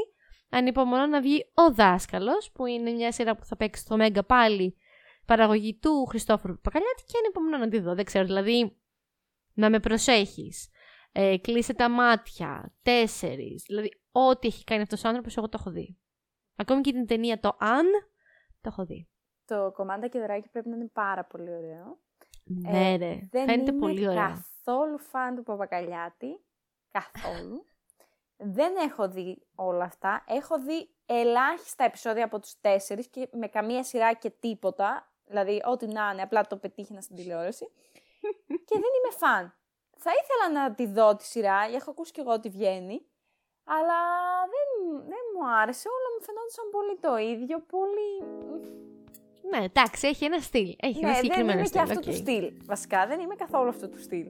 ανυπομονώ 0.51 1.07
να 1.07 1.21
βγει 1.21 1.45
ο 1.55 1.73
Δάσκαλος, 1.73 2.51
που 2.53 2.67
είναι 2.67 2.91
μια 2.91 3.13
σειρά 3.13 3.37
που 3.37 3.45
θα 3.45 3.57
παίξει 3.57 3.83
στο 3.83 3.97
Μέγκα 3.97 4.25
πάλι, 4.25 4.77
παραγωγή 5.37 5.79
του 5.79 6.05
Χριστόφορου 6.07 6.55
Παπακαλιάτη 6.55 7.03
και 7.07 7.19
ανυπομονώ 7.19 7.59
να 7.59 7.69
τη 7.69 7.79
δω. 7.79 7.95
Δεν 7.95 8.05
ξέρω, 8.05 8.25
δηλαδή 8.25 8.77
να 9.55 9.71
με 9.71 9.81
προσέχεις. 9.81 10.69
Ε, 11.13 11.39
κλείσε 11.39 11.75
τα 11.75 11.89
μάτια, 11.91 12.75
τέσσερις, 12.83 13.65
δηλαδή 13.67 14.01
ό,τι 14.13 14.47
έχει 14.47 14.65
κάνει 14.65 14.83
αυτός 14.83 15.05
ο 15.05 15.09
άνθρωπος 15.09 15.37
εγώ 15.37 15.49
το 15.49 15.57
έχω 15.61 15.71
δει. 15.71 15.99
Ακόμη 16.57 16.81
και 16.81 16.93
την 16.93 17.07
ταινία 17.07 17.41
το 17.41 17.57
Αν, 17.59 17.87
το 18.61 18.69
έχω 18.69 18.85
δει. 18.85 19.09
το 19.45 19.73
κομμάτι 19.75 20.09
και 20.09 20.21
δράκι 20.21 20.49
πρέπει 20.49 20.69
να 20.69 20.77
είναι 20.77 20.91
πάρα 20.93 21.25
πολύ 21.25 21.51
ωραίο. 21.55 21.99
Ναι 22.45 22.97
ρε, 22.97 23.19
Δεν 23.31 23.47
φαίνεται 23.47 23.71
είμαι 23.71 23.81
πολύ 23.81 24.09
ωραία. 24.09 24.29
καθόλου 24.65 24.99
φαν 24.99 25.35
του 25.35 25.43
Παπακαλιάτη. 25.43 26.41
Καθόλου. 26.91 27.67
Δεν 28.57 28.77
έχω 28.77 29.09
δει 29.09 29.47
όλα 29.55 29.85
αυτά. 29.85 30.25
Έχω 30.29 30.61
δει 30.63 30.95
ελάχιστα 31.07 31.85
επεισόδια 31.85 32.25
από 32.25 32.39
τους 32.41 32.61
τέσσερις 32.61 33.09
και 33.09 33.29
με 33.33 33.47
καμία 33.47 33.85
σειρά 33.85 34.15
και 34.15 34.31
τίποτα. 34.31 35.12
Δηλαδή, 35.33 35.63
ό,τι 35.65 35.87
να 35.87 36.11
είναι, 36.13 36.23
απλά 36.23 36.47
το 36.47 36.57
πετύχαινα 36.57 37.01
στην 37.01 37.17
τηλεόραση. 37.17 37.65
και 38.69 38.77
δεν 38.83 38.93
είμαι 38.97 39.13
φαν. 39.21 39.55
Θα 39.99 40.11
ήθελα 40.21 40.61
να 40.61 40.75
τη 40.75 40.87
δω 40.87 41.17
τη 41.17 41.25
σειρά, 41.25 41.59
έχω 41.75 41.91
ακούσει 41.91 42.13
και 42.13 42.21
εγώ 42.21 42.33
ότι 42.33 42.49
βγαίνει. 42.49 43.07
Αλλά 43.65 43.99
δεν, 44.55 44.69
δεν 45.13 45.25
μου 45.33 45.43
άρεσε. 45.61 45.89
Όλα 45.97 46.09
μου 46.15 46.23
φαινόντουσαν 46.27 46.67
πολύ 46.77 46.95
το 47.05 47.13
ίδιο. 47.33 47.57
Πολύ... 47.61 48.11
Ναι, 49.51 49.65
εντάξει, 49.65 50.07
έχει 50.07 50.25
ένα 50.25 50.41
στυλ. 50.41 50.75
Έχει 50.81 50.99
ένα 50.99 51.07
Ναι, 51.07 51.13
δεν 51.13 51.23
συγκεκριμένο 51.23 51.59
είμαι 51.59 51.67
στυλ. 51.67 51.83
και 51.83 51.93
αυτό 51.93 51.99
οκ. 51.99 52.05
του 52.05 52.15
στυλ. 52.15 52.53
Βασικά 52.65 53.07
δεν 53.07 53.21
είμαι 53.21 53.35
καθόλου 53.35 53.69
αυτό 53.69 53.89
του 53.89 54.01
στυλ. 54.01 54.27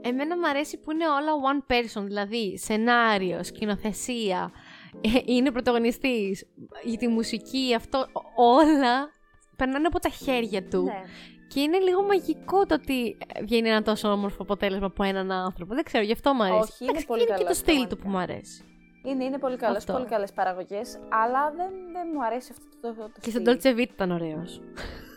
Εμένα 0.00 0.38
μου 0.38 0.48
αρέσει 0.48 0.78
που 0.78 0.90
είναι 0.90 1.08
όλα 1.08 1.32
one 1.50 1.72
person, 1.72 2.02
δηλαδή 2.02 2.58
σενάριο, 2.58 3.42
σκηνοθεσία, 3.44 4.52
ε, 5.00 5.32
είναι 5.32 5.50
πρωταγωνιστής, 5.50 6.46
για 6.82 6.98
τη 6.98 7.08
μουσική, 7.08 7.74
αυτό, 7.74 8.06
όλα 8.36 9.10
περνάνε 9.60 9.86
από 9.86 9.98
τα 9.98 10.08
χέρια 10.08 10.62
του. 10.62 10.82
Ναι. 10.82 11.02
Και 11.48 11.60
είναι 11.60 11.78
λίγο 11.78 12.02
μαγικό 12.02 12.66
το 12.66 12.74
ότι 12.74 13.18
βγαίνει 13.42 13.68
ένα 13.68 13.82
τόσο 13.82 14.08
όμορφο 14.12 14.42
αποτέλεσμα 14.42 14.86
από 14.86 15.02
έναν 15.02 15.32
άνθρωπο. 15.32 15.74
Δεν 15.74 15.84
ξέρω, 15.84 16.04
γι' 16.04 16.12
αυτό 16.12 16.32
μου 16.34 16.42
αρέσει. 16.42 16.58
Όχι, 16.60 16.76
είναι 16.80 16.90
Εντάξει, 16.90 17.06
πολύ 17.06 17.20
και 17.20 17.26
είναι 17.26 17.36
και 17.36 17.44
το 17.44 17.48
καλός 17.48 17.56
στυλ 17.56 17.74
του 17.74 17.96
πραγματικά. 17.96 18.02
που 18.02 18.10
μου 18.10 18.18
αρέσει. 18.18 18.64
Είναι, 19.04 19.24
είναι 19.24 19.38
πολύ 19.38 19.56
καλό, 19.56 19.76
Αυτό. 19.76 19.92
πολύ 19.92 20.04
καλές 20.04 20.32
παραγωγές, 20.32 20.98
αλλά 21.22 21.42
δεν, 21.56 21.70
δεν 21.92 22.06
μου 22.14 22.24
αρέσει 22.24 22.48
αυτό 22.52 22.64
το, 22.80 22.88
το, 22.94 23.02
το 23.14 23.20
Και 23.20 23.30
στον 23.30 23.42
στυλ. 23.60 23.72
Dolce 23.74 23.78
Vita 23.78 23.92
ήταν 23.94 24.10
ωραίος. 24.10 24.60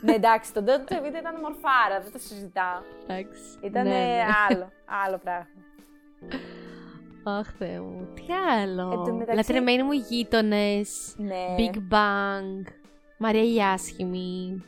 Ναι, 0.02 0.14
εντάξει, 0.14 0.54
το 0.54 0.64
Dolce 0.68 0.94
Vita 1.04 1.18
ήταν 1.24 1.36
μορφάρα, 1.42 1.96
δεν 2.04 2.12
το 2.12 2.20
συζητάω. 2.20 2.80
Εντάξει. 3.08 3.42
Ήταν 3.62 3.84
Ναι, 3.84 3.90
ναι. 3.90 4.24
άλλο, 4.50 4.72
άλλο 5.04 5.18
πράγμα. 5.18 5.48
Αχ, 7.40 7.48
Θεέ 7.58 7.80
μου. 7.80 8.08
Τι 8.14 8.24
άλλο. 8.62 8.92
Εν 8.92 8.98
τω 9.04 9.14
μεταξύ- 9.14 9.36
Λατρεμένοι 9.36 9.84
μου 9.84 9.92
γείτονες. 9.92 11.14
Ναι. 11.18 11.46
Big 11.58 11.76
Bang. 11.94 12.72
Μαρία 13.24 13.54
η 13.54 13.62
άσχημη. 13.74 14.64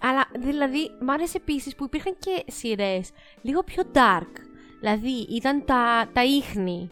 Αλλά 0.00 0.24
δηλαδή 0.38 0.90
μ' 1.00 1.10
άρεσε 1.10 1.36
επίσης 1.36 1.74
που 1.74 1.84
υπήρχαν 1.84 2.16
και 2.18 2.44
σειρές 2.52 3.10
λίγο 3.42 3.62
πιο 3.62 3.82
dark. 3.94 4.32
Δηλαδή 4.80 5.26
ήταν 5.30 5.64
τα, 5.64 6.10
τα 6.12 6.24
ίχνη. 6.24 6.88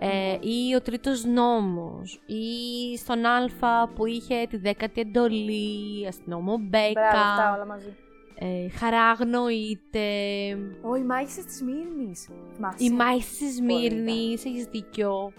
Ε, 0.00 0.32
ή 0.40 0.74
ο 0.74 0.80
τρίτος 0.82 1.24
νόμος 1.24 2.20
ή 2.26 2.96
στον 2.98 3.24
Α 3.24 3.88
που 3.94 4.06
είχε 4.06 4.46
τη 4.50 4.56
δέκατη 4.56 5.00
εντολή, 5.00 6.06
αστυνόμο 6.08 6.58
Μπράβο, 6.58 6.86
αυτά 6.86 7.34
Μπέκα, 7.36 7.54
όλα 7.54 7.66
μαζί. 7.66 7.96
ε, 8.34 8.68
χαρά 8.68 9.02
αγνοείται, 9.02 10.06
Ω, 10.82 10.94
οι 10.96 11.02
μάγισσε 11.02 11.44
της 11.44 11.62
Μύρνη. 11.62 12.12
η 12.78 12.90
Μάηση 12.90 13.38
της 13.44 13.54
Σμύρνης, 13.54 14.44
έχεις 14.44 14.64
δίκιο. 14.64 15.32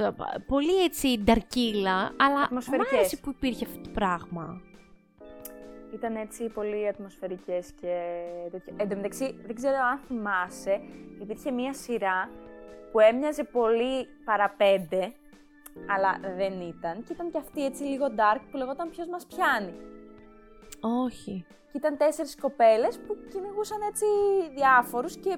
Αυτό, 0.00 0.14
Πολύ 0.46 0.82
έτσι 0.82 1.18
νταρκύλα, 1.24 2.12
αλλά 2.16 2.38
μου 2.38 2.44
Ατμοσφαιρικές. 2.44 2.92
άρεσε 2.92 3.16
που 3.16 3.30
υπήρχε 3.30 3.64
αυτό 3.64 3.80
το 3.80 3.90
πράγμα. 3.90 4.60
Ήταν 5.94 6.16
έτσι 6.16 6.48
πολύ 6.48 6.88
ατμοσφαιρικές 6.88 7.72
και 7.80 8.22
τέτοιο. 8.50 8.74
Εν 8.76 8.88
τω 8.88 8.96
μεταξύ, 8.96 9.34
δεν 9.46 9.54
ξέρω 9.54 9.76
αν 9.90 9.98
θυμάσαι, 9.98 10.80
υπήρχε 11.20 11.50
μία 11.50 11.74
σειρά 11.74 12.30
που 12.92 13.00
έμοιαζε 13.00 13.44
πολύ 13.44 14.06
παραπέντε, 14.24 15.12
αλλά 15.86 16.20
δεν 16.36 16.60
ήταν. 16.60 17.04
Και 17.04 17.12
ήταν 17.12 17.30
και 17.30 17.38
αυτή 17.38 17.64
έτσι 17.64 17.82
λίγο 17.82 18.06
dark 18.06 18.40
που 18.50 18.56
λεγόταν 18.56 18.90
Ποιος 18.90 19.06
μας 19.08 19.26
πιάνει. 19.26 19.74
Όχι. 20.80 21.44
Και 21.72 21.76
ήταν 21.78 21.96
τέσσερις 21.96 22.36
κοπέλες 22.40 22.98
που 22.98 23.16
κυνηγούσαν 23.30 23.78
έτσι 23.88 24.04
διάφορους 24.54 25.16
και 25.16 25.36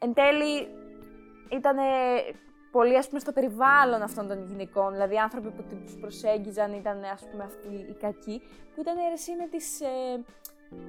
εν 0.00 0.14
τέλει 0.14 0.68
ήταν 1.50 1.76
πολύ 2.76 2.96
ας 2.96 3.06
πούμε 3.08 3.20
στο 3.20 3.32
περιβάλλον 3.32 4.02
αυτών 4.02 4.28
των 4.28 4.38
γυναικών, 4.48 4.92
δηλαδή 4.92 5.16
άνθρωποι 5.18 5.48
που 5.50 5.62
τους 5.84 5.94
προσέγγιζαν 6.00 6.72
ήταν 6.72 6.96
ας 7.12 7.22
πούμε 7.30 7.44
αυτοί 7.44 7.68
οι 7.90 7.96
κακοί, 8.00 8.36
που 8.74 8.80
ήταν 8.80 8.94
αίρεση 9.06 9.30
με 9.40 9.46
τις, 9.52 9.80
ε, 9.80 9.86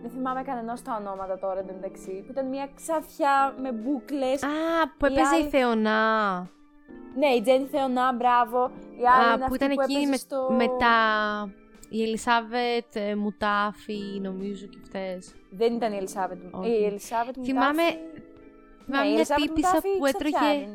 δεν 0.02 0.12
θυμάμαι 0.12 0.41
κανενός 0.43 0.82
τα 0.82 0.98
ονόματα 1.00 1.39
τώρα 1.39 1.60
εντωμεταξύ, 1.60 2.24
που 2.26 2.32
ήταν 2.32 2.45
μια 2.48 2.67
ξαφιά 2.76 3.56
με 3.62 3.71
μπούκλες. 3.71 4.43
Α, 4.43 4.48
που 4.98 5.06
Η 5.06 5.12
έπαιζε 5.12 5.36
η 5.36 5.39
άλλη- 5.41 5.50
Θεονά. 5.50 6.04
Ναι, 7.15 7.28
η 7.28 7.41
Τζέννη 7.41 7.67
Θεονά, 7.67 8.13
μπράβο. 8.13 8.71
Η 9.02 9.04
άλλη 9.15 9.24
Α, 9.26 9.28
είναι 9.28 9.38
που 9.38 9.43
αυτή 9.43 9.56
ήταν 9.56 9.74
που 9.76 9.82
εκεί 9.82 9.93
έπαιζε 9.93 10.10
με, 10.10 10.17
στο... 10.17 10.48
μετά 10.58 10.95
η 11.89 12.04
Ελισάβετ 12.04 12.95
ε, 12.95 13.15
Μουτάφη, 13.15 14.19
νομίζω 14.21 14.65
και 14.67 14.78
αυτές. 14.82 15.36
Δεν 15.50 15.74
ήταν 15.74 15.93
η 15.93 15.98
Ελισάβετ. 15.98 16.38
Όχι. 16.52 16.69
Η 16.69 16.86
Ελισάβετ 16.86 17.36
Θυμάμαι- 17.43 17.82
Μουτάφη- 17.82 18.24
Θυμάμαι 18.86 19.04
Ναι, 19.04 19.08
η 19.08 19.12
μια 19.12 19.15
Ελισάβετ 19.17 19.45
τύπησα 19.45 19.67
Μουτάφη 19.76 19.98
που 19.98 20.06
έτρωγε... 20.06 20.67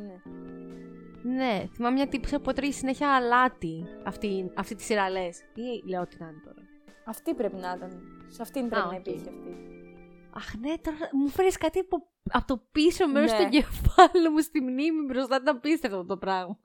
ξαφιά, 1.20 1.22
δεν 1.22 1.33
είναι. 1.33 1.61
Ναι, 1.62 1.66
θυμάμαι 1.74 1.94
μια 1.94 2.09
τύπησα 2.09 2.40
που 2.40 2.50
έτρωγε 2.50 2.72
συνέχεια 2.72 3.14
αλάτι 3.14 3.85
αυτή, 4.04 4.50
αυτή 4.56 4.74
τη 4.74 4.83
σειρά, 4.83 5.11
λες. 5.11 5.40
Ή 5.54 5.88
λέω 5.88 6.06
τι 6.06 6.16
να 6.20 6.26
είναι 6.26 6.40
τώρα. 6.44 6.62
Αυτή 7.06 7.35
πρέπει 7.35 7.56
να 7.56 7.72
ήταν. 7.76 7.90
Σε 8.26 8.42
αυτήν 8.42 8.68
πρέπει 8.68 8.83
Α, 8.87 8.90
να 8.90 8.96
οκ. 8.96 9.06
υπήρχε 9.06 9.28
αυτή. 9.28 9.56
Αχ 10.35 10.54
ναι, 10.54 10.74
τώρα 10.78 10.96
μου 11.12 11.28
φέρεις 11.28 11.56
κάτι 11.56 11.78
από, 11.78 11.96
από 12.33 12.46
το 12.46 12.62
πίσω 12.72 13.09
μέρος 13.09 13.30
Ναι. 13.30 13.37
του 13.37 13.42
εγκεφάλου 13.42 14.30
μου 14.30 14.38
στη 14.40 14.61
μνήμη 14.61 15.04
μπροστά, 15.06 15.37
ήταν 15.37 15.56
απίστευτο 15.56 15.96
αυτό 15.96 16.06
το 16.09 16.16
πράγμα. 16.18 16.59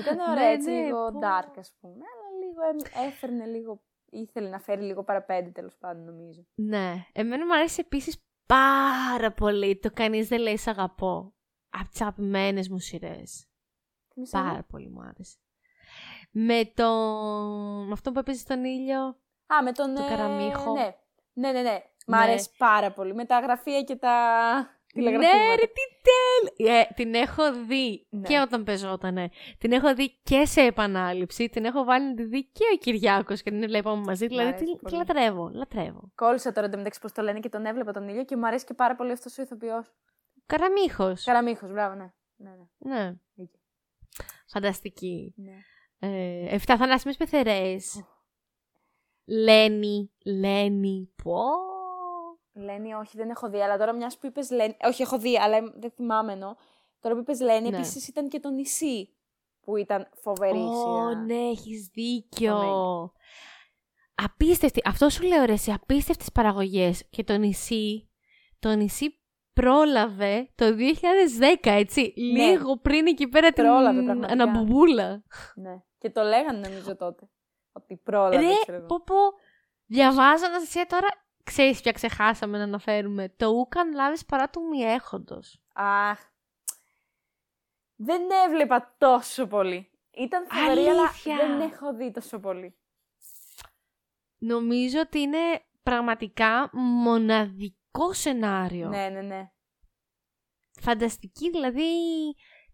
Ήταν 0.00 0.16
Ναι, 0.16 0.22
ωραία, 0.30 0.48
έτσι 0.48 0.70
ναι, 0.70 0.84
λίγο 0.84 1.12
πω. 1.12 1.18
dark, 1.22 1.52
ας 1.58 1.72
πούμε. 1.80 1.94
Αλλά 1.94 2.28
λίγο 2.44 2.60
έμ- 2.70 3.06
έφερνε 3.08 3.44
λίγο. 3.46 3.82
ήθελε 4.10 4.48
να 4.48 4.58
φέρει 4.58 4.82
λίγο 4.82 5.04
Παρά 5.04 5.24
Πέντε 5.24 5.50
τέλος 5.50 5.76
πάντων, 5.78 6.04
νομίζω. 6.04 6.46
Ναι, 6.54 7.04
εμένα 7.12 7.46
μου 7.46 7.54
αρέσει 7.54 7.80
επίσης 7.84 8.24
πάρα 8.46 9.32
πολύ 9.32 9.78
το 9.78 9.90
«Κανείς 9.94 10.28
δεν 10.28 10.40
λέει 10.40 10.56
σ' 10.56 10.66
αγαπώ». 10.66 11.34
Από 11.70 11.88
τις 11.90 12.00
αγαπημένες 12.00 12.68
μου 12.68 12.78
σειρές. 12.78 13.49
Θυμήσαμε. 14.26 14.50
Πάρα 14.50 14.62
πολύ 14.70 14.88
μου 14.88 15.00
άρεσε. 15.00 15.36
Με 16.30 16.70
το... 16.74 16.88
με 17.86 17.92
αυτό 17.92 18.12
που 18.12 18.18
έπαιζε 18.18 18.38
στον 18.38 18.64
ήλιο. 18.64 19.00
Α, 19.46 19.62
με 19.62 19.72
τον. 19.72 19.94
το 19.94 20.02
ε, 20.02 20.08
καραμίχο. 20.08 20.72
Ναι, 20.72 20.94
ναι, 21.32 21.52
ναι. 21.52 21.62
ναι. 21.62 21.82
Μ' 22.06 22.10
Ναι. 22.10 22.22
αρέσει 22.22 22.50
πάρα 22.58 22.92
πολύ. 22.92 23.14
Με 23.14 23.24
τα 23.24 23.38
γραφεία 23.38 23.82
και 23.82 23.96
τα 23.96 24.10
Ναι, 24.56 24.64
τηλεγραφήματα. 24.92 25.54
ρε, 25.54 25.66
τι 25.66 25.82
τέλει! 26.06 26.78
Ε, 26.78 26.82
την 26.94 27.14
έχω 27.14 27.52
δει 27.66 28.06
Ναι. 28.10 28.28
και 28.28 28.38
όταν 28.40 28.64
πεζότανε. 28.64 29.30
Την 29.58 29.72
έχω 29.72 29.94
δει 29.94 30.20
και 30.22 30.44
σε 30.46 30.60
επανάληψη. 30.60 31.48
Την 31.48 31.64
έχω 31.64 31.84
βάλει 31.84 32.06
να 32.08 32.14
τη 32.14 32.22
δει 32.24 32.44
και 32.44 32.64
ο 32.74 32.76
Κυριάκος 32.76 33.42
και 33.42 33.50
την 33.50 33.60
βλέπαμε 33.60 34.02
μαζί. 34.04 34.26
Δηλαδή, 34.26 34.48
αρέσει 34.48 34.64
τη, 34.64 34.70
τη 34.72 34.78
πολύ. 34.78 34.96
λατρεύω, 34.96 35.50
λατρεύω. 35.52 36.10
Κόλλησα 36.14 36.52
τώρα 36.52 36.66
εντωμεταξύ 36.66 37.00
πώς 37.00 37.12
το 37.12 37.22
λένε 37.22 37.40
και 37.40 37.48
τον 37.48 37.66
έβλεπα 37.66 37.92
τον 37.92 38.08
ήλιο 38.08 38.24
και 38.24 38.36
μου 38.36 38.46
αρέσει 38.46 38.64
και 38.64 38.74
πάρα 38.74 38.96
πολύ 38.96 39.12
αυτός 39.12 39.38
ο 39.38 39.42
ηθοποιός. 39.42 39.92
Καραμίχος. 40.46 41.24
Καραμίχος, 41.24 41.70
μπράβο, 41.70 41.94
ναι. 41.94 42.12
ναι, 42.36 42.50
ναι. 42.78 42.94
Ναι. 42.94 43.14
Δίκιο. 44.52 44.60
Φανταστική. 44.60 45.34
ναι. 45.36 45.52
Ε, 46.02 46.54
εφτά 46.54 46.76
θανάσιμες 46.76 47.16
πεθερές. 47.16 48.04
Λένι, 49.24 50.10
Λένι, 50.24 51.12
πω. 51.22 51.42
Λένη, 52.52 52.94
όχι, 52.94 53.16
δεν 53.16 53.30
έχω 53.30 53.50
δει, 53.50 53.62
αλλά 53.62 53.76
τώρα 53.78 53.92
μιας 53.94 54.18
που 54.18 54.26
είπες 54.26 54.50
Λένη. 54.50 54.76
Όχι, 54.82 55.02
έχω 55.02 55.18
δει, 55.18 55.38
αλλά 55.38 55.72
δεν 55.76 55.90
θυμάμαι 55.90 56.32
ενώ. 56.32 56.56
Τώρα 57.00 57.14
που 57.14 57.20
είπες 57.20 57.40
Λένη, 57.40 57.68
Ναι. 57.70 57.76
επίσης 57.76 58.08
ήταν 58.08 58.28
και 58.28 58.40
το 58.40 58.50
νησί 58.50 59.14
που 59.60 59.76
ήταν 59.76 60.08
φοβερή 60.22 60.58
Ω, 60.58 60.74
σειρά. 60.74 61.14
ναι, 61.24 61.34
έχεις 61.48 61.88
δίκιο. 61.92 62.60
Το 62.60 63.12
Απίστευτη. 64.14 64.80
Αυτό 64.84 65.08
σου 65.08 65.22
λέω 65.22 65.44
ρε, 65.44 65.56
σε 65.56 65.72
απίστευτες 65.72 66.32
παραγωγές. 66.32 67.04
Και 67.10 67.24
το 67.24 67.36
νησί, 67.36 68.10
το 68.58 68.74
νησί 68.74 69.19
πρόλαβε 69.60 70.50
το 70.54 70.64
2010, 70.76 71.54
έτσι. 71.62 72.12
Λίγο 72.16 72.76
πριν 72.76 73.06
εκεί 73.06 73.28
πέρα 73.28 73.52
την 73.52 73.64
Ναι. 73.64 73.70
Πρόλαβε, 73.70 74.02
πραγματικά. 74.02 74.32
αναμπουμπούλα. 74.32 75.22
Ναι. 75.54 75.82
Και 75.98 76.10
το 76.10 76.22
λέγανε 76.22 76.68
νομίζω 76.68 76.96
τότε. 76.96 77.28
Ότι 77.72 77.96
πρόλαβες, 77.96 78.40
Ρε, 78.40 78.54
ξέρω 78.62 78.76
εγώ. 78.78 78.86
πω 78.86 79.00
πω, 79.04 79.14
διαβάζοντας 79.86 80.62
εσύ 80.62 80.86
τώρα, 80.86 81.08
ξέρεις 81.44 81.80
ποια 81.80 81.92
ξεχάσαμε 81.92 82.58
να 82.58 82.64
αναφέρουμε. 82.64 83.32
Το 83.36 83.46
ούκαν 83.48 83.92
λάβεις 83.92 84.24
παρά 84.24 84.50
του 84.50 84.60
μη 84.68 84.82
έχοντος. 84.82 85.60
Αχ. 85.74 86.20
Δεν 87.96 88.22
έβλεπα 88.46 88.94
τόσο 88.98 89.46
πολύ. 89.46 89.90
Ήταν 90.10 90.46
φοβερή, 90.50 90.86
αλλά 90.88 91.00
Αλήθεια. 91.00 91.36
δεν 91.36 91.60
έχω 91.60 91.94
δει 91.94 92.10
τόσο 92.10 92.38
πολύ. 92.38 92.74
Νομίζω 94.38 95.00
ότι 95.00 95.20
είναι 95.20 95.38
πραγματικά 95.82 96.70
μοναδικό 97.92 98.12
σενάριο. 98.12 98.88
Ναι, 98.88 99.08
ναι, 99.08 99.20
ναι. 99.22 99.50
Φανταστική, 100.80 101.50
δηλαδή, 101.50 101.84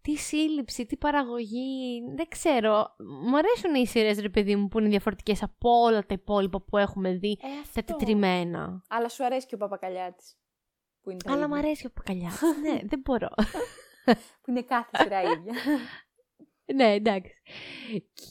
τι 0.01 0.15
σύλληψη, 0.15 0.85
τι 0.85 0.97
παραγωγή, 0.97 2.01
δεν 2.15 2.27
ξέρω. 2.27 2.95
Μου 3.29 3.37
αρέσουν 3.37 3.75
οι 3.75 3.87
σειρές, 3.87 4.19
ρε 4.19 4.29
παιδί 4.29 4.55
μου, 4.55 4.67
που 4.67 4.79
είναι 4.79 4.89
διαφορετικές 4.89 5.43
από 5.43 5.69
όλα 5.69 6.05
τα 6.05 6.13
υπόλοιπα 6.13 6.61
που 6.61 6.77
έχουμε 6.77 7.13
δει, 7.17 7.31
Ε, 7.31 7.47
τα 7.73 7.79
αυτό. 7.79 7.81
τετριμένα. 7.95 8.83
Αλλά 8.89 9.09
σου 9.09 9.25
αρέσει 9.25 9.45
και 9.47 9.55
ο 9.55 9.57
Παπακαλιάτης. 9.57 10.37
Που 11.01 11.09
είναι 11.09 11.19
τα 11.19 11.31
Αλλά 11.31 11.43
ίδια. 11.43 11.55
μου 11.55 11.55
αρέσει 11.63 11.85
ο 11.85 11.91
Πακαλιά. 11.93 12.31
ναι, 12.63 12.79
δεν 12.83 12.99
μπορώ. 12.99 13.29
Που 14.41 14.49
είναι 14.51 14.61
κάθε 14.63 14.97
σειρά 15.03 15.21
ίδια. 15.21 15.53
ναι, 16.75 16.93
εντάξει. 16.93 17.33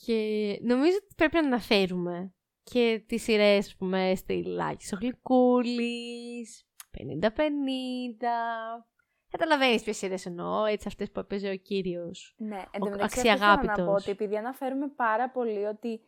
Και 0.04 0.18
νομίζω 0.62 0.96
ότι 1.02 1.14
πρέπει 1.16 1.34
να 1.34 1.40
αναφέρουμε 1.46 2.34
και 2.62 3.04
τις 3.06 3.22
σειρές, 3.22 3.66
ας 3.66 3.76
πούμε, 3.76 4.14
στη 4.14 4.42
Λάκης 4.44 4.92
ο 4.92 4.96
Γλυκούλης, 5.00 6.66
50-50. 6.96 8.84
Καταλαβαίνεις 9.30 9.82
ποιες 9.82 9.96
σειρές 9.96 10.26
εννοώ, 10.26 10.64
έτσι 10.64 10.88
αυτές 10.88 11.10
που 11.10 11.20
έπαιζε 11.20 11.48
ο 11.50 11.56
κύριος. 11.56 12.34
Ναι, 12.38 12.64
εν 12.70 12.82
Ο 12.82 12.84
τω 12.84 12.90
μεταξύ 12.90 13.18
αυτό 13.18 13.30
ήθελα 13.30 13.46
να 13.46 13.52
αξιαγάπητος. 13.52 13.86
πω 13.86 13.92
ότι 13.92 14.10
επειδή 14.10 14.36
αναφέρουμε 14.36 14.88
πάρα 14.88 15.30
πολύ 15.30 15.64
ότι 15.64 16.00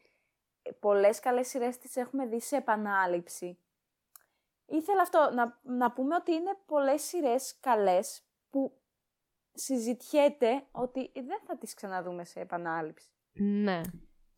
πολλές 0.81 1.21
καλές 1.21 1.49
σειρές 1.49 1.79
τις 1.79 1.97
έχουμε 1.97 2.27
δει 2.27 2.41
σε 2.41 2.57
επανάληψη. 2.57 3.59
Ήθελα 4.67 5.03
αυτό, 5.03 5.31
να, 5.35 5.61
να 5.63 5.93
πούμε 5.93 6.15
ότι 6.15 6.33
είναι 6.33 6.57
πολλές 6.67 7.03
σειρές 7.03 7.59
καλές 7.61 8.23
που 8.51 8.73
συζητιέται 9.53 10.67
ότι 10.71 11.11
δεν 11.15 11.41
θα 11.47 11.57
τις 11.59 11.75
ξαναδούμε 11.75 12.25
σε 12.25 12.41
επανάληψη. 12.41 13.09
Ναι. 13.33 13.81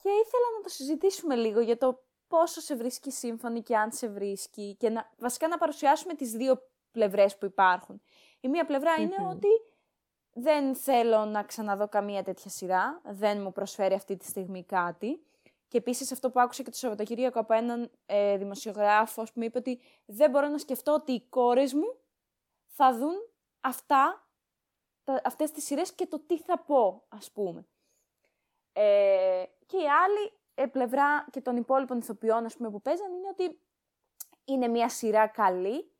Και 0.03 0.09
ήθελα 0.09 0.47
να 0.57 0.63
το 0.63 0.69
συζητήσουμε 0.69 1.35
λίγο 1.35 1.61
για 1.61 1.77
το 1.77 2.03
πόσο 2.31 2.61
σε 2.61 2.75
βρίσκει 2.75 3.11
σύμφωνη 3.11 3.63
και 3.63 3.77
αν 3.77 3.93
σε 3.93 4.09
βρίσκει 4.09 4.77
και 4.79 4.91
να, 4.91 5.11
βασικά 5.19 5.49
να 5.49 5.59
παρουσιάσουμε 5.59 6.15
τις 6.15 6.33
δύο 6.33 6.63
πλευρές 6.91 7.39
που 7.39 7.45
υπάρχουν. 7.45 8.03
Η 8.41 8.49
μία 8.49 8.67
είναι 8.99 9.29
ότι 9.31 9.49
δεν 10.33 10.75
θέλω 10.75 11.25
να 11.25 11.43
ξαναδώ 11.43 11.89
καμία 11.89 12.23
τέτοια 12.23 12.51
σειρά, 12.51 13.01
δεν 13.05 13.41
μου 13.41 13.53
προσφέρει 13.53 13.95
αυτή 13.95 14.17
τη 14.17 14.25
στιγμή 14.25 14.65
κάτι. 14.65 15.25
Και 15.69 15.79
επίσης 15.79 16.13
αυτό 16.13 16.31
που 16.31 16.41
άκουσα 16.41 16.63
και 16.63 16.71
το 16.71 16.77
Σαββατοκύριακο 16.77 17.41
από 17.41 17.55
έναν 17.55 17.91
ε, 18.07 18.37
δημοσιογράφο 18.37 19.23
που 19.23 19.33
μου 19.35 19.43
είπε 19.43 19.59
ότι 19.59 19.81
δεν 20.07 20.31
μπορώ 20.31 20.49
να 20.49 20.59
σκεφτώ 20.59 20.93
ότι 20.93 21.13
οι 21.13 21.21
κόρες 21.29 21.73
μου 21.73 21.97
θα 22.67 22.97
δουν 22.97 23.15
αυτά, 23.61 24.29
τα, 25.05 25.21
αυτές 25.25 25.51
τις 25.51 25.65
σειρές 25.65 25.93
και 25.93 26.07
το 26.07 26.21
τι 26.21 26.39
θα 26.39 26.59
πω, 26.59 27.05
ας 27.09 27.31
πούμε. 27.31 27.67
Ε, 28.73 29.45
και 29.67 29.77
η 29.77 29.89
άλλη 30.05 30.25
ε, 30.25 30.40
πλευρά 30.67 31.27
και 31.31 31.41
των 31.41 31.57
υπόλοιπων 31.57 31.99
ηθοποιών 31.99 32.45
ας 32.45 32.57
πούμε, 32.57 32.71
που 32.71 32.81
παίζαν 32.81 33.13
είναι 33.13 33.29
ότι 33.29 33.61
είναι 34.45 34.69
μια 34.69 34.89
σειρά 34.89 35.27
καλή. 35.27 35.93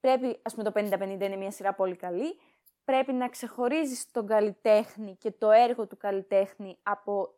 Πρέπει, 0.00 0.40
ας 0.42 0.54
πούμε, 0.54 0.70
το 0.70 0.72
50-50 0.74 1.20
είναι 1.20 1.36
μια 1.36 1.50
σειρά 1.50 1.74
πολύ 1.74 1.96
καλή. 1.96 2.38
Πρέπει 2.84 3.12
να 3.12 3.28
ξεχωρίζεις 3.28 4.10
τον 4.10 4.26
καλλιτέχνη 4.26 5.16
και 5.16 5.30
το 5.30 5.50
έργο 5.50 5.86
του 5.86 5.96
καλλιτέχνη 5.96 6.78
από 6.82 7.34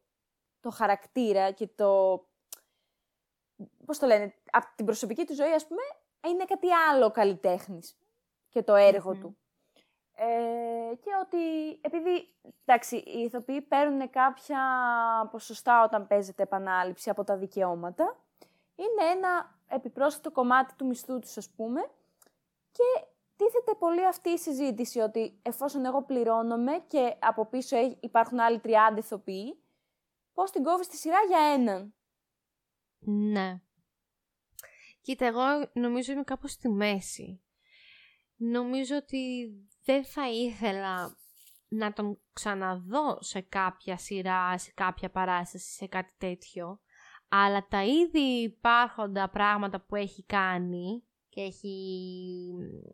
το 0.60 0.70
χαρακτήρα 0.70 1.50
και 1.50 1.66
το... 1.66 2.24
Πώς 3.84 3.98
το 3.98 4.06
λένε, 4.06 4.34
από 4.50 4.66
την 4.76 4.84
προσωπική 4.84 5.24
του 5.24 5.34
ζωή, 5.34 5.52
ας 5.52 5.66
πούμε, 5.66 5.82
είναι 6.28 6.44
κάτι 6.44 6.72
άλλο 6.72 7.10
καλλιτέχνης 7.10 7.98
και 8.48 8.62
το 8.62 8.74
εργο 8.74 9.14
του. 9.14 9.36
Ε, 10.22 10.94
και 10.94 11.10
ότι 11.22 11.70
επειδή, 11.80 12.28
εντάξει, 12.64 12.96
οι 12.96 13.18
ηθοποιοί 13.18 13.60
παίρνουν 13.60 14.10
κάποια 14.10 14.60
ποσοστά 15.30 15.84
όταν 15.84 16.06
παίζεται 16.06 16.42
επανάληψη 16.42 17.10
από 17.10 17.24
τα 17.24 17.36
δικαιώματα, 17.36 18.16
είναι 18.76 19.10
ένα 19.10 19.58
επιπρόσθετο 19.68 20.30
κομμάτι 20.30 20.74
του 20.74 20.86
μισθού 20.86 21.18
τους, 21.18 21.36
ας 21.36 21.50
πούμε, 21.50 21.80
και 22.72 23.06
τίθεται 23.36 23.74
πολύ 23.78 24.06
αυτή 24.06 24.30
η 24.30 24.38
συζήτηση 24.38 24.98
ότι 24.98 25.38
εφόσον 25.42 25.84
εγώ 25.84 26.02
πληρώνομαι 26.02 26.84
και 26.86 27.16
από 27.18 27.46
πίσω 27.46 27.76
υπάρχουν 28.00 28.40
άλλοι 28.40 28.60
30 28.64 28.70
ηθοποιοί, 28.96 29.62
πώς 30.34 30.50
την 30.50 30.62
κόβεις 30.64 30.88
τη 30.88 30.96
σειρά 30.96 31.18
για 31.28 31.52
έναν; 31.52 31.94
Ναι. 32.98 33.60
Κοίτα, 35.00 35.26
εγώ 35.26 35.42
νομίζω 35.72 36.12
είμαι 36.12 36.24
κάπως 36.24 36.50
στη 36.50 36.68
μέση. 36.68 37.40
Νομίζω 38.36 38.96
ότι 38.96 39.52
δεν 39.90 40.04
θα 40.04 40.30
ήθελα 40.30 41.16
να 41.68 41.92
τον 41.92 42.20
ξαναδώ 42.32 43.18
σε 43.20 43.40
κάποια 43.40 43.96
σειρά, 43.96 44.58
σε 44.58 44.72
κάποια 44.74 45.10
παράσταση, 45.10 45.72
σε 45.72 45.86
κάτι 45.86 46.12
τέτοιο. 46.18 46.80
Αλλά 47.28 47.66
τα 47.68 47.84
ήδη 47.84 48.42
υπάρχοντα 48.42 49.30
πράγματα 49.30 49.80
που 49.80 49.96
έχει 49.96 50.24
κάνει 50.24 51.04
και 51.28 51.40
έχει 51.40 51.74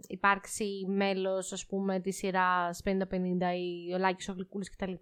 υπάρξει 0.06 0.86
μέλος, 0.88 1.52
ας 1.52 1.66
πούμε, 1.66 2.00
της 2.00 2.16
σειράς 2.16 2.82
50-50 2.84 3.54
ή 3.56 3.94
ο 3.94 3.98
Λάκης 3.98 4.28
ο 4.28 4.32
Γλυκούλης 4.32 4.70
κτλ. 4.70 4.92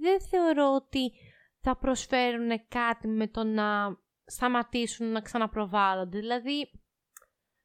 Δεν 0.00 0.20
θεωρώ 0.30 0.74
ότι 0.74 1.12
θα 1.60 1.76
προσφέρουν 1.76 2.68
κάτι 2.68 3.08
με 3.08 3.28
το 3.28 3.44
να 3.44 3.98
σταματήσουν 4.24 5.06
να 5.06 5.20
ξαναπροβάλλονται. 5.20 6.18
Δηλαδή, 6.18 6.70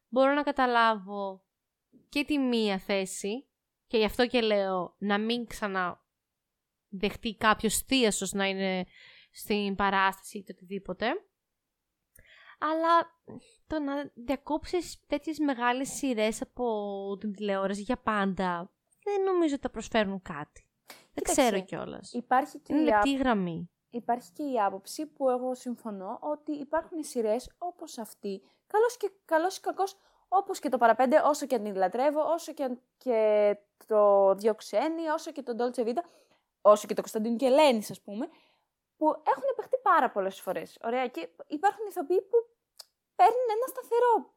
μπορώ 0.07 0.33
να 0.33 0.43
καταλάβω 0.43 1.43
και 2.09 2.23
τη 2.23 2.37
μία 2.37 2.79
θέση 2.79 3.47
και 3.87 3.97
γι' 3.97 4.05
αυτό 4.05 4.27
και 4.27 4.41
λέω 4.41 4.95
να 4.97 5.17
μην 5.17 5.47
ξαναδεχτεί 5.47 7.35
κάποιος 7.37 7.77
θείασος 7.77 8.33
να 8.33 8.45
είναι 8.45 8.85
στην 9.31 9.75
παράσταση 9.75 10.37
ή 10.37 10.43
το 10.43 10.53
οτιδήποτε. 10.55 11.07
Αλλά 12.59 13.21
το 13.67 13.79
να 13.79 14.11
διακόψεις 14.15 15.05
τέτοιες 15.07 15.39
μεγάλες 15.39 15.89
σειρές 15.89 16.41
από 16.41 17.17
την 17.19 17.33
τηλεόραση 17.33 17.81
για 17.81 17.97
πάντα 17.97 18.71
δεν 19.03 19.23
νομίζω 19.23 19.53
ότι 19.53 19.61
θα 19.61 19.69
προσφέρουν 19.69 20.21
κάτι. 20.21 20.67
δεν 21.13 21.23
ξέρω 21.23 21.61
κιόλας. 21.61 22.13
Υπάρχει 22.13 22.59
και 22.59 22.73
είναι 22.73 22.83
λεπτή 22.83 23.15
γραμμή. 23.15 23.69
Υπάρχει 23.89 24.31
και 24.31 24.43
η 24.43 24.59
άποψη 24.59 25.05
που 25.05 25.29
εγώ 25.29 25.55
συμφωνώ 25.55 26.19
ότι 26.21 26.51
υπάρχουν 26.51 27.03
σειρές 27.03 27.51
όπως 27.57 27.97
αυτή, 27.97 28.41
καλός 28.67 28.97
και, 28.97 29.11
καλός 29.25 29.57
ή 29.57 29.61
κακός, 29.61 29.95
όπως 30.29 30.59
και 30.59 30.69
το 30.69 30.77
παραπέντε, 30.77 31.21
όσο 31.25 31.45
και 31.45 31.59
την 31.59 31.75
λατρεύω, 31.75 32.21
όσο 32.21 32.53
και, 32.53 32.77
και 32.97 33.57
το 33.87 34.33
Δυο 34.35 34.55
Ξένοι, 34.55 35.07
όσο 35.07 35.31
και 35.31 35.41
τον 35.41 35.57
Dolce 35.59 35.79
Vita, 35.79 36.01
όσο 36.61 36.87
και 36.87 36.93
το 36.93 37.01
Κωνσταντίνο 37.01 37.35
και 37.35 37.45
Ελένης, 37.45 37.91
ας 37.91 38.01
πούμε, 38.01 38.29
που 38.97 39.05
έχουν 39.07 39.43
παιχτεί 39.55 39.77
πάρα 39.81 40.09
πολλές 40.09 40.39
φορές. 40.41 40.77
Ωραία, 40.83 41.07
και 41.07 41.29
υπάρχουν 41.47 41.85
ηθοποιοί 41.87 42.21
που 42.21 42.37
παίρνουν 43.15 43.47
ένα 43.55 43.67
σταθερό 43.67 44.33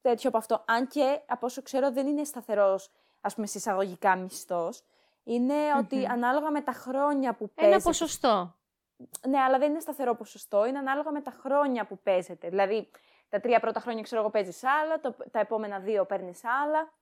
τέτοιο 0.00 0.28
από 0.28 0.38
αυτό. 0.38 0.64
Αν 0.66 0.86
και, 0.86 1.20
από 1.26 1.46
όσο 1.46 1.62
ξέρω, 1.62 1.92
δεν 1.92 2.06
είναι 2.06 2.24
σταθερός, 2.24 2.90
ας 3.20 3.34
πούμε, 3.34 3.46
σε 3.46 3.58
εισαγωγικά 3.58 4.16
μισθός. 4.16 4.82
ότι 5.78 6.06
ανάλογα 6.06 6.50
με 6.50 6.60
τα 6.60 6.72
χρόνια 6.72 7.34
που 7.34 7.50
παίζεται... 7.50 7.76
Ένα 7.76 7.84
ποσοστό. 7.84 8.54
Ναι, 9.28 9.38
αλλά 9.38 9.58
δεν 9.58 9.70
είναι 9.70 9.80
σταθερό 9.80 10.14
ποσοστό. 10.14 10.66
Είναι 10.66 10.78
ανάλογα 10.78 11.10
με 11.10 11.20
τα 11.20 11.30
χρόνια 11.30 11.86
που 11.86 11.98
παίζεται. 11.98 12.48
Δηλαδή, 12.48 12.90
τα 13.34 13.40
τρία 13.40 13.60
πρώτα 13.60 13.80
χρόνια, 13.80 14.02
ξέρω 14.02 14.20
εγώ, 14.20 14.30
παίζεις 14.30 14.64
άλλα, 14.64 15.00
το, 15.00 15.16
τα 15.30 15.38
επόμενα 15.38 15.78
δύο 15.78 16.04
παίρνεις 16.04 16.44
άλλα. 16.44 16.92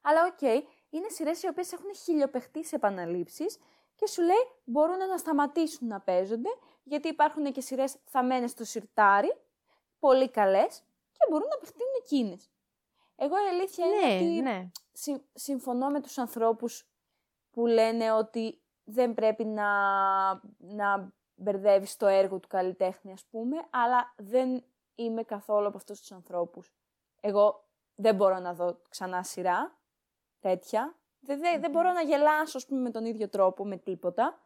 Αλλά 0.00 0.24
ok, 0.24 0.38
okay, 0.40 0.62
είναι 0.90 1.08
σειρές 1.08 1.42
οι 1.42 1.48
οποίες 1.48 1.72
έχουν 1.72 1.94
χιλιοπαιχτεί 1.94 2.64
σε 2.64 2.76
επαναλήψεις 2.76 3.58
και 3.96 4.06
σου 4.06 4.22
λέει 4.22 4.44
μπορούν 4.64 4.96
να 4.96 5.16
σταματήσουν 5.16 5.88
να 5.88 6.00
παίζονται, 6.00 6.48
γιατί 6.82 7.08
υπάρχουν 7.08 7.52
και 7.52 7.60
σειρές 7.60 7.96
θαμμένες 8.04 8.46
στο 8.46 8.64
συρτάρι, 8.64 9.36
πολύ 9.98 10.30
καλές 10.30 10.82
και 11.12 11.26
μπορούν 11.30 11.48
να 11.48 11.56
παιχτούν 11.56 11.86
εκείνες. 11.98 12.50
Εγώ 13.16 13.36
η 13.36 13.48
αλήθεια 13.48 13.86
είναι 13.86 14.06
ναι, 14.06 14.14
ότι 14.14 14.40
ναι. 14.40 14.68
συμφωνώ 15.34 15.88
με 15.88 16.00
τους 16.00 16.18
ανθρώπους 16.18 16.88
που 17.50 17.66
λένε 17.66 18.12
ότι 18.12 18.60
δεν 18.84 19.14
πρέπει 19.14 19.44
να, 19.44 19.70
να 20.58 21.12
μπερδεύεις 21.34 21.96
το 21.96 22.06
έργο 22.06 22.38
του 22.38 22.48
καλλιτέχνη, 22.48 23.12
ας 23.12 23.24
πούμε, 23.30 23.56
αλλά 23.70 24.14
δεν 24.16 24.64
είμαι 25.04 25.22
καθόλου 25.22 25.66
από 25.66 25.76
αυτούς 25.76 26.00
τους 26.00 26.12
ανθρώπους. 26.12 26.72
Εγώ 27.20 27.64
δεν 27.94 28.14
μπορώ 28.14 28.38
να 28.38 28.54
δω 28.54 28.80
ξανά 28.88 29.22
σειρά 29.22 29.78
τέτοια. 30.40 30.94
Δεν, 31.20 31.40
δεν, 31.60 31.70
μπορώ 31.70 31.92
να 31.92 32.02
γελάσω, 32.02 32.56
ας 32.56 32.66
πούμε, 32.66 32.80
με 32.80 32.90
τον 32.90 33.04
ίδιο 33.04 33.28
τρόπο, 33.28 33.64
με 33.64 33.76
τίποτα. 33.76 34.40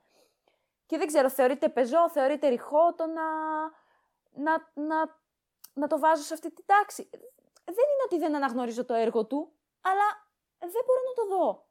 Και 0.86 0.98
δεν 0.98 1.06
ξέρω, 1.06 1.30
θεωρείται 1.30 1.68
πεζό, 1.68 2.10
θεωρείται 2.10 2.48
ρηχό 2.48 2.94
το 2.94 3.06
να, 3.06 3.22
να, 4.32 4.70
να, 4.74 5.18
να 5.74 5.86
το 5.86 5.98
βάζω 5.98 6.22
σε 6.22 6.34
αυτή 6.34 6.52
την 6.52 6.64
τάξη. 6.66 7.08
Δεν 7.64 7.74
είναι 7.74 8.04
ότι 8.04 8.18
δεν 8.18 8.34
αναγνωρίζω 8.34 8.84
το 8.84 8.94
έργο 8.94 9.26
του, 9.26 9.52
αλλά 9.80 10.28
δεν 10.58 10.82
μπορώ 10.86 11.00
να 11.08 11.14
το 11.14 11.36
δω. 11.36 11.66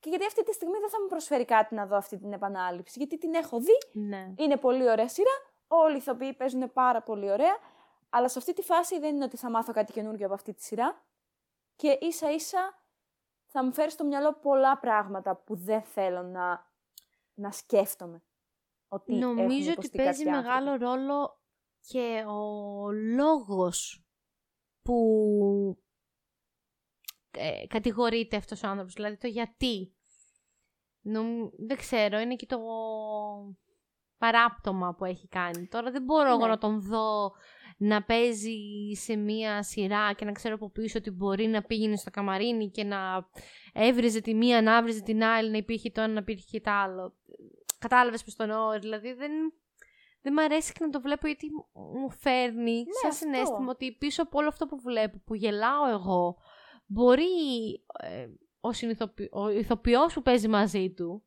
Και 0.00 0.08
γιατί 0.08 0.26
αυτή 0.26 0.44
τη 0.44 0.52
στιγμή 0.52 0.78
δεν 0.78 0.90
θα 0.90 1.00
μου 1.00 1.06
προσφέρει 1.06 1.44
κάτι 1.44 1.74
να 1.74 1.86
δω 1.86 1.96
αυτή 1.96 2.18
την 2.18 2.32
επανάληψη. 2.32 2.98
Γιατί 2.98 3.18
την 3.18 3.34
έχω 3.34 3.60
δει, 3.60 3.78
ναι. 3.92 4.34
είναι 4.36 4.56
πολύ 4.56 4.90
ωραία 4.90 5.08
σειρά, 5.08 5.30
όλοι 5.66 5.94
οι 5.94 5.96
ηθοποιοί 5.96 6.32
παίζουν 6.32 6.72
πάρα 6.72 7.02
πολύ 7.02 7.30
ωραία, 7.30 7.56
αλλά 8.14 8.28
σε 8.28 8.38
αυτή 8.38 8.52
τη 8.52 8.62
φάση 8.62 8.98
δεν 8.98 9.14
είναι 9.14 9.24
ότι 9.24 9.36
θα 9.36 9.50
μάθω 9.50 9.72
κάτι 9.72 9.92
καινούργιο 9.92 10.26
από 10.26 10.34
αυτή 10.34 10.54
τη 10.54 10.62
σειρά. 10.62 11.04
Και 11.76 11.98
ίσα 12.00 12.30
ίσα 12.30 12.84
θα 13.46 13.64
μου 13.64 13.72
φέρει 13.72 13.90
στο 13.90 14.04
μυαλό 14.04 14.34
πολλά 14.34 14.78
πράγματα 14.78 15.36
που 15.36 15.56
δεν 15.56 15.82
θέλω 15.82 16.22
να, 16.22 16.70
να 17.34 17.50
σκέφτομαι. 17.50 18.22
Ότι 18.88 19.14
Νομίζω 19.14 19.72
ότι 19.76 19.90
παίζει 19.90 20.24
μεγάλο 20.24 20.76
ρόλο 20.76 21.40
και 21.80 22.24
ο 22.26 22.90
λόγος 22.92 24.04
που 24.82 24.96
ε, 27.30 27.66
κατηγορείται 27.66 28.36
αυτός 28.36 28.62
ο 28.62 28.68
άνθρωπος, 28.68 28.94
δηλαδή 28.94 29.16
το 29.16 29.26
γιατί. 29.26 29.96
δεν 31.66 31.76
ξέρω, 31.76 32.18
είναι 32.18 32.36
και 32.36 32.46
το 32.46 32.58
παράπτωμα 34.18 34.94
που 34.94 35.04
έχει 35.04 35.28
κάνει. 35.28 35.66
Τώρα 35.66 35.90
δεν 35.90 36.02
μπορώ 36.02 36.28
εγώ 36.28 36.44
ναι. 36.44 36.46
να 36.46 36.58
τον 36.58 36.80
δω 36.80 37.32
να 37.82 38.02
παίζει 38.02 38.58
σε 38.92 39.16
μία 39.16 39.62
σειρά 39.62 40.12
και 40.12 40.24
να 40.24 40.32
ξέρω 40.32 40.54
από 40.54 40.70
πίσω 40.70 40.98
ότι 40.98 41.10
μπορεί 41.10 41.46
να 41.46 41.62
πήγαινε 41.62 41.96
στο 41.96 42.10
καμαρίνι 42.10 42.70
και 42.70 42.84
να 42.84 43.28
έβριζε 43.72 44.20
τη 44.20 44.34
μία, 44.34 44.62
να 44.62 44.76
έβριζε 44.76 45.02
την 45.02 45.24
άλλη, 45.24 45.50
να 45.50 45.56
υπήρχε 45.56 45.90
το 45.90 46.00
ένα, 46.00 46.12
να 46.12 46.18
υπήρχε 46.20 46.60
το 46.60 46.70
άλλο. 46.70 47.14
Κατάλαβες 47.78 48.24
πώς 48.24 48.34
τον 48.34 48.50
όρο, 48.50 48.78
δηλαδή 48.78 49.12
δεν, 49.12 49.30
δεν 50.22 50.32
μ' 50.32 50.38
αρέσει 50.38 50.72
και 50.72 50.84
να 50.84 50.90
το 50.90 51.00
βλέπω 51.00 51.26
γιατί 51.26 51.50
μου 51.72 52.10
φέρνει 52.10 52.76
ναι, 52.76 52.84
σαν 53.02 53.12
συνέστημα 53.12 53.70
ότι 53.70 53.96
πίσω 53.98 54.22
από 54.22 54.38
όλο 54.38 54.48
αυτό 54.48 54.66
που 54.66 54.80
βλέπω, 54.80 55.20
που 55.24 55.34
γελάω 55.34 55.88
εγώ, 55.88 56.36
μπορεί 56.86 57.24
ε, 58.02 58.28
ο, 58.60 58.72
συνηθοποι... 58.72 59.28
ο 59.32 59.48
ηθοποιός 59.48 60.14
που 60.14 60.22
παίζει 60.22 60.48
μαζί 60.48 60.90
του 60.90 61.22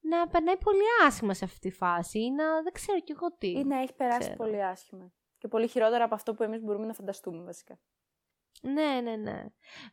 να 0.00 0.28
περνάει 0.28 0.56
πολύ 0.56 0.82
άσχημα 1.06 1.34
σε 1.34 1.44
αυτή 1.44 1.58
τη 1.58 1.70
φάση 1.70 2.18
ή 2.18 2.30
να 2.30 2.62
δεν 2.62 2.72
ξέρω 2.72 3.00
κι 3.00 3.12
εγώ 3.12 3.32
τι. 3.38 3.50
Ή 3.50 3.64
να 3.64 3.80
έχει 3.80 3.94
περάσει 3.94 4.32
πολύ 4.36 4.64
άσχημα. 4.64 5.12
Και 5.40 5.48
πολύ 5.48 5.68
χειρότερα 5.68 6.04
από 6.04 6.14
αυτό 6.14 6.34
που 6.34 6.42
εμείς 6.42 6.62
μπορούμε 6.62 6.86
να 6.86 6.92
φανταστούμε 6.92 7.44
βασικά. 7.44 7.78
Ναι, 8.62 9.00
ναι, 9.02 9.16
ναι. 9.16 9.44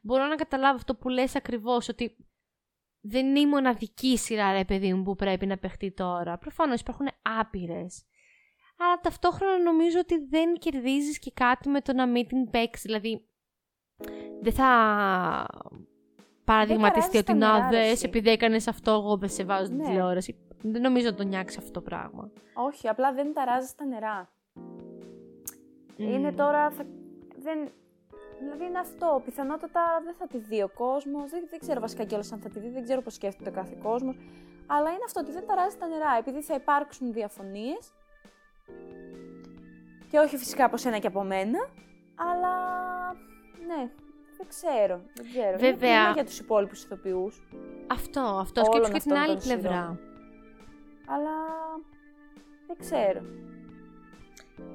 Μπορώ 0.02 0.26
να 0.26 0.36
καταλάβω 0.36 0.76
αυτό 0.76 0.96
που 0.96 1.10
λες 1.10 1.36
ακριβώς, 1.36 1.90
ότι 1.90 2.18
δεν 3.00 3.26
είναι 3.26 3.40
η 3.40 3.48
μοναδική 3.48 4.18
σειρά, 4.18 4.52
ρε 4.52 4.66
παιδί 4.66 4.94
μου, 4.94 5.04
που 5.04 5.16
πρέπει 5.16 5.46
να 5.46 5.58
παιχτεί 5.58 5.92
τώρα. 5.92 6.38
Προφανώς 6.38 6.80
υπάρχουν 6.80 7.08
άπειρες. 7.22 8.06
αλλά 8.78 9.00
ταυτόχρονα 9.00 9.60
νομίζω 9.64 10.00
ότι 10.00 10.26
δεν 10.26 10.54
κερδίζεις 10.54 11.20
και 11.20 11.32
κάτι 11.32 11.70
με 11.70 11.82
το 11.82 11.94
να 11.94 12.08
μην 12.08 12.28
την 12.28 12.50
παίξεις. 12.50 12.86
Δηλαδή, 12.86 13.28
δεν 14.42 14.54
θα 14.54 14.70
παραδειγματιστεί 16.44 17.18
ότι 17.18 17.34
να 17.34 17.70
δες, 17.70 18.04
επειδή 18.04 18.30
έκανες 18.30 18.68
αυτό, 18.68 18.92
εγώ 18.92 19.18
δεν 19.18 19.30
σε 19.30 19.44
βάζω 19.44 19.66
στην 19.66 19.78
ναι. 19.78 19.84
τηλεόραση. 19.84 20.38
Δεν 20.62 20.82
νομίζω 20.82 21.10
να 21.10 21.16
τον 21.16 21.28
νιάξεις 21.28 21.58
αυτό 21.58 21.72
το 21.72 21.82
πράγμα. 21.82 22.32
Όχι, 22.54 22.88
απλά 22.88 23.14
δεν 23.14 23.34
ταράζεις 23.34 23.70
στα 23.70 23.86
νερά. 23.86 24.32
Είναι 25.98 26.32
τώρα. 26.32 26.70
Θα... 26.70 26.84
Δεν... 27.38 27.72
Δηλαδή 28.40 28.66
είναι 28.66 28.80
αυτό. 28.80 29.22
Πιθανότατα 29.26 30.02
δεν 30.04 30.14
θα 30.14 30.28
τη 30.28 30.38
δει 30.38 30.62
ο 30.62 30.70
κόσμος. 30.70 31.30
Δεν, 31.30 31.48
δεν 31.50 31.60
ξέρω 31.60 31.80
βασικά 31.80 32.04
κιόλας 32.04 32.32
αν 32.32 32.40
θα 32.40 32.50
τη 32.50 32.60
δει, 32.60 32.70
δεν 32.70 32.84
ξέρω 32.84 33.02
πώς 33.02 33.14
σκέφτεται 33.14 33.50
ο 33.50 33.54
κάθε 33.54 33.78
κόσμος. 33.84 34.16
Αλλά 34.68 34.90
είναι 34.90 35.04
αυτό 35.06 35.20
ότι 35.20 35.32
δεν 35.32 35.48
ταράζει 35.48 35.78
τα 35.78 35.88
νερά. 35.88 36.18
Επειδή 36.20 36.42
θα 36.42 36.54
υπάρξουν 36.54 37.14
διαφωνίες. 37.14 37.94
Και 40.10 40.20
όχι 40.20 40.38
φυσικά 40.38 40.66
από 40.66 40.78
σένα 40.78 40.98
και 40.98 41.08
από 41.08 41.24
μένα. 41.24 41.60
Αλλά 42.16 42.54
ναι, 43.68 43.90
δεν 44.38 44.48
ξέρω. 44.48 45.02
Δεν 45.16 45.26
ξέρω. 45.26 45.58
Βέβαια. 45.58 46.04
Είναι 46.04 46.12
για 46.14 46.26
τους 46.26 46.40
υπόλοιπους 46.40 46.84
ηθοποιούς. 46.84 47.48
Αυτό, 47.88 48.22
αυτό. 48.22 48.64
Σκέψου 48.64 48.92
και 48.92 49.00
την 49.00 49.14
άλλη 49.14 49.38
πλευρά. 49.38 50.00
Αλλά 51.08 51.36
δεν 52.68 52.78
ξέρω. 52.80 53.22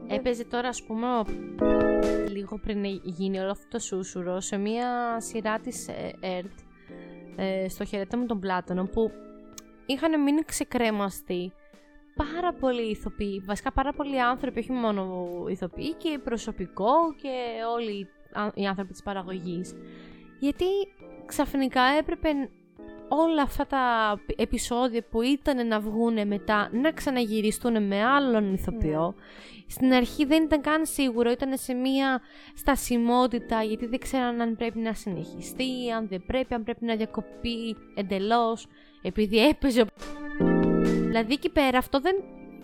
Έπαιζε 0.09 0.45
τώρα, 0.45 0.69
ας 0.69 0.83
πούμε, 0.83 1.07
λίγο 2.29 2.59
πριν 2.59 2.85
γίνει 3.03 3.39
όλο 3.39 3.51
αυτό 3.51 3.69
το 3.69 3.79
σούσουρο, 3.79 4.41
σε 4.41 4.57
μία 4.57 5.21
σειρά 5.21 5.59
της 5.59 5.89
ΕΡΤ, 6.21 6.59
ε, 7.37 7.69
στο 7.69 7.85
χαιρέτα 7.85 8.17
με 8.17 8.27
τον 8.27 8.41
Πλάτωνο, 8.41 8.85
που 8.85 9.11
είχαν 9.87 10.23
μείνει 10.23 10.43
ξεκρέμαστοι 10.43 11.53
πάρα 12.15 12.53
πολλοί 12.53 12.91
ηθοποιοί, 12.91 13.43
βασικά 13.47 13.73
πάρα 13.73 13.93
πολλοί 13.93 14.21
άνθρωποι, 14.21 14.59
όχι 14.59 14.73
μόνο 14.73 15.29
ηθοποιοί, 15.49 15.95
και 15.95 16.19
προσωπικό 16.25 17.15
και 17.23 17.35
όλοι 17.75 18.09
οι 18.55 18.67
άνθρωποι 18.67 18.93
της 18.93 19.03
παραγωγής. 19.03 19.75
Γιατί 20.39 20.65
ξαφνικά 21.27 21.83
έπρεπε 21.83 22.29
όλα 23.15 23.43
αυτά 23.43 23.67
τα 23.67 24.17
επεισόδια 24.37 25.05
που 25.11 25.23
ήταν 25.23 25.67
να 25.67 25.81
βγουν 25.81 26.27
μετά 26.27 26.71
να 26.73 26.93
ξαναγυριστούν 26.93 27.87
με 27.87 28.05
άλλον 28.05 28.53
ηθοποιό. 28.53 29.15
Ναι. 29.17 29.63
Στην 29.67 29.93
αρχή 29.93 30.25
δεν 30.25 30.43
ήταν 30.43 30.61
καν 30.61 30.87
σίγουρο, 30.87 31.31
ήταν 31.31 31.59
σε 31.59 31.73
μία 31.73 32.21
στασιμότητα 32.55 33.63
γιατί 33.63 33.87
δεν 33.87 33.99
ξέραν 33.99 34.41
αν 34.41 34.57
πρέπει 34.57 34.79
να 34.79 34.95
συνεχιστεί, 34.95 35.91
αν 35.97 36.09
δεν 36.09 36.23
πρέπει, 36.27 36.55
αν 36.55 36.65
πρέπει 36.65 36.85
να 36.85 36.97
διακοπεί 36.97 37.77
εντελώς 37.95 38.67
επειδή 39.03 39.47
έπαιζε. 39.49 39.85
Δηλαδή 40.83 41.33
εκεί 41.33 41.51
πέρα 41.51 41.79
αυτό 41.79 42.01
δεν, 42.01 42.17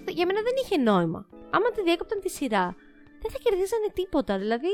για 0.09 0.27
μένα 0.27 0.41
δεν 0.43 0.53
είχε 0.65 0.77
νόημα. 0.77 1.27
Άμα 1.51 1.71
τη 1.71 1.83
διέκοπταν 1.83 2.21
τη 2.21 2.31
σειρά, 2.31 2.77
δεν 3.23 3.31
θα 3.31 3.39
κερδίζανε 3.43 3.89
τίποτα. 3.95 4.39
Δηλαδή 4.39 4.69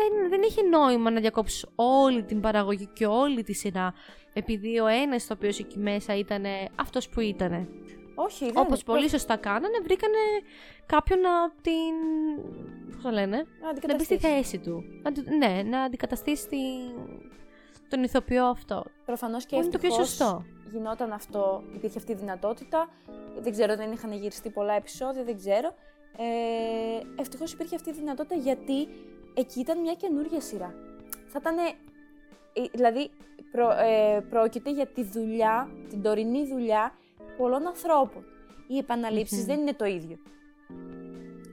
δεν, 0.00 0.28
δεν 0.28 0.42
είχε 0.42 0.62
νόημα 0.62 1.10
να 1.10 1.20
διακόψεις 1.20 1.66
όλη 1.74 2.22
την 2.22 2.40
παραγωγή 2.40 2.88
και 2.92 3.06
όλη 3.06 3.42
τη 3.42 3.52
σειρά 3.52 3.94
επειδή 4.32 4.78
ο 4.78 4.86
ένας 4.86 5.26
το 5.26 5.34
οποίο 5.34 5.48
εκεί 5.48 5.78
μέσα 5.78 6.16
ήταν 6.16 6.44
αυτός 6.74 7.08
που 7.08 7.20
ήταν. 7.20 7.68
Όχι, 8.14 8.44
δεν 8.44 8.56
Όπως 8.56 8.82
πολύ 8.82 9.08
σωστά 9.08 9.36
κάνανε, 9.36 9.78
βρήκανε 9.82 10.18
κάποιον 10.86 11.20
να 11.20 11.50
την. 11.62 11.94
Πώς 12.92 13.02
το 13.02 13.10
λένε, 13.10 13.46
να, 13.86 13.94
μπει 13.94 14.04
στη 14.04 14.18
θέση 14.18 14.58
του. 14.58 14.84
Να, 15.02 15.36
ναι, 15.36 15.62
να 15.62 15.82
αντικαταστήσει 15.82 16.48
τον 17.88 18.02
ηθοποιό 18.02 18.44
αυτό. 18.44 18.84
Προφανώς 19.04 19.46
και 19.46 19.56
αυτό. 19.58 19.70
το 19.70 19.78
πιο 19.78 19.90
σωστό. 19.90 20.44
Γινόταν 20.72 21.12
αυτό, 21.12 21.62
υπήρχε 21.74 21.98
αυτή 21.98 22.12
η 22.12 22.14
δυνατότητα. 22.14 22.88
Δεν 23.40 23.52
ξέρω, 23.52 23.76
δεν 23.76 23.92
είχαν 23.92 24.12
γυριστεί 24.12 24.50
πολλά 24.50 24.74
επεισόδια, 24.74 25.24
δεν 25.24 25.36
ξέρω. 25.36 25.74
Ε, 26.16 27.20
Ευτυχώς 27.20 27.52
υπήρχε 27.52 27.74
αυτή 27.74 27.90
η 27.90 27.92
δυνατότητα 27.92 28.34
γιατί 28.34 28.88
εκεί 29.34 29.60
ήταν 29.60 29.80
μια 29.80 29.94
καινούργια 29.94 30.40
σειρά. 30.40 30.74
Θα 31.28 31.38
ήταν. 31.40 31.56
Δηλαδή, 32.72 33.10
προ, 33.50 33.70
ε, 33.70 34.26
πρόκειται 34.30 34.70
για 34.70 34.86
τη 34.86 35.04
δουλειά, 35.04 35.70
την 35.88 36.02
τωρινή 36.02 36.46
δουλειά 36.46 36.92
πολλών 37.36 37.66
ανθρώπων. 37.66 38.24
Οι 38.68 38.78
επαναληψεις 38.78 39.44
δεν 39.44 39.60
είναι 39.60 39.74
το 39.74 39.84
ίδιο. 39.84 40.18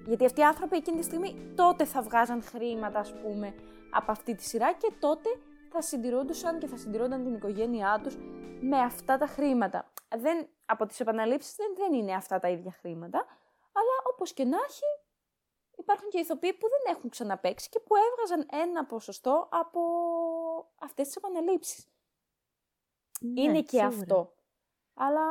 Γιατί 0.05 0.25
αυτοί 0.25 0.39
οι 0.39 0.43
άνθρωποι 0.43 0.75
εκείνη 0.75 0.97
τη 0.97 1.03
στιγμή 1.03 1.53
τότε 1.55 1.85
θα 1.85 2.01
βγάζαν 2.01 2.43
χρήματα, 2.43 2.99
ας 2.99 3.13
πούμε, 3.13 3.53
από 3.91 4.11
αυτή 4.11 4.35
τη 4.35 4.43
σειρά 4.43 4.73
και 4.73 4.91
τότε 4.99 5.29
θα 5.71 5.81
συντηρούντουσαν 5.81 6.59
και 6.59 6.67
θα 6.67 6.77
συντηρούνταν 6.77 7.23
την 7.23 7.33
οικογένειά 7.33 7.99
τους 8.03 8.17
με 8.61 8.77
αυτά 8.79 9.17
τα 9.17 9.27
χρήματα. 9.27 9.91
Δεν, 10.17 10.47
από 10.65 10.85
τις 10.85 10.99
επαναλήψεις 10.99 11.55
δεν, 11.55 11.67
δεν 11.77 11.93
είναι 11.93 12.13
αυτά 12.13 12.39
τα 12.39 12.49
ίδια 12.49 12.71
χρήματα, 12.71 13.17
αλλά 13.71 13.95
όπως 14.13 14.33
και 14.33 14.43
να 14.43 14.57
έχει, 14.67 14.85
υπάρχουν 15.87 16.09
και 16.09 16.19
ηθοποιοί 16.19 16.53
που 16.53 16.67
δεν 16.69 16.95
έχουν 16.95 17.09
ξαναπέξει 17.09 17.69
και 17.69 17.79
που 17.79 17.95
έβγαζαν 17.95 18.65
ένα 18.67 18.85
ποσοστό 18.85 19.47
από 19.51 19.81
αυτές 20.77 21.05
τις 21.05 21.15
επαναλήψεις. 21.15 21.87
Ναι, 23.19 23.41
είναι 23.41 23.61
και 23.61 23.83
αυτό. 23.83 24.33
Αλλά 24.93 25.25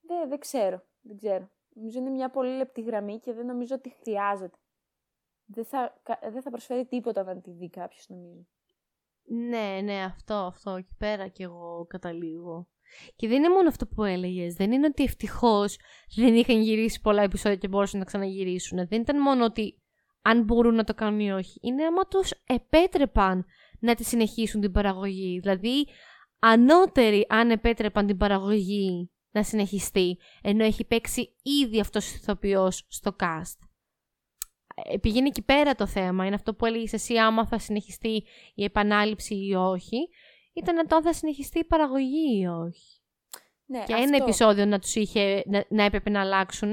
δεν, 0.00 0.28
δεν 0.28 0.38
ξέρω. 0.38 0.82
Δεν 1.00 1.16
ξέρω. 1.16 1.50
Νομίζω 1.74 1.98
είναι 1.98 2.10
μια 2.10 2.30
πολύ 2.30 2.56
λεπτή 2.56 2.80
γραμμή 2.80 3.18
και 3.18 3.32
δεν 3.32 3.46
νομίζω 3.46 3.74
ότι 3.74 3.90
χρειάζεται. 3.90 4.58
Δεν 5.44 5.64
θα, 5.64 6.00
δεν 6.20 6.42
θα 6.42 6.50
προσφέρει 6.50 6.86
τίποτα 6.86 7.22
να 7.22 7.40
τη 7.40 7.50
δει 7.50 7.70
κάποιος, 7.70 8.08
νομίζω. 8.08 8.46
Ναι, 9.22 9.80
ναι, 9.82 10.02
αυτό, 10.02 10.34
αυτό. 10.34 10.70
Εκεί 10.70 10.94
πέρα 10.98 11.28
κι 11.28 11.42
εγώ 11.42 11.86
καταλήγω. 11.88 12.68
Και 13.16 13.28
δεν 13.28 13.36
είναι 13.36 13.48
μόνο 13.48 13.68
αυτό 13.68 13.86
που 13.86 14.04
έλεγες. 14.04 14.54
Δεν 14.54 14.72
είναι 14.72 14.86
ότι 14.86 15.02
ευτυχώς 15.02 15.78
δεν 16.16 16.34
είχαν 16.34 16.60
γυρίσει 16.60 17.00
πολλά 17.00 17.22
επεισόδια 17.22 17.56
και 17.56 17.68
μπορούσαν 17.68 17.98
να 17.98 18.04
ξαναγυρίσουν. 18.04 18.88
Δεν 18.88 19.00
ήταν 19.00 19.20
μόνο 19.20 19.44
ότι 19.44 19.80
αν 20.22 20.42
μπορούν 20.42 20.74
να 20.74 20.84
το 20.84 20.94
κάνουν 20.94 21.20
ή 21.20 21.32
όχι. 21.32 21.58
Είναι 21.62 21.84
άμα 21.84 22.06
τους 22.06 22.30
επέτρεπαν 22.46 23.44
να 23.80 23.94
τη 23.94 24.04
συνεχίσουν 24.04 24.60
την 24.60 24.72
παραγωγή. 24.72 25.38
Δηλαδή, 25.38 25.86
ανώτεροι 26.38 27.26
αν 27.28 27.50
επέτρεπαν 27.50 28.06
την 28.06 28.16
παραγωγή 28.16 29.10
να 29.30 29.42
συνεχιστεί, 29.42 30.18
ενώ 30.42 30.64
έχει 30.64 30.84
παίξει 30.84 31.36
ήδη 31.42 31.80
αυτός 31.80 32.12
ο 32.12 32.14
ηθοποιός 32.16 32.86
στο 32.88 33.16
cast. 33.20 33.66
Ε, 34.84 34.96
πηγαίνει 34.96 35.28
εκεί 35.28 35.42
πέρα 35.42 35.74
το 35.74 35.86
θέμα. 35.86 36.26
Είναι 36.26 36.34
αυτό 36.34 36.54
που 36.54 36.66
έλεγες 36.66 36.92
εσύ 36.92 37.16
άμα 37.16 37.46
θα 37.46 37.58
συνεχιστεί 37.58 38.24
η 38.54 38.64
επανάληψη 38.64 39.34
ή 39.34 39.54
όχι 39.54 40.08
ήταν 40.56 40.86
το 40.86 40.96
αν 40.96 41.02
θα 41.02 41.12
συνεχιστεί 41.12 41.58
η 41.58 41.64
παραγωγή 41.64 42.40
ή 42.40 42.46
όχι. 42.46 43.00
Ναι, 43.66 43.84
και 43.84 43.92
ένα 43.92 44.16
επεισόδιο 44.16 44.66
να 44.66 44.78
τους 44.78 44.94
είχε, 44.94 45.42
να, 45.46 45.64
να 45.68 45.82
έπρεπε 45.82 46.10
να 46.10 46.20
αλλάξουν. 46.20 46.72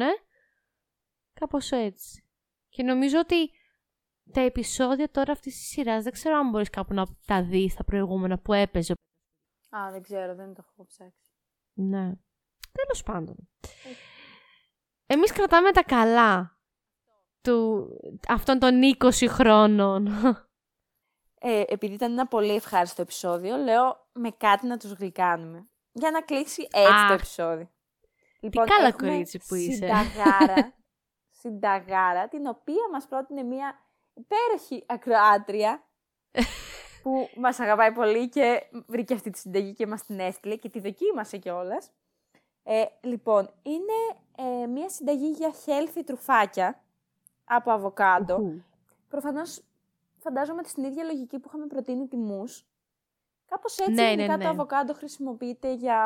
Κάπως 1.33 1.71
έτσι. 1.71 2.23
Και 2.69 2.83
νομίζω 2.83 3.19
ότι 3.19 3.51
τα 4.31 4.41
επεισόδια 4.41 5.09
τώρα 5.11 5.31
αυτής 5.31 5.55
της 5.55 5.67
σειράς 5.67 6.03
δεν 6.03 6.11
ξέρω 6.11 6.37
αν 6.37 6.49
μπορείς 6.49 6.69
κάπου 6.69 6.93
να 6.93 7.05
τα 7.25 7.43
δεις 7.43 7.71
στα 7.71 7.83
προηγούμενα 7.83 8.39
που 8.39 8.53
έπαιζε. 8.53 8.93
Α, 9.69 9.91
δεν 9.91 10.01
ξέρω, 10.01 10.35
δεν 10.35 10.53
το 10.53 10.65
έχω 10.67 10.85
ψάξει. 10.85 11.31
Ναι. 11.73 12.11
Τέλος 12.71 13.03
πάντων. 13.05 13.49
Εμείς 15.05 15.31
κρατάμε 15.31 15.71
τα 15.71 15.83
καλά 15.83 16.57
του 17.41 17.87
αυτών 18.27 18.59
των 18.59 18.79
20 18.99 19.27
χρόνων. 19.27 20.07
Ε, 21.45 21.63
επειδή 21.67 21.93
ήταν 21.93 22.11
ένα 22.11 22.27
πολύ 22.27 22.55
ευχάριστο 22.55 23.01
επεισόδιο, 23.01 23.57
λέω 23.57 24.07
με 24.13 24.29
κάτι 24.29 24.67
να 24.67 24.77
τους 24.77 24.91
γλυκάνουμε. 24.91 25.67
Για 25.91 26.11
να 26.11 26.21
κλείσει 26.21 26.67
έτσι 26.71 27.07
το 27.07 27.13
επεισόδιο. 27.13 27.69
Λοιπόν, 28.39 28.65
Τι 28.65 28.71
καλά 28.71 28.91
κορίτσι 28.91 29.41
που 29.47 29.55
είσαι. 29.55 29.71
Συνταγάρα, 29.71 30.73
συνταγάρα, 31.41 32.27
την 32.27 32.47
οποία 32.47 32.89
μας 32.91 33.07
πρότεινε 33.07 33.43
μια 33.43 33.79
υπέροχη 34.13 34.83
ακροάτρια 34.87 35.83
που 37.03 37.29
μας 37.35 37.59
αγαπάει 37.59 37.91
πολύ 37.91 38.29
και 38.29 38.63
βρήκε 38.87 39.13
αυτή 39.13 39.29
τη 39.29 39.39
συνταγή 39.39 39.73
και 39.73 39.87
μας 39.87 40.05
την 40.05 40.19
έστειλε 40.19 40.55
και 40.55 40.69
τη 40.69 40.79
δοκίμασε 40.79 41.37
κιόλας. 41.37 41.91
Ε, 42.63 42.83
λοιπόν, 43.01 43.53
είναι 43.63 44.19
ε, 44.37 44.67
μια 44.67 44.89
συνταγή 44.89 45.29
για 45.29 45.53
healthy 45.65 46.01
τρουφάκια 46.05 46.83
από 47.43 47.71
αβοκάντο. 47.71 48.61
Προφανώς 49.09 49.63
φαντάζομαι 50.23 50.59
ότι 50.59 50.69
στην 50.69 50.83
ίδια 50.83 51.03
λογική 51.03 51.39
που 51.39 51.47
είχαμε 51.47 51.67
προτείνει 51.67 52.07
τη 52.07 52.17
μους. 52.17 52.67
Κάπως 53.45 53.77
έτσι 53.77 53.91
ναι, 53.91 54.09
γενικά 54.09 54.27
ναι, 54.27 54.35
ναι. 54.35 54.43
το 54.43 54.49
αβοκάντο 54.49 54.93
χρησιμοποιείται 54.93 55.73
για 55.73 55.99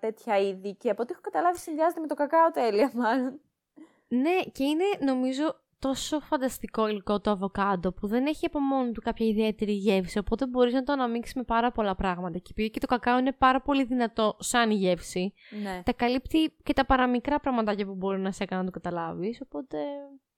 τέτοια 0.00 0.38
είδη 0.38 0.74
και 0.74 0.90
από 0.90 1.02
ό,τι 1.02 1.12
έχω 1.12 1.20
καταλάβει 1.20 1.58
συνδυάζεται 1.58 2.00
με 2.00 2.06
το 2.06 2.14
κακάο 2.14 2.50
τέλεια 2.50 2.90
μάλλον. 2.94 3.40
Ναι, 4.08 4.38
και 4.52 4.64
είναι 4.64 4.84
νομίζω 5.00 5.60
τόσο 5.80 6.20
φανταστικό 6.20 6.88
υλικό 6.88 7.20
το 7.20 7.30
αβοκάντο 7.30 7.92
που 7.92 8.06
δεν 8.06 8.26
έχει 8.26 8.46
από 8.46 8.60
μόνο 8.60 8.92
του 8.92 9.00
κάποια 9.00 9.26
ιδιαίτερη 9.26 9.72
γεύση, 9.72 10.18
οπότε 10.18 10.46
μπορείς 10.46 10.72
να 10.72 10.82
το 10.82 10.92
αναμίξεις 10.92 11.34
με 11.34 11.42
πάρα 11.42 11.72
πολλά 11.72 11.94
πράγματα. 11.94 12.38
Και 12.38 12.48
επειδή 12.50 12.70
και 12.70 12.80
το 12.80 12.86
κακάο 12.86 13.18
είναι 13.18 13.32
πάρα 13.32 13.60
πολύ 13.60 13.84
δυνατό 13.84 14.36
σαν 14.38 14.70
γεύση, 14.70 15.32
ναι. 15.62 15.82
τα 15.84 15.92
καλύπτει 15.92 16.56
και 16.62 16.72
τα 16.72 16.86
παραμικρά 16.86 17.40
πραγματάκια 17.40 17.86
που 17.86 17.94
μπορεί 17.94 18.20
να 18.20 18.32
σε 18.32 18.42
έκανα 18.42 18.60
να 18.60 18.70
το 18.70 18.80
καταλάβεις, 18.80 19.40
οπότε 19.40 19.78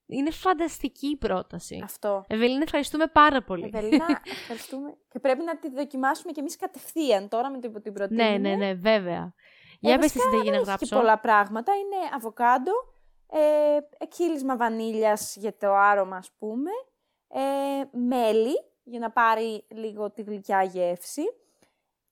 είναι 0.07 0.31
φανταστική 0.31 1.07
η 1.07 1.17
πρόταση. 1.17 1.81
Αυτό. 1.85 2.25
Ευελίνα, 2.29 2.63
ευχαριστούμε 2.63 3.07
πάρα 3.07 3.43
πολύ. 3.43 3.65
Ευελίνα, 3.65 4.21
ευχαριστούμε. 4.41 4.95
και 5.09 5.19
πρέπει 5.19 5.43
να 5.43 5.59
τη 5.59 5.71
δοκιμάσουμε 5.71 6.33
κι 6.33 6.41
εμείς 6.41 6.57
κατευθείαν 6.57 7.29
τώρα 7.29 7.51
με 7.51 7.59
το 7.59 7.81
την 7.81 7.93
προτείνουμε. 7.93 8.39
Ναι, 8.39 8.49
ναι, 8.49 8.55
ναι, 8.55 8.75
βέβαια. 8.75 9.35
Για 9.81 9.99
πες 9.99 10.13
τη 10.13 10.19
συνταγή 10.19 10.51
να 10.51 10.57
γράψω. 10.57 10.79
Έχει 10.81 10.95
πολλά 10.95 11.19
πράγματα. 11.19 11.73
Είναι 11.73 12.09
αβοκάντο, 12.15 12.73
ε, 13.31 13.79
εκχύλισμα 13.99 14.57
βανίλιας 14.57 15.37
για 15.37 15.57
το 15.57 15.75
άρωμα 15.75 16.17
ας 16.17 16.31
πούμε, 16.39 16.71
ε, 17.29 17.99
μέλι 17.99 18.55
για 18.83 18.99
να 18.99 19.11
πάρει 19.11 19.67
λίγο 19.69 20.11
τη 20.11 20.23
γλυκιά 20.23 20.63
γεύση 20.63 21.23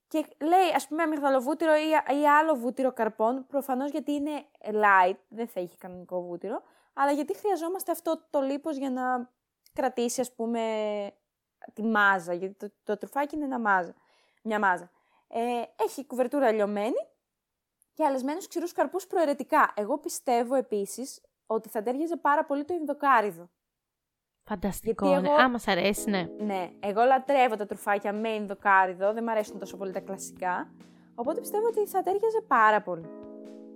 και 0.09 0.25
λέει 0.41 0.75
ας 0.75 0.89
πούμε 0.89 1.03
αμυγδαλοβούτυρο 1.03 1.75
ή, 1.75 2.19
ή 2.21 2.27
άλλο 2.27 2.55
βούτυρο 2.55 2.93
καρπών, 2.93 3.47
προφανώς 3.47 3.91
γιατί 3.91 4.13
είναι 4.13 4.45
light, 4.65 5.17
δεν 5.29 5.49
θα 5.49 5.61
έχει 5.61 5.77
κανονικό 5.77 6.23
βούτυρο, 6.23 6.63
αλλά 6.93 7.13
γιατί 7.13 7.37
χρειαζόμαστε 7.37 7.91
αυτό 7.93 8.27
το 8.31 8.41
λίπος 8.41 8.77
για 8.77 8.91
να 8.91 9.31
κρατήσει 9.73 10.21
ας 10.21 10.35
πούμε 10.35 10.63
τη 11.73 11.83
μάζα, 11.83 12.33
γιατί 12.35 12.55
το, 12.55 12.73
το 12.85 12.97
τρουφάκι 12.99 13.35
είναι 13.37 13.45
ένα 13.45 13.59
μάζα, 13.59 13.95
μια 14.43 14.59
μάζα. 14.59 14.91
Ε, 15.29 15.63
έχει 15.85 16.07
κουβερτούρα 16.07 16.53
λιωμένη 16.53 17.09
και 17.95 18.05
αλεσμένους 18.05 18.49
ξηρούς 18.49 18.73
καρπούς 18.73 19.07
προαιρετικά. 19.07 19.73
Εγώ 19.77 19.99
πιστεύω 19.99 20.55
επίσης 20.55 21.21
ότι 21.47 21.69
θα 21.69 21.83
τέριαζε 21.83 22.17
πάρα 22.17 22.45
πολύ 22.45 22.65
το 22.65 22.75
Ινδοκάριδο. 22.75 23.51
Φανταστικό. 24.45 25.07
Γιατί 25.09 25.23
ναι. 25.23 25.29
εγώ- 25.29 25.43
Α, 25.43 25.49
μας 25.49 25.69
αρέσει, 25.69 26.11
ναι. 26.11 26.29
Ναι, 26.39 26.71
εγώ 26.81 27.03
λατρεύω 27.03 27.57
τα 27.57 27.67
τρουφάκια 27.67 28.13
με 28.13 28.29
Ινδοκάριδο, 28.29 29.13
δεν 29.13 29.25
μου 29.25 29.31
αρέσουν 29.31 29.59
τόσο 29.59 29.77
πολύ 29.77 29.93
τα 29.93 30.01
κλασικά. 30.01 30.71
Οπότε 31.15 31.41
πιστεύω 31.41 31.67
ότι 31.67 31.87
θα 31.87 32.03
τέριαζε 32.03 32.41
πάρα 32.41 32.83
πολύ. 32.83 33.09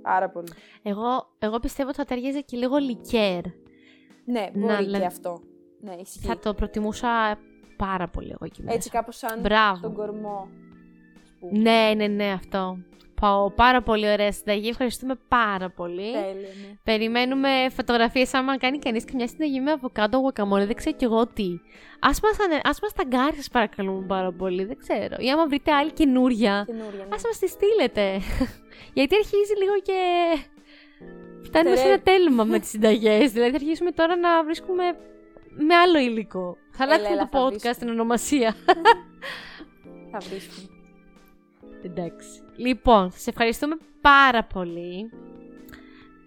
Πάρα 0.04 0.28
πολύ. 0.30 0.48
Εγώ, 0.82 1.34
εγώ 1.38 1.58
πιστεύω 1.58 1.88
ότι 1.88 1.98
θα 1.98 2.04
ταιριάζει 2.04 2.44
και 2.44 2.56
λίγο 2.56 2.76
λικέρ. 2.76 3.40
Ναι, 4.24 4.50
Να 4.54 4.74
μπορεί 4.74 4.86
λέ- 4.88 5.00
και 5.00 5.06
αυτό. 5.06 5.40
Ναι, 5.80 5.94
ισχύει. 5.94 6.26
Θα 6.26 6.38
το 6.38 6.54
προτιμούσα 6.54 7.38
πάρα 7.76 8.08
πολύ 8.08 8.28
εγώ 8.30 8.44
εκεί 8.44 8.62
μέσα. 8.62 8.76
Έτσι 8.76 8.90
κάπως 8.90 9.16
σαν 9.16 9.40
Μπράβο. 9.40 9.80
τον 9.80 9.94
κορμό. 9.94 10.48
ας 11.22 11.32
πούμε. 11.40 11.58
Ναι, 11.58 11.92
ναι, 11.96 12.06
ναι, 12.06 12.30
αυτό. 12.32 12.78
Πάω 13.20 13.50
πάρα 13.50 13.82
πολύ 13.82 14.10
ωραία 14.12 14.32
συνταγή. 14.32 14.68
Ευχαριστούμε 14.68 15.14
πάρα 15.28 15.70
πολύ. 15.70 16.12
Τέλεια, 16.12 16.32
ναι. 16.32 16.76
Περιμένουμε 16.82 17.48
φωτογραφίες 17.76 18.34
άμα 18.34 18.58
κάνει 18.58 18.78
κανείς 18.78 19.04
και 19.04 19.12
μια 19.14 19.28
συνταγή 19.28 19.60
με 19.60 19.70
αβοκάντο, 19.70 20.18
γουακαμόλε, 20.18 20.66
δεν 20.66 20.74
ξέρω 20.74 20.96
κι 20.96 21.04
εγώ 21.04 21.26
τι. 21.26 21.48
Ας 22.00 22.20
μας, 22.20 22.36
ανε... 22.40 22.60
ας 22.64 22.80
μας 22.80 22.92
ταγκάρει, 22.92 23.36
σας 23.36 23.48
παρακαλούμε 23.48 24.06
πάρα 24.06 24.32
πολύ, 24.32 24.64
δεν 24.64 24.76
ξέρω. 24.78 25.16
Ή 25.18 25.30
άμα 25.30 25.46
βρείτε 25.46 25.72
άλλη 25.72 25.92
καινούρια, 25.92 26.64
Καινούρια, 26.66 27.04
ναι. 27.08 27.14
ας 27.14 27.22
μας 27.24 27.38
τη 27.38 27.48
στείλετε. 27.48 28.20
Γιατί 28.98 29.14
αρχίζει 29.14 29.54
λίγο 29.58 29.74
και... 29.82 29.98
Φτάνουμε 31.44 31.76
σε 31.76 31.82
Τερέ- 31.82 31.94
ένα 32.08 32.16
τέλμα 32.18 32.44
με 32.44 32.58
τις 32.58 32.68
συνταγές. 32.68 33.32
δηλαδή 33.32 33.50
θα 33.50 33.56
αρχίσουμε 33.56 33.90
τώρα 33.90 34.16
να 34.16 34.44
βρίσκουμε 34.44 34.84
με 35.66 35.74
άλλο 35.74 35.98
υλικό. 35.98 36.56
Θα 36.70 36.84
Έλα, 36.84 36.92
αλλάξουμε 36.94 37.16
έλα, 37.20 37.28
το 37.28 37.38
θα 37.38 37.44
podcast 37.44 37.48
βρίσκουμε. 37.50 37.72
στην 37.72 37.88
ονομασία. 37.88 38.54
Θα 40.12 40.18
βρίσκουμε. 40.18 40.68
Εντάξει. 41.84 42.42
Λοιπόν, 42.56 43.10
σας 43.10 43.26
ευχαριστούμε 43.26 43.76
πάρα 44.00 44.44
πολύ. 44.44 45.10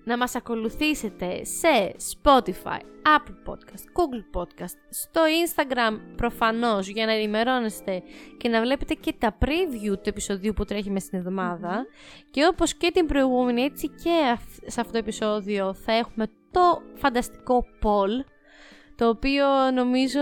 Να 0.03 0.17
μας 0.17 0.35
ακολουθήσετε 0.35 1.43
σε 1.43 1.95
Spotify, 2.13 2.79
Apple 3.17 3.49
Podcast, 3.51 3.83
Google 3.97 4.39
Podcast, 4.41 4.75
στο 4.89 5.21
Instagram 5.45 5.99
προφανώς 6.15 6.87
για 6.87 7.05
να 7.05 7.11
ενημερώνεστε 7.11 8.03
και 8.37 8.49
να 8.49 8.61
βλέπετε 8.61 8.93
και 8.93 9.13
τα 9.17 9.37
preview 9.41 9.93
του 9.93 10.09
επεισοδίου 10.09 10.53
που 10.53 10.65
τρέχει 10.65 10.89
μέσα 10.91 11.05
στην 11.05 11.17
εβδομάδα. 11.19 11.85
Και 12.31 12.45
όπως 12.45 12.73
και 12.75 12.91
την 12.93 13.05
προηγούμενη, 13.05 13.61
έτσι 13.61 13.87
και 13.87 14.11
αυ- 14.33 14.69
σε 14.71 14.79
αυτό 14.81 14.91
το 14.91 14.97
επεισόδιο 14.97 15.73
θα 15.73 15.91
έχουμε 15.93 16.27
το 16.51 16.81
φανταστικό 16.95 17.65
poll, 17.83 18.25
το 18.95 19.07
οποίο 19.09 19.45
νομίζω 19.73 20.19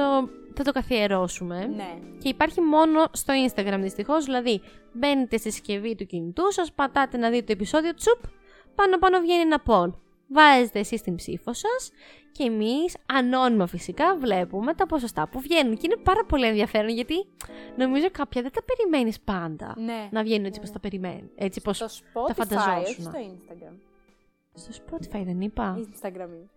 θα 0.56 0.64
το 0.64 0.72
καθιερώσουμε. 0.72 1.66
Ναι. 1.66 1.98
Και 2.22 2.30
υπάρχει 2.30 2.62
μόνο 2.62 3.06
στο 3.12 3.34
Instagram 3.48 3.78
δυστυχώς, 3.80 4.26
δηλαδή 4.26 4.62
μπαίνετε 4.94 5.38
στη 5.38 5.52
συσκευή 5.52 5.96
του 5.96 6.06
κινητού 6.06 6.52
σας, 6.52 6.72
πατάτε 6.72 7.18
να 7.18 7.30
δείτε 7.30 7.46
το 7.46 7.52
επεισόδιο, 7.52 7.94
τσουπ, 7.94 8.20
πάνω 8.76 8.98
πάνω 8.98 9.20
βγαίνει 9.20 9.42
ένα 9.42 9.64
poll. 9.68 9.92
Βάζετε 10.28 10.80
εσείς 10.80 11.02
την 11.02 11.16
ψήφο 11.16 11.54
σας 11.54 11.92
και 12.32 12.44
εμείς, 12.44 12.98
ανώνυμα 13.14 13.68
φυσικά, 13.68 14.16
βλέπουμε 14.16 14.74
τα 14.74 14.86
ποσοστά 14.86 15.28
που 15.28 15.40
βγαίνουν. 15.40 15.76
Και 15.78 15.82
είναι 15.86 15.98
πάρα 16.04 16.26
πολύ 16.26 16.46
ενδιαφέρον 16.46 16.90
γιατί 16.90 17.16
νομίζω 17.78 18.08
κάποια 18.12 18.42
δεν 18.42 18.52
τα 18.52 18.62
περιμένεις 18.64 19.20
πάντα 19.20 19.74
Ναι. 19.78 20.08
να 20.12 20.24
βγαίνουν 20.24 20.46
έτσι 20.46 20.60
Ναι. 20.60 20.66
πως 20.66 20.74
τα 20.74 20.80
περιμένει. 20.80 21.30
Έτσι 21.36 21.62
πως 21.62 21.78
Στο 21.78 21.88
Spotify, 21.88 22.34
φανταζόσουν. 22.36 22.82
όχι 22.84 23.02
στο 23.02 23.12
Instagram. 23.16 23.74
στο 24.54 24.72
Spotify 24.86 25.22
δεν 25.26 25.42
είπα. 25.42 25.76
Instagram 25.80 26.14
είναι. 26.14 26.50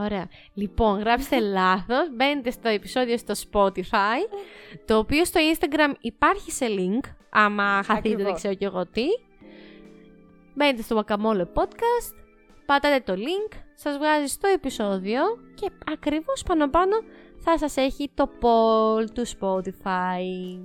Ωραία. 0.00 0.28
Λοιπόν, 0.54 0.98
γράψτε 0.98 1.40
λάθος, 1.58 2.10
μπαίνετε 2.14 2.50
στο 2.50 2.68
επεισόδιο 2.68 3.18
στο 3.18 3.34
Spotify, 3.50 4.36
το 4.84 4.98
οποίο 4.98 5.24
στο 5.24 5.40
Instagram 5.52 5.92
υπάρχει 6.00 6.50
σε 6.50 6.66
link, 6.68 7.08
άμα 7.30 7.64
χαθείτε 7.64 8.08
δεν 8.08 8.12
Ακριβώς. 8.12 8.38
ξέρω 8.38 8.54
κι 8.54 8.64
εγώ 8.64 8.86
τι. 8.86 9.04
Μπαίνετε 10.54 10.82
στο 10.82 11.02
Guacamole 11.06 11.42
Podcast, 11.54 12.14
πατάτε 12.66 13.12
το 13.12 13.20
link, 13.20 13.56
σας 13.74 13.96
βγάζει 13.96 14.26
στο 14.26 14.48
επεισόδιο 14.48 15.22
και 15.54 15.70
ακριβώς 15.92 16.42
πάνω 16.42 16.68
πάνω 16.68 16.96
θα 17.38 17.58
σας 17.58 17.76
έχει 17.76 18.10
το 18.14 18.30
poll 18.40 19.04
του 19.14 19.26
Spotify. 19.26 20.22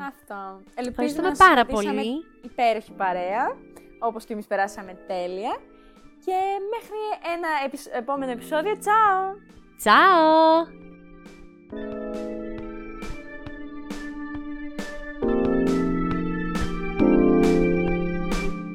Αυτό. 0.08 0.62
Ελπίζω 0.76 0.90
Ευχαριστούμε 0.90 1.28
να 1.28 1.36
σας 1.36 1.48
πάρα 1.48 1.64
κρατήσαμε 1.64 2.02
πολύ. 2.02 2.26
Υπέροχη 2.42 2.92
παρέα, 2.92 3.58
όπως 4.00 4.26
και 4.26 4.34
εμείς 4.34 4.48
περάσαμε 4.48 4.94
τέλεια. 5.08 5.58
Και 6.26 6.32
μέχρι 6.74 7.32
ένα 7.34 7.48
επεισ- 7.66 7.96
επόμενο 7.96 8.32
επεισόδιο, 8.32 8.78
τσάω! 8.78 9.34
Ciao! 9.84 10.68